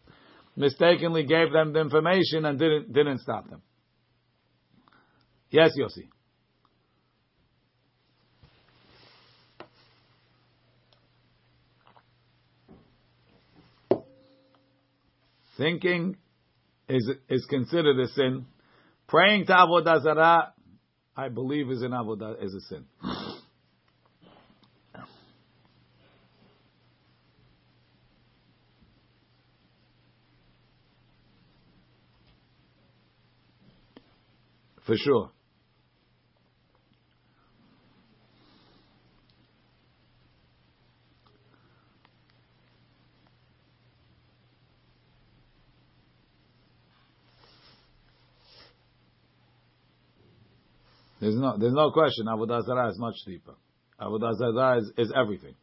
mistakenly 0.57 1.23
gave 1.23 1.53
them 1.53 1.71
the 1.71 1.79
information 1.79 2.43
and 2.43 2.59
didn't 2.59 2.91
didn't 2.91 3.19
stop 3.19 3.49
them. 3.49 3.61
Yes, 5.49 5.71
Yossi. 5.79 6.09
Thinking 15.57 16.17
is 16.91 17.09
is 17.29 17.45
considered 17.49 17.99
a 17.99 18.07
sin. 18.09 18.45
Praying 19.07 19.45
to 19.47 19.53
avodah 19.53 20.01
zarah, 20.03 20.53
I 21.15 21.29
believe, 21.29 21.69
is 21.69 21.81
an 21.81 21.91
avodah 21.91 22.43
is 22.43 22.53
a 22.53 22.61
sin. 22.61 22.85
for 34.85 34.97
sure. 34.97 35.31
There's 51.21 51.35
no, 51.35 51.55
there's 51.55 51.73
no 51.73 51.91
question. 51.91 52.25
Avodah 52.25 52.89
is 52.89 52.97
much 52.97 53.13
deeper. 53.27 53.53
Avodah 53.99 54.79
is, 54.79 54.91
is 54.97 55.13
everything. 55.15 55.53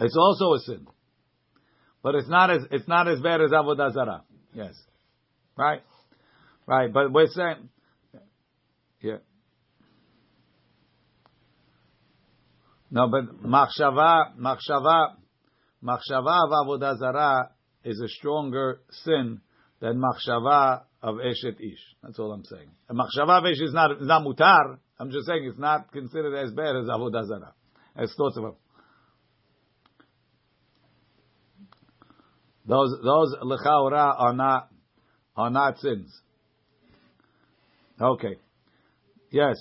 It's 0.00 0.16
also 0.16 0.54
a 0.54 0.58
sin. 0.60 0.86
But 2.02 2.14
it's 2.14 2.28
not 2.28 2.50
as 2.50 2.62
it's 2.70 2.88
not 2.88 3.06
as 3.06 3.20
bad 3.20 3.42
as 3.42 3.50
avodah. 3.50 4.22
Yes, 4.54 4.74
right, 5.56 5.82
right. 6.66 6.92
But 6.92 7.12
we're 7.12 7.26
saying, 7.28 7.68
yeah. 9.00 9.18
No, 12.90 13.08
but 13.08 13.42
machshava, 13.42 14.36
machshava, 14.38 15.16
machshava 15.82 16.44
of 16.44 17.52
is 17.84 18.00
a 18.00 18.08
stronger 18.08 18.80
sin 19.04 19.40
than 19.80 20.00
machshava 20.00 20.82
of 21.02 21.16
eshet 21.16 21.60
ish. 21.60 21.78
That's 22.02 22.18
all 22.18 22.32
I'm 22.32 22.44
saying. 22.44 22.70
And 22.88 22.98
machshava 22.98 23.38
of 23.38 23.46
ish 23.46 23.60
is 23.60 23.72
not 23.72 24.00
not 24.00 24.22
mutar. 24.22 24.78
I'm 24.98 25.10
just 25.10 25.26
saying 25.26 25.44
it's 25.44 25.58
not 25.58 25.92
considered 25.92 26.34
as 26.42 26.52
bad 26.52 26.76
as 26.76 26.86
avodah 26.86 27.26
zarah, 27.26 27.52
as 27.96 28.12
thoughts 28.16 28.36
of 28.38 28.54
Those 32.66 32.98
those 33.04 33.36
lechaura 33.42 34.14
are 34.18 34.32
not 34.32 34.70
are 35.36 35.50
not 35.50 35.78
sins. 35.78 36.12
Okay. 38.00 38.36
Yes. 39.30 39.56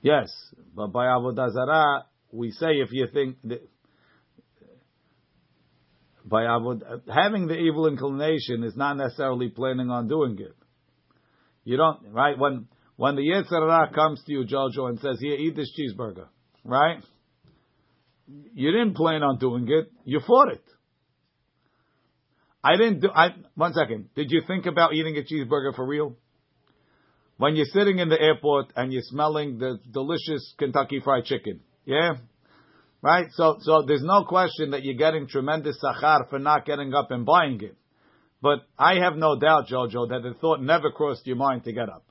Yes, 0.00 0.28
but 0.74 0.88
by 0.88 1.06
avodah 1.06 1.50
zarah, 1.52 2.04
we 2.30 2.50
say 2.52 2.74
if 2.80 2.90
you 2.92 3.06
think 3.12 3.36
that 3.44 3.68
by 6.24 6.42
avod, 6.42 6.82
having 7.12 7.46
the 7.46 7.54
evil 7.54 7.86
inclination 7.86 8.62
is 8.62 8.76
not 8.76 8.96
necessarily 8.96 9.48
planning 9.48 9.90
on 9.90 10.08
doing 10.08 10.38
it. 10.38 10.54
You 11.64 11.76
don't 11.76 12.12
right 12.12 12.38
when 12.38 12.68
when 12.96 13.14
the 13.14 13.22
Yetzirah 13.22 13.94
comes 13.94 14.22
to 14.24 14.32
you, 14.32 14.44
Jojo, 14.44 14.88
and 14.88 14.98
says, 14.98 15.18
here, 15.20 15.34
eat 15.34 15.54
this 15.54 15.70
cheeseburger, 15.78 16.26
right? 16.64 17.00
You 18.26 18.72
didn't 18.72 18.94
plan 18.94 19.22
on 19.22 19.38
doing 19.38 19.68
it. 19.68 19.92
You 20.04 20.20
fought 20.26 20.52
it. 20.52 20.64
I 22.64 22.76
didn't 22.76 23.00
do, 23.02 23.08
I, 23.14 23.28
one 23.54 23.72
second. 23.72 24.08
Did 24.16 24.32
you 24.32 24.42
think 24.48 24.66
about 24.66 24.94
eating 24.94 25.16
a 25.16 25.20
cheeseburger 25.20 25.76
for 25.76 25.86
real? 25.86 26.16
When 27.38 27.54
you're 27.54 27.66
sitting 27.72 28.00
in 28.00 28.08
the 28.08 28.20
airport 28.20 28.72
and 28.74 28.92
you're 28.92 29.02
smelling 29.02 29.58
the 29.58 29.78
delicious 29.90 30.54
Kentucky 30.58 31.00
fried 31.02 31.24
chicken, 31.24 31.60
yeah? 31.86 32.14
Right? 33.00 33.28
So, 33.30 33.58
so 33.60 33.84
there's 33.86 34.02
no 34.02 34.24
question 34.24 34.72
that 34.72 34.82
you're 34.82 34.96
getting 34.96 35.28
tremendous 35.28 35.78
sachar 35.82 36.28
for 36.28 36.40
not 36.40 36.66
getting 36.66 36.92
up 36.94 37.12
and 37.12 37.24
buying 37.24 37.62
it. 37.62 37.76
But 38.42 38.66
I 38.76 38.96
have 38.96 39.14
no 39.14 39.38
doubt, 39.38 39.68
Jojo, 39.68 40.08
that 40.08 40.22
the 40.22 40.34
thought 40.40 40.60
never 40.60 40.90
crossed 40.90 41.26
your 41.28 41.36
mind 41.36 41.62
to 41.64 41.72
get 41.72 41.88
up. 41.88 42.04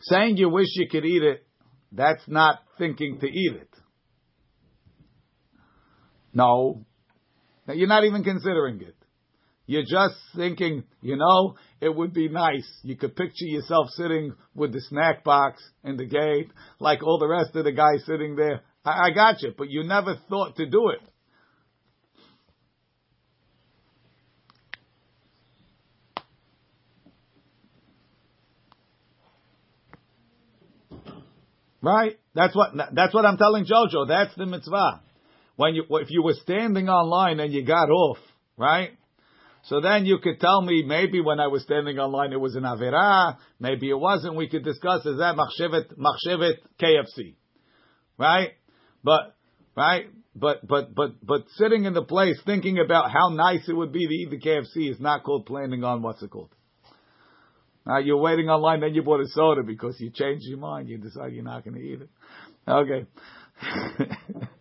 Saying 0.00 0.38
you 0.38 0.48
wish 0.48 0.68
you 0.74 0.88
could 0.88 1.04
eat 1.04 1.22
it, 1.22 1.46
that's 1.92 2.26
not 2.26 2.60
thinking 2.78 3.20
to 3.20 3.26
eat 3.26 3.52
it. 3.54 3.70
No. 6.32 6.84
You're 7.68 7.88
not 7.88 8.04
even 8.04 8.24
considering 8.24 8.80
it. 8.80 8.96
You're 9.66 9.82
just 9.82 10.16
thinking, 10.36 10.84
you 11.00 11.16
know, 11.16 11.56
it 11.80 11.94
would 11.94 12.12
be 12.12 12.28
nice. 12.28 12.68
You 12.82 12.96
could 12.96 13.16
picture 13.16 13.46
yourself 13.46 13.88
sitting 13.90 14.34
with 14.54 14.72
the 14.72 14.80
snack 14.80 15.24
box 15.24 15.62
in 15.82 15.96
the 15.96 16.04
gate, 16.04 16.50
like 16.80 17.02
all 17.02 17.18
the 17.18 17.28
rest 17.28 17.56
of 17.56 17.64
the 17.64 17.72
guys 17.72 18.04
sitting 18.04 18.36
there. 18.36 18.60
I, 18.84 19.08
I 19.08 19.10
got 19.14 19.42
you, 19.42 19.52
but 19.56 19.70
you 19.70 19.82
never 19.84 20.16
thought 20.28 20.56
to 20.56 20.66
do 20.66 20.90
it. 20.90 21.00
Right? 31.80 32.18
That's 32.34 32.56
what 32.56 32.70
that's 32.94 33.12
what 33.12 33.26
I'm 33.26 33.36
telling 33.36 33.66
Jojo. 33.66 34.08
That's 34.08 34.34
the 34.36 34.46
mitzvah. 34.46 35.02
When 35.56 35.74
you 35.74 35.84
if 35.90 36.10
you 36.10 36.22
were 36.22 36.34
standing 36.42 36.88
online 36.88 37.40
and 37.40 37.52
you 37.52 37.62
got 37.64 37.90
off, 37.90 38.16
right? 38.56 38.90
So 39.64 39.80
then 39.80 40.04
you 40.04 40.18
could 40.18 40.40
tell 40.40 40.60
me 40.60 40.82
maybe 40.86 41.20
when 41.20 41.40
I 41.40 41.46
was 41.46 41.62
standing 41.62 41.98
online 41.98 42.32
it 42.32 42.40
was 42.40 42.54
an 42.54 42.64
avera, 42.64 43.38
maybe 43.58 43.88
it 43.88 43.98
wasn't. 43.98 44.36
We 44.36 44.48
could 44.48 44.64
discuss 44.64 45.06
is 45.06 45.18
that 45.18 45.36
machshevet 45.36 45.96
machshevet 45.96 46.56
KFC, 46.80 47.34
right? 48.18 48.50
But 49.02 49.34
right, 49.74 50.06
but 50.36 50.66
but 50.66 50.94
but 50.94 51.12
but 51.22 51.44
sitting 51.56 51.84
in 51.84 51.94
the 51.94 52.04
place 52.04 52.38
thinking 52.44 52.78
about 52.78 53.10
how 53.10 53.30
nice 53.30 53.66
it 53.66 53.72
would 53.72 53.92
be 53.92 54.06
to 54.06 54.14
eat 54.14 54.30
the 54.30 54.38
KFC 54.38 54.90
is 54.90 55.00
not 55.00 55.22
called 55.24 55.46
planning 55.46 55.82
on 55.82 56.02
what's 56.02 56.22
it 56.22 56.30
called. 56.30 56.54
Now 57.86 57.98
you're 57.98 58.20
waiting 58.20 58.48
online, 58.50 58.80
then 58.80 58.94
you 58.94 59.02
bought 59.02 59.20
a 59.20 59.28
soda 59.28 59.62
because 59.62 59.96
you 59.98 60.10
changed 60.10 60.44
your 60.46 60.58
mind. 60.58 60.88
You 60.88 60.98
decide 60.98 61.32
you're 61.32 61.44
not 61.44 61.64
going 61.64 61.76
to 61.76 61.82
eat 61.82 62.00
it. 62.02 62.08
Okay. 62.66 63.06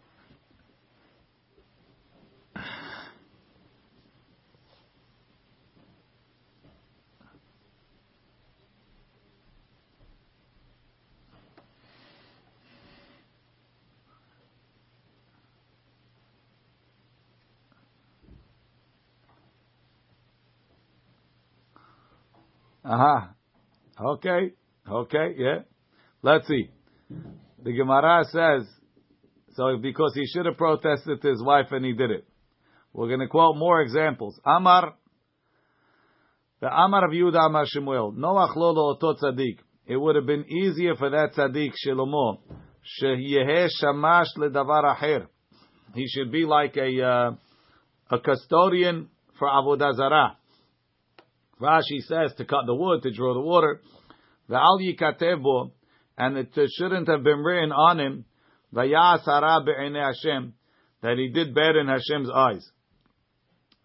Aha. 22.84 23.34
Okay. 24.00 24.54
Okay. 24.90 25.36
Yeah. 25.38 25.60
Let's 26.22 26.48
see. 26.48 26.70
The 27.64 27.72
Gemara 27.72 28.24
says, 28.26 28.68
so 29.54 29.78
because 29.78 30.14
he 30.16 30.26
should 30.26 30.46
have 30.46 30.58
protested 30.58 31.22
to 31.22 31.30
his 31.30 31.42
wife 31.44 31.68
and 31.72 31.86
he 31.86 31.94
did 31.94 32.12
it. 32.12 32.26
We're 32.92 33.08
going 33.08 33.22
to 33.22 33.28
quote 33.28 33.58
more 33.58 33.82
examples. 33.82 34.40
Amar, 34.46 34.96
the 36.60 36.68
Amar 36.68 37.06
of 37.06 37.12
Yehuda 37.12 37.48
Amar 37.48 37.66
Shemuel, 37.68 38.14
Noach 38.14 38.56
lo 38.56 38.96
oto 38.96 39.16
tzaddik. 39.16 39.60
It 39.86 39.98
would 39.98 40.16
have 40.16 40.26
been 40.26 40.46
easier 40.50 40.96
for 40.96 41.10
that 41.10 41.34
tzaddik 41.36 41.72
Shlomo, 41.86 42.40
sheyeh 43.02 43.68
shamash 43.82 44.28
ledavar 44.38 44.96
acher. 44.96 45.28
He 45.96 46.08
should 46.08 46.32
be 46.32 46.46
like 46.46 46.78
a 46.78 47.02
uh, 47.02 47.32
a 48.10 48.20
custodian 48.20 49.10
for 49.38 49.48
avodah 49.48 49.96
zarah. 49.96 50.38
Rashi 51.64 52.02
says 52.02 52.34
to 52.38 52.46
cut 52.46 52.66
the 52.66 52.76
wood, 52.76 53.04
to 53.04 53.12
draw 53.12 53.34
the 53.34 53.40
water. 53.40 53.82
The 54.50 54.56
al 54.56 54.80
yikatebo, 54.80 55.72
and 56.18 56.38
it 56.38 56.54
shouldn't 56.78 57.08
have 57.08 57.24
been 57.24 57.40
written 57.40 57.72
on 57.72 58.00
him, 58.00 58.26
vayasara 58.74 59.66
be'ene 59.66 59.96
Hashem, 59.96 60.54
that 61.02 61.18
he 61.18 61.30
did 61.30 61.56
bad 61.56 61.78
in 61.78 61.88
Hashem's 61.88 62.30
eyes. 62.30 62.70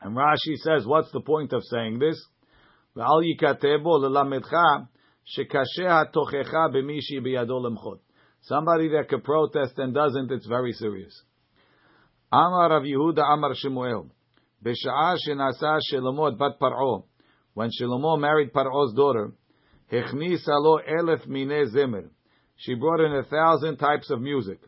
And 0.01 0.17
Rashi 0.17 0.57
says, 0.57 0.85
what's 0.85 1.13
the 1.13 1.21
point 1.21 1.53
of 1.53 1.63
saying 1.65 2.01
this? 2.01 2.21
V'al 2.97 3.23
yikatebo 3.23 4.01
lelamedcha 4.03 4.89
shekashe 5.37 5.87
hatochecha 5.87 6.75
b'mishi 6.75 7.21
b'yado 7.21 7.63
lemchot. 7.65 8.01
Somebody 8.43 8.89
that 8.89 9.09
could 9.09 9.23
protest 9.23 9.79
and 9.79 9.95
doesn't, 9.95 10.33
it's 10.33 10.47
very 10.47 10.73
serious. 10.73 11.23
Amar 12.33 12.71
Rav 12.71 12.83
Yehuda 12.83 13.23
Amar 13.33 13.55
Shemuel. 13.55 14.11
B'sha'ah 14.65 15.17
shenasa 15.27 15.79
Shelomot 15.93 16.39
bat 16.39 16.59
Par'o. 16.61 17.05
When 17.55 17.71
Shlomo 17.71 18.19
married 18.19 18.53
Paro's 18.53 18.95
daughter, 18.95 19.33
Hechnisa 19.93 20.49
lo 20.49 20.79
elef 20.79 21.27
mine 21.27 21.71
zemer. 21.75 22.11
She 22.57 22.75
brought 22.75 23.01
in 23.01 23.13
a 23.13 23.25
thousand 23.25 23.77
types 23.79 24.11
of 24.11 24.21
music. 24.21 24.59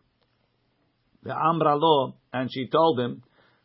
The 1.22 1.34
Amra 1.34 1.76
lo, 1.76 2.14
and 2.32 2.48
she 2.52 2.68
told 2.68 2.98
him, 2.98 3.22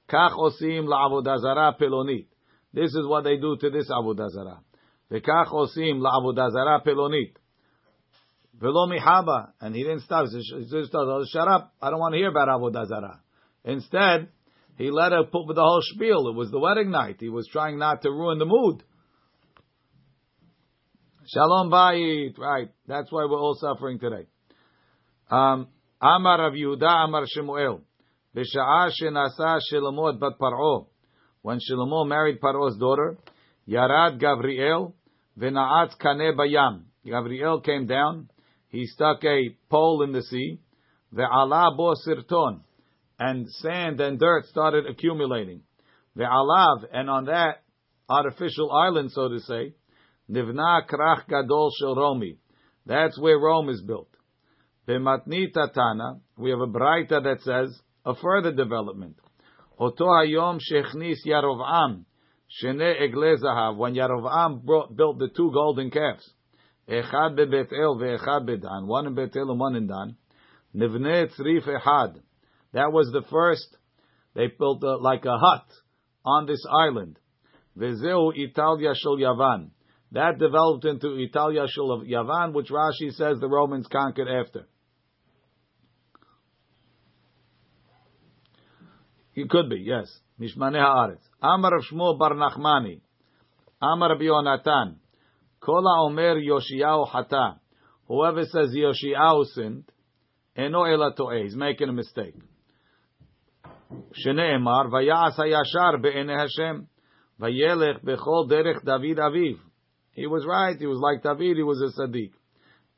Kach 0.10 0.32
osim 0.32 0.86
la'avodazara 0.86 1.80
pelonit. 1.80 2.28
This 2.74 2.94
is 2.94 3.08
what 3.08 3.24
they 3.24 3.38
do 3.38 3.56
to 3.58 3.70
this 3.70 3.90
avodazara. 3.90 4.60
V'kach 5.12 5.48
osim 5.48 6.02
la'avodazara 6.02 6.86
pelonit. 6.86 7.34
Velo 8.60 8.88
mihaba, 8.88 9.52
and 9.62 9.76
he 9.76 9.84
didn't 9.84 10.02
stop. 10.02 10.28
He 10.30 10.66
just 10.70 10.92
told 10.92 11.28
"Shut 11.30 11.48
up! 11.48 11.74
I 11.82 11.90
don't 11.90 12.00
want 12.00 12.14
to 12.14 12.18
hear 12.18 12.30
about 12.30 12.48
avodazara." 12.48 13.20
Instead, 13.64 14.30
he 14.78 14.92
let 14.92 15.12
her 15.12 15.24
put 15.24 15.48
with 15.48 15.56
the 15.56 15.62
whole 15.62 15.82
spiel. 15.82 16.28
It 16.30 16.36
was 16.36 16.52
the 16.52 16.60
wedding 16.60 16.92
night. 16.92 17.18
He 17.20 17.30
was 17.30 17.48
trying 17.52 17.80
not 17.80 18.02
to 18.04 18.12
ruin 18.12 18.40
the 18.40 18.46
mood. 18.46 18.84
Shalom 21.28 21.72
Bayit, 21.72 22.38
right. 22.38 22.70
That's 22.88 23.12
why 23.12 23.26
we're 23.26 23.40
all 23.40 23.58
suffering 23.60 23.98
today. 23.98 24.28
Um, 25.32 25.70
Amar 26.00 26.40
Rav 26.40 26.54
Yehuda, 26.54 27.06
Amar 27.06 27.26
Shemuel. 27.28 27.82
B'sha'ah 28.36 28.92
shenasa 29.02 29.60
Shlomo 29.72 30.20
bat 30.20 30.34
Paro. 30.40 30.86
When 31.42 31.58
Shlomo 31.58 32.08
married 32.08 32.40
Paro's 32.40 32.78
daughter, 32.78 33.18
Yarad 33.68 34.22
Gavriel 34.22 34.94
v'na'at 35.40 35.98
kaneh 36.00 36.36
bayam. 36.38 36.84
Gavriel 37.04 37.64
came 37.64 37.88
down. 37.88 38.30
He 38.70 38.86
stuck 38.86 39.24
a 39.24 39.58
pole 39.68 40.04
in 40.04 40.12
the 40.12 40.22
sea. 40.22 40.60
Ve'ala 41.12 41.76
bo 41.76 41.96
sirton. 42.08 42.60
And 43.18 43.50
sand 43.50 44.00
and 44.00 44.20
dirt 44.20 44.46
started 44.46 44.86
accumulating. 44.86 45.62
Ve'alav, 46.16 46.86
and 46.94 47.10
on 47.10 47.26
that 47.26 47.64
artificial 48.08 48.72
island, 48.72 49.12
so 49.12 49.30
to 49.30 49.40
say, 49.40 49.74
Nivna 50.30 50.88
krach 50.88 51.28
gadol 51.28 51.72
shel 51.80 51.96
Romi. 51.96 52.38
That's 52.86 53.20
where 53.20 53.38
Rome 53.38 53.70
is 53.70 53.82
built. 53.82 54.10
B'matnita 54.88 55.74
tana, 55.74 56.20
we 56.38 56.52
have 56.52 56.60
a 56.60 56.68
braita 56.68 57.24
that 57.24 57.42
says 57.42 57.80
a 58.06 58.16
further 58.16 58.52
development. 58.52 59.18
Oto 59.80 60.06
hayom 60.06 60.60
shechnis 60.60 61.18
Yarovam, 61.26 62.06
shene 62.64 63.02
egle 63.02 63.38
zahav, 63.38 63.78
when 63.78 63.96
Yarovam 63.96 64.64
brought, 64.64 64.96
built 64.96 65.20
the 65.20 65.30
two 65.36 65.52
golden 65.52 65.90
calves. 65.90 66.32
Echad 66.88 67.36
bebet 67.38 67.74
el 67.74 67.98
ve'echad 67.98 68.48
bedan, 68.48 68.86
one 68.86 69.08
in 69.08 69.16
Betel 69.16 69.50
and 69.50 69.60
one 69.60 69.76
in 69.76 69.88
Dan. 69.88 70.16
Nivne 70.76 71.32
tzrif 71.36 71.68
echad. 71.68 72.22
That 72.74 72.92
was 72.92 73.10
the 73.12 73.24
first. 73.32 73.78
They 74.36 74.48
built 74.48 74.84
a, 74.84 74.98
like 74.98 75.26
a 75.26 75.38
hut 75.38 75.66
on 76.24 76.46
this 76.46 76.64
island. 76.70 77.18
Vezeu 77.78 78.34
Italia 78.36 78.94
shel 78.96 79.18
Yavan. 79.18 79.72
That 80.15 80.39
developed 80.39 80.85
into 80.85 81.17
Italia 81.17 81.67
Shul 81.69 81.93
of 81.93 82.07
Yavan, 82.07 82.53
which 82.53 82.69
Rashi 82.69 83.13
says 83.13 83.39
the 83.39 83.49
Romans 83.49 83.87
conquered 83.87 84.29
after. 84.29 84.67
It 89.35 89.49
could 89.49 89.71
be, 89.71 89.83
yes. 89.87 90.07
Mishmane 90.41 90.75
Haaretz. 90.75 91.23
Amar 91.41 91.77
of 91.77 91.85
Shmuel 91.85 92.19
Bar 92.19 92.33
Nachmani. 92.35 93.01
Amar 93.81 94.13
of 94.13 94.21
Yonatan. 94.21 94.97
Kola 95.61 96.07
Omer 96.07 96.37
Yoshiyahu 96.37 97.09
Hata. 97.09 97.61
Whoever 98.09 98.45
says 98.45 98.75
Yoshiyahu 98.77 99.45
sinned, 99.55 99.85
Eno 100.57 100.83
Ela 100.83 101.15
To'eh. 101.17 101.45
He's 101.45 101.55
making 101.55 101.89
a 101.89 101.93
mistake. 101.93 102.35
שנאמר, 104.13 104.83
ויעש 104.93 105.41
הישר 105.41 106.03
בעיני 106.03 106.43
השם, 106.43 106.81
וילך 107.41 108.05
בכל 108.05 108.47
דרך 108.49 108.85
דוד 108.85 109.19
אביו. 109.27 109.57
He 110.16 110.28
was 110.28 110.46
right. 110.46 110.78
He 110.80 110.88
was 110.88 110.98
like 111.00 111.22
David. 111.22 111.58
He 111.58 111.64
was 111.64 111.82
a 111.82 112.00
tzaddik. 112.00 112.32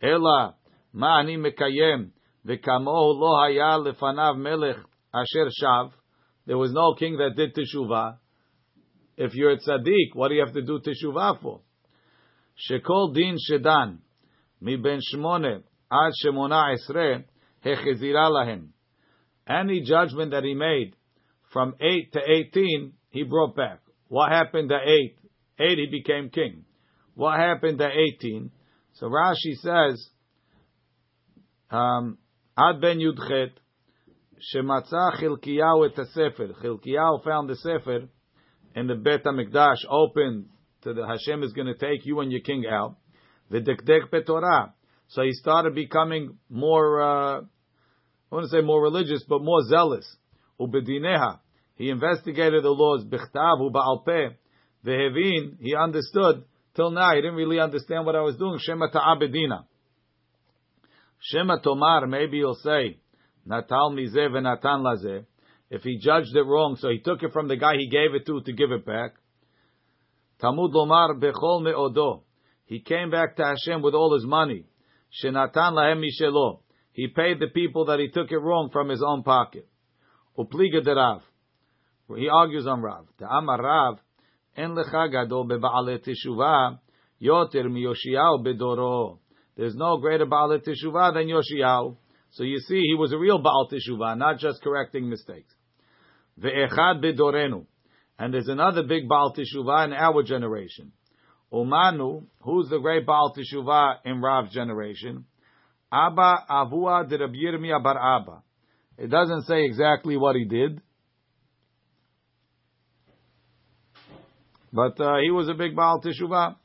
Ela 0.02 0.56
ma'ani 0.96 1.38
mekayem 1.38 2.12
v'kamohu 2.46 3.18
lo 3.18 3.36
haya 3.42 3.80
lefanav 3.84 4.38
melech 4.38 4.78
asher 5.14 5.50
shav. 5.62 5.92
There 6.46 6.60
was 6.60 6.72
no 6.72 6.94
king 6.94 7.18
that 7.18 7.36
did 7.36 7.56
teshuvah. 7.56 8.18
If 9.18 9.34
you're 9.34 9.52
a 9.52 9.58
tzaddik, 9.58 10.14
what 10.14 10.28
do 10.28 10.36
you 10.36 10.46
have 10.46 10.54
to 10.54 10.62
do 10.62 10.80
teshuvah 10.80 11.42
for? 11.42 11.62
Shekol 12.70 13.16
din 13.16 13.36
shedan 13.50 13.98
mi 14.62 14.76
ben 14.76 15.00
shmone 15.12 15.64
ad 15.92 16.14
shemona 16.24 16.76
esre 16.76 17.24
hechezira 17.66 18.30
lahem. 18.30 18.68
Any 19.48 19.82
judgment 19.82 20.32
that 20.32 20.44
he 20.44 20.54
made 20.54 20.94
from 21.52 21.74
8 21.82 22.14
to 22.14 22.20
18, 22.54 22.94
he 23.10 23.24
brought 23.24 23.56
back. 23.56 23.80
What 24.08 24.32
happened 24.32 24.72
at 24.72 24.88
8? 24.88 25.18
8, 25.60 25.78
he 25.78 25.88
became 25.90 26.30
king. 26.30 26.66
What 27.18 27.40
happened 27.40 27.82
at 27.82 27.94
18? 28.20 28.52
So 28.94 29.08
Rashi 29.08 29.56
says, 29.56 30.08
um, 31.72 32.20
Ad 32.56 32.80
ben 32.80 33.00
Yudchet, 33.00 33.54
Shematzah 34.54 35.20
Chilkiyahu 35.20 35.90
et 35.90 36.06
Sefer. 36.14 36.50
Chilkiyahu 36.64 37.24
found 37.24 37.50
the 37.50 37.56
Sefer 37.56 38.02
and 38.76 38.88
the 38.88 38.94
Bet 38.94 39.24
HaMikdash 39.24 39.78
open 39.90 40.50
to 40.84 40.94
the 40.94 41.08
Hashem 41.08 41.42
is 41.42 41.54
going 41.54 41.66
to 41.66 41.74
take 41.74 42.06
you 42.06 42.20
and 42.20 42.32
your 42.32 42.42
king 42.42 42.66
out. 42.72 42.98
The 43.50 43.62
Dekdek 43.62 44.12
Betorah. 44.14 44.74
So 45.08 45.24
he 45.24 45.32
started 45.32 45.74
becoming 45.74 46.38
more, 46.52 47.02
uh, 47.02 47.40
I 47.42 47.46
want 48.30 48.44
to 48.44 48.50
say 48.50 48.62
more 48.62 48.84
religious, 48.84 49.26
but 49.28 49.42
more 49.42 49.64
zealous. 49.68 50.06
Ubedineha. 50.62 51.40
He 51.78 51.90
investigated 51.90 52.64
the 52.64 52.70
laws. 52.70 53.06
Bichtav 53.06 53.60
uba'alpeh. 53.60 54.36
Vehevin. 54.86 55.58
He 55.60 55.74
understood. 55.76 56.44
Till 56.78 56.92
now, 56.92 57.10
I 57.10 57.16
didn't 57.16 57.34
really 57.34 57.60
understand 57.60 58.06
what 58.06 58.16
I 58.16 58.22
was 58.22 58.38
doing. 58.38 58.60
Shema 58.62 58.90
ta'abedina. 58.90 59.66
Shema 61.20 61.58
tomar. 61.58 62.06
Maybe 62.06 62.38
he'll 62.38 62.54
say, 62.54 63.00
Natal 63.48 63.92
mizeh 63.92 64.30
v'natan 64.30 64.84
lazeh. 64.84 65.26
If 65.72 65.82
he 65.82 65.98
judged 65.98 66.36
it 66.36 66.44
wrong, 66.44 66.78
so 66.80 66.90
he 66.90 67.00
took 67.00 67.24
it 67.24 67.34
from 67.34 67.48
the 67.48 67.58
guy 67.58 67.78
he 67.78 67.90
gave 67.90 68.14
it 68.14 68.28
to 68.28 68.42
to 68.42 68.54
give 68.54 68.72
it 68.72 68.86
back. 68.86 69.16
Tamud 70.40 70.72
lomar 70.72 71.20
bechol 71.20 71.64
me'odo. 71.64 72.22
He 72.66 72.80
came 72.82 73.10
back 73.10 73.38
to 73.38 73.44
Hashem 73.44 73.82
with 73.82 73.96
all 73.96 74.14
his 74.14 74.26
money. 74.26 74.66
Shenatan 75.24 75.74
lahem 75.74 76.04
mishelo. 76.04 76.60
He 76.92 77.08
paid 77.08 77.40
the 77.40 77.48
people 77.48 77.86
that 77.86 78.00
he 78.00 78.10
took 78.10 78.32
it 78.32 78.38
wrong 78.38 78.70
from 78.72 78.90
his 78.90 79.02
own 79.04 79.24
pocket. 79.24 79.68
Upliga 80.38 80.84
de 80.84 80.94
Rav. 80.94 81.24
He 82.16 82.30
argues 82.30 82.68
on 82.68 82.84
Rav. 82.84 83.08
The 83.18 83.26
Amar 83.26 83.62
Rav, 83.62 84.00
lecha 84.58 85.12
gadol 85.12 85.48
beba'ale 85.48 86.00
teshuvah 86.00 86.80
yoter 87.22 87.66
miyoshiyahu 87.66 88.46
bedoro. 88.46 89.20
There's 89.58 89.76
no 89.76 89.98
greater 89.98 90.28
Baal 90.28 90.60
Teshuvah 90.60 91.16
than 91.16 91.28
Yoshiyahu. 91.28 91.98
So 92.30 92.44
you 92.44 92.60
see, 92.60 92.82
he 92.82 92.94
was 92.94 93.12
a 93.12 93.18
real 93.18 93.40
Baal 93.40 93.68
Teshuvah, 93.72 94.16
not 94.18 94.38
just 94.38 94.62
correcting 94.62 95.10
mistakes. 95.10 95.52
And 98.20 98.34
there's 98.34 98.48
another 98.48 98.84
big 98.84 99.10
Baal 99.10 99.34
Teshuvah 99.36 99.86
in 99.86 99.94
our 99.94 100.22
generation. 100.22 100.92
Umanu, 101.52 102.26
who's 102.42 102.70
the 102.70 102.78
great 102.78 103.08
Baal 103.08 103.34
Teshuvah 103.36 103.96
in 104.06 104.22
Rav's 104.22 104.54
generation? 104.54 105.26
Abba 105.92 106.46
Avua. 106.48 107.10
It 109.00 109.08
doesn't 109.08 109.44
say 109.46 109.64
exactly 109.66 110.18
what 110.18 110.36
he 110.36 110.46
did. 110.46 110.82
But 114.72 115.00
uh, 115.00 115.18
he 115.24 115.32
was 115.32 115.48
a 115.48 115.54
big 115.54 115.76
Baal 115.76 116.02
Teshuvah. 116.02 116.56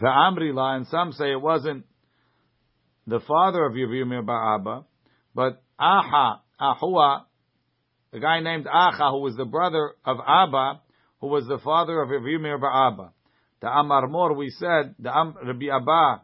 The 0.00 0.06
Amrila, 0.06 0.76
and 0.76 0.86
some 0.88 1.12
say 1.12 1.30
it 1.30 1.40
wasn't 1.40 1.84
the 3.06 3.20
father 3.20 3.64
of 3.64 4.26
bar 4.26 4.54
Abba, 4.56 4.84
but 5.34 5.62
Aha, 5.78 6.40
Ahua, 6.60 7.24
the 8.12 8.20
guy 8.20 8.40
named 8.40 8.66
Acha, 8.66 9.10
who 9.10 9.20
was 9.20 9.36
the 9.36 9.44
brother 9.44 9.92
of 10.04 10.18
Abba, 10.26 10.80
who 11.20 11.28
was 11.28 11.46
the 11.46 11.58
father 11.58 12.02
of 12.02 12.08
bar 12.10 12.88
Abba. 12.88 13.12
The 13.60 13.68
Amar 13.68 14.08
Mor, 14.08 14.34
we 14.34 14.50
said, 14.50 14.96
the 14.98 15.16
Am, 15.16 15.34
Rabbi 15.40 15.66
Abba, 15.66 16.22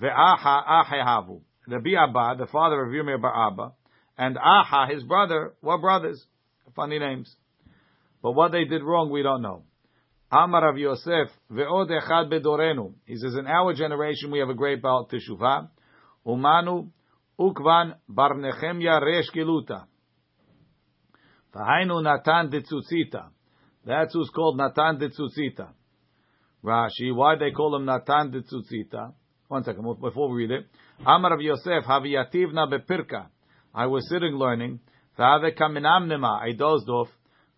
Ve'aha 0.00 0.84
Ahehavu. 0.84 1.40
Rabbi 1.66 1.90
Abba, 1.98 2.36
the 2.38 2.46
father 2.50 2.82
of 2.84 3.22
bar 3.22 3.48
Abba, 3.48 3.72
and 4.18 4.36
Aha, 4.38 4.88
his 4.90 5.02
brother, 5.02 5.54
were 5.62 5.78
brothers. 5.78 6.24
Funny 6.76 6.98
names. 6.98 7.34
But 8.22 8.32
what 8.32 8.52
they 8.52 8.64
did 8.64 8.82
wrong, 8.82 9.10
we 9.10 9.22
don't 9.22 9.40
know. 9.40 9.62
Amar 10.30 10.70
of 10.70 10.76
Yosef, 10.76 11.28
Ve'od 11.50 11.88
echad 11.88 12.30
bedorenu. 12.30 12.92
He 13.06 13.16
says, 13.16 13.34
in 13.34 13.46
our 13.46 13.72
generation 13.72 14.30
we 14.30 14.40
have 14.40 14.50
a 14.50 14.54
great 14.54 14.82
Baal 14.82 15.08
Teshuvah. 15.10 15.68
Umanu 16.26 16.90
ukvan 17.40 17.94
bar 18.08 18.34
Nechemya 18.34 19.00
resh 19.00 19.30
giluta. 19.34 19.86
V'hainu 21.54 22.02
Natan 22.02 22.50
de 22.50 22.60
Tzutzita. 22.60 23.30
That's 23.86 24.12
who's 24.12 24.30
called 24.34 24.58
Natan 24.58 24.98
de 24.98 25.08
Tzutzita. 25.08 25.68
Rashi, 26.62 27.14
why 27.14 27.36
they 27.36 27.52
call 27.52 27.76
him 27.76 27.86
Natan 27.86 28.32
de 28.32 28.42
Tzutzita? 28.42 29.14
One 29.48 29.62
second, 29.62 29.84
before 30.00 30.28
we 30.30 30.46
read 30.46 30.50
it. 30.50 30.66
Amar 31.06 31.34
of 31.34 31.40
Yosef, 31.40 31.84
Haviyativna 31.84 32.68
bepirka. 32.70 33.28
I 33.72 33.86
was 33.86 34.08
sitting 34.10 34.34
learning. 34.34 34.80
Kaminamnema, 35.18 36.42
I 36.42 36.52
dozed 36.52 36.88
off. 36.88 37.08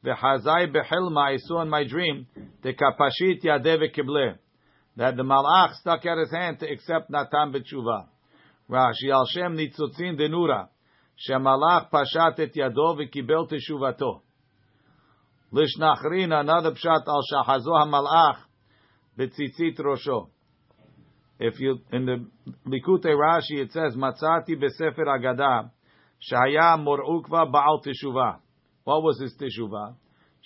V'hazai 0.04 0.72
behilma, 0.72 1.34
I 1.34 1.36
saw 1.38 1.62
in 1.62 1.68
my 1.68 1.84
dream. 1.84 2.26
The 2.62 2.72
kapashit 2.72 3.42
yadeh 3.44 3.94
kible. 3.94 4.38
That 4.96 5.16
the 5.16 5.22
malach 5.22 5.74
stuck 5.74 6.06
out 6.06 6.18
his 6.18 6.30
hand 6.30 6.60
to 6.60 6.70
accept 6.70 7.10
Natan 7.10 7.52
b'tshuva. 7.52 8.06
Rashi, 8.70 9.12
al 9.12 9.26
shem 9.26 9.56
nitzutzin 9.56 10.18
denura. 10.18 10.68
Shemalach 11.28 11.90
pashat 11.90 12.38
et 12.38 12.54
yado 12.54 12.96
v'kibel 12.96 13.50
teshuvato. 13.50 14.20
Lishnachrin, 15.52 16.32
another 16.32 16.72
pshat 16.72 17.06
al 17.08 17.22
shahazo 17.32 17.70
hamalach 17.70 18.36
b'tzitzit 19.18 19.78
rosho. 19.80 20.28
If 21.40 21.58
you 21.60 21.78
in 21.92 22.06
the 22.06 22.26
Likutei 22.66 23.14
Rashi 23.14 23.62
it 23.62 23.72
says 23.72 23.94
Matzati 23.94 24.56
beSefer 24.56 25.06
Agada 25.06 25.70
Shaya 26.20 26.76
Morukva 26.78 27.50
Baal 27.50 27.82
Teshuvah. 27.84 28.38
What 28.84 29.02
was 29.02 29.20
his 29.20 29.34
teshuvah? 29.36 29.96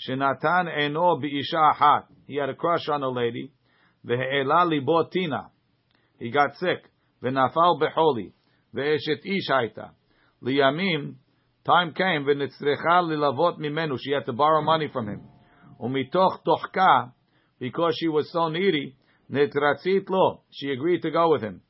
Shenatan 0.09 0.68
eno 0.77 1.16
biisha 1.16 1.75
achat. 1.75 2.07
He 2.27 2.37
had 2.37 2.49
a 2.49 2.55
crush 2.55 2.89
on 2.89 3.05
a 3.05 3.09
lady. 3.09 3.53
Ve'ela 4.05 4.68
libo 4.68 5.05
tina. 5.05 5.51
He 6.18 6.31
got 6.31 6.57
sick. 6.57 6.91
Ve'nafal 7.23 7.81
beholi. 7.81 8.33
Ve'eshet 8.75 9.25
ish 9.25 9.49
haita. 9.49 9.91
Liyamim, 10.43 11.14
time 11.64 11.95
came, 11.95 12.25
v'nitzrecha 12.25 13.05
lilavot 13.05 13.59
mimenu. 13.61 13.97
She 14.01 14.11
had 14.11 14.27
to 14.27 14.33
borrow 14.33 14.62
money 14.62 14.89
from 14.93 15.09
him. 15.09 15.23
Umitoch 15.81 16.41
tochka, 16.45 17.12
because 17.61 17.95
she 17.97 18.09
was 18.09 18.31
so 18.33 18.49
needy, 18.49 18.97
netratzit 19.31 20.09
lo. 20.09 20.43
She 20.51 20.70
agreed 20.73 21.03
to 21.03 21.12
go 21.12 21.31
with 21.31 21.43
him. 21.43 21.61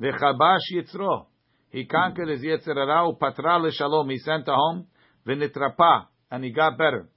Ve'chabash 0.00 0.60
yitzro. 0.74 1.26
He 1.72 1.86
conquered 1.86 2.28
his 2.28 2.42
yitzerara 2.42 3.10
upatra 3.10 3.58
leshalom. 3.58 4.10
He 4.10 4.18
sent 4.18 4.46
her 4.46 4.54
home. 4.54 4.86
V'nitrapa. 5.26 6.06
And 6.30 6.44
he 6.44 6.52
got 6.52 6.76
better. 6.76 7.08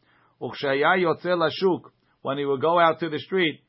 Ukshaya 0.41 0.97
yotze 0.97 1.25
lashuk. 1.25 1.81
When 2.21 2.37
he 2.37 2.45
would 2.45 2.61
go 2.61 2.79
out 2.79 2.99
to 3.01 3.09
the 3.09 3.19
street, 3.19 3.61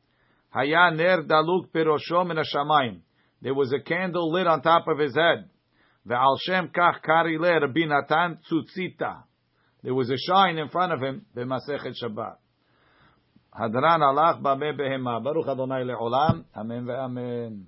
haya 0.49 0.91
ner 0.93 1.25
daluk 1.25 1.69
pirosho 1.75 2.27
min 2.27 2.39
hashamayim. 2.39 3.01
There 3.43 3.53
was 3.53 3.73
a 3.73 3.81
candle 3.81 4.33
lit 4.33 4.47
on 4.47 4.63
top 4.63 4.87
of 4.89 4.99
his 4.99 5.15
head. 5.15 5.51
Ve'al 6.09 6.39
shem 6.41 6.69
kach 6.69 7.03
kari 7.03 7.37
le 7.37 7.61
Rabbi 7.61 7.85
Natan 7.85 8.39
tzutzita. 8.51 9.25
There 9.83 9.95
was 9.95 10.09
a 10.09 10.17
shine 10.17 10.57
in 10.57 10.69
front 10.69 10.93
of 10.93 11.01
him, 11.01 11.27
b'masechet 11.37 11.95
Shabbat. 12.03 12.37
Hadran 13.59 14.01
alach 14.01 14.41
b'meh 14.41 14.79
behema. 14.79 15.23
Baruch 15.23 15.49
Adonai 15.49 15.83
le'olam. 15.83 16.45
Amen 16.57 16.87
ve'amen. 16.87 17.65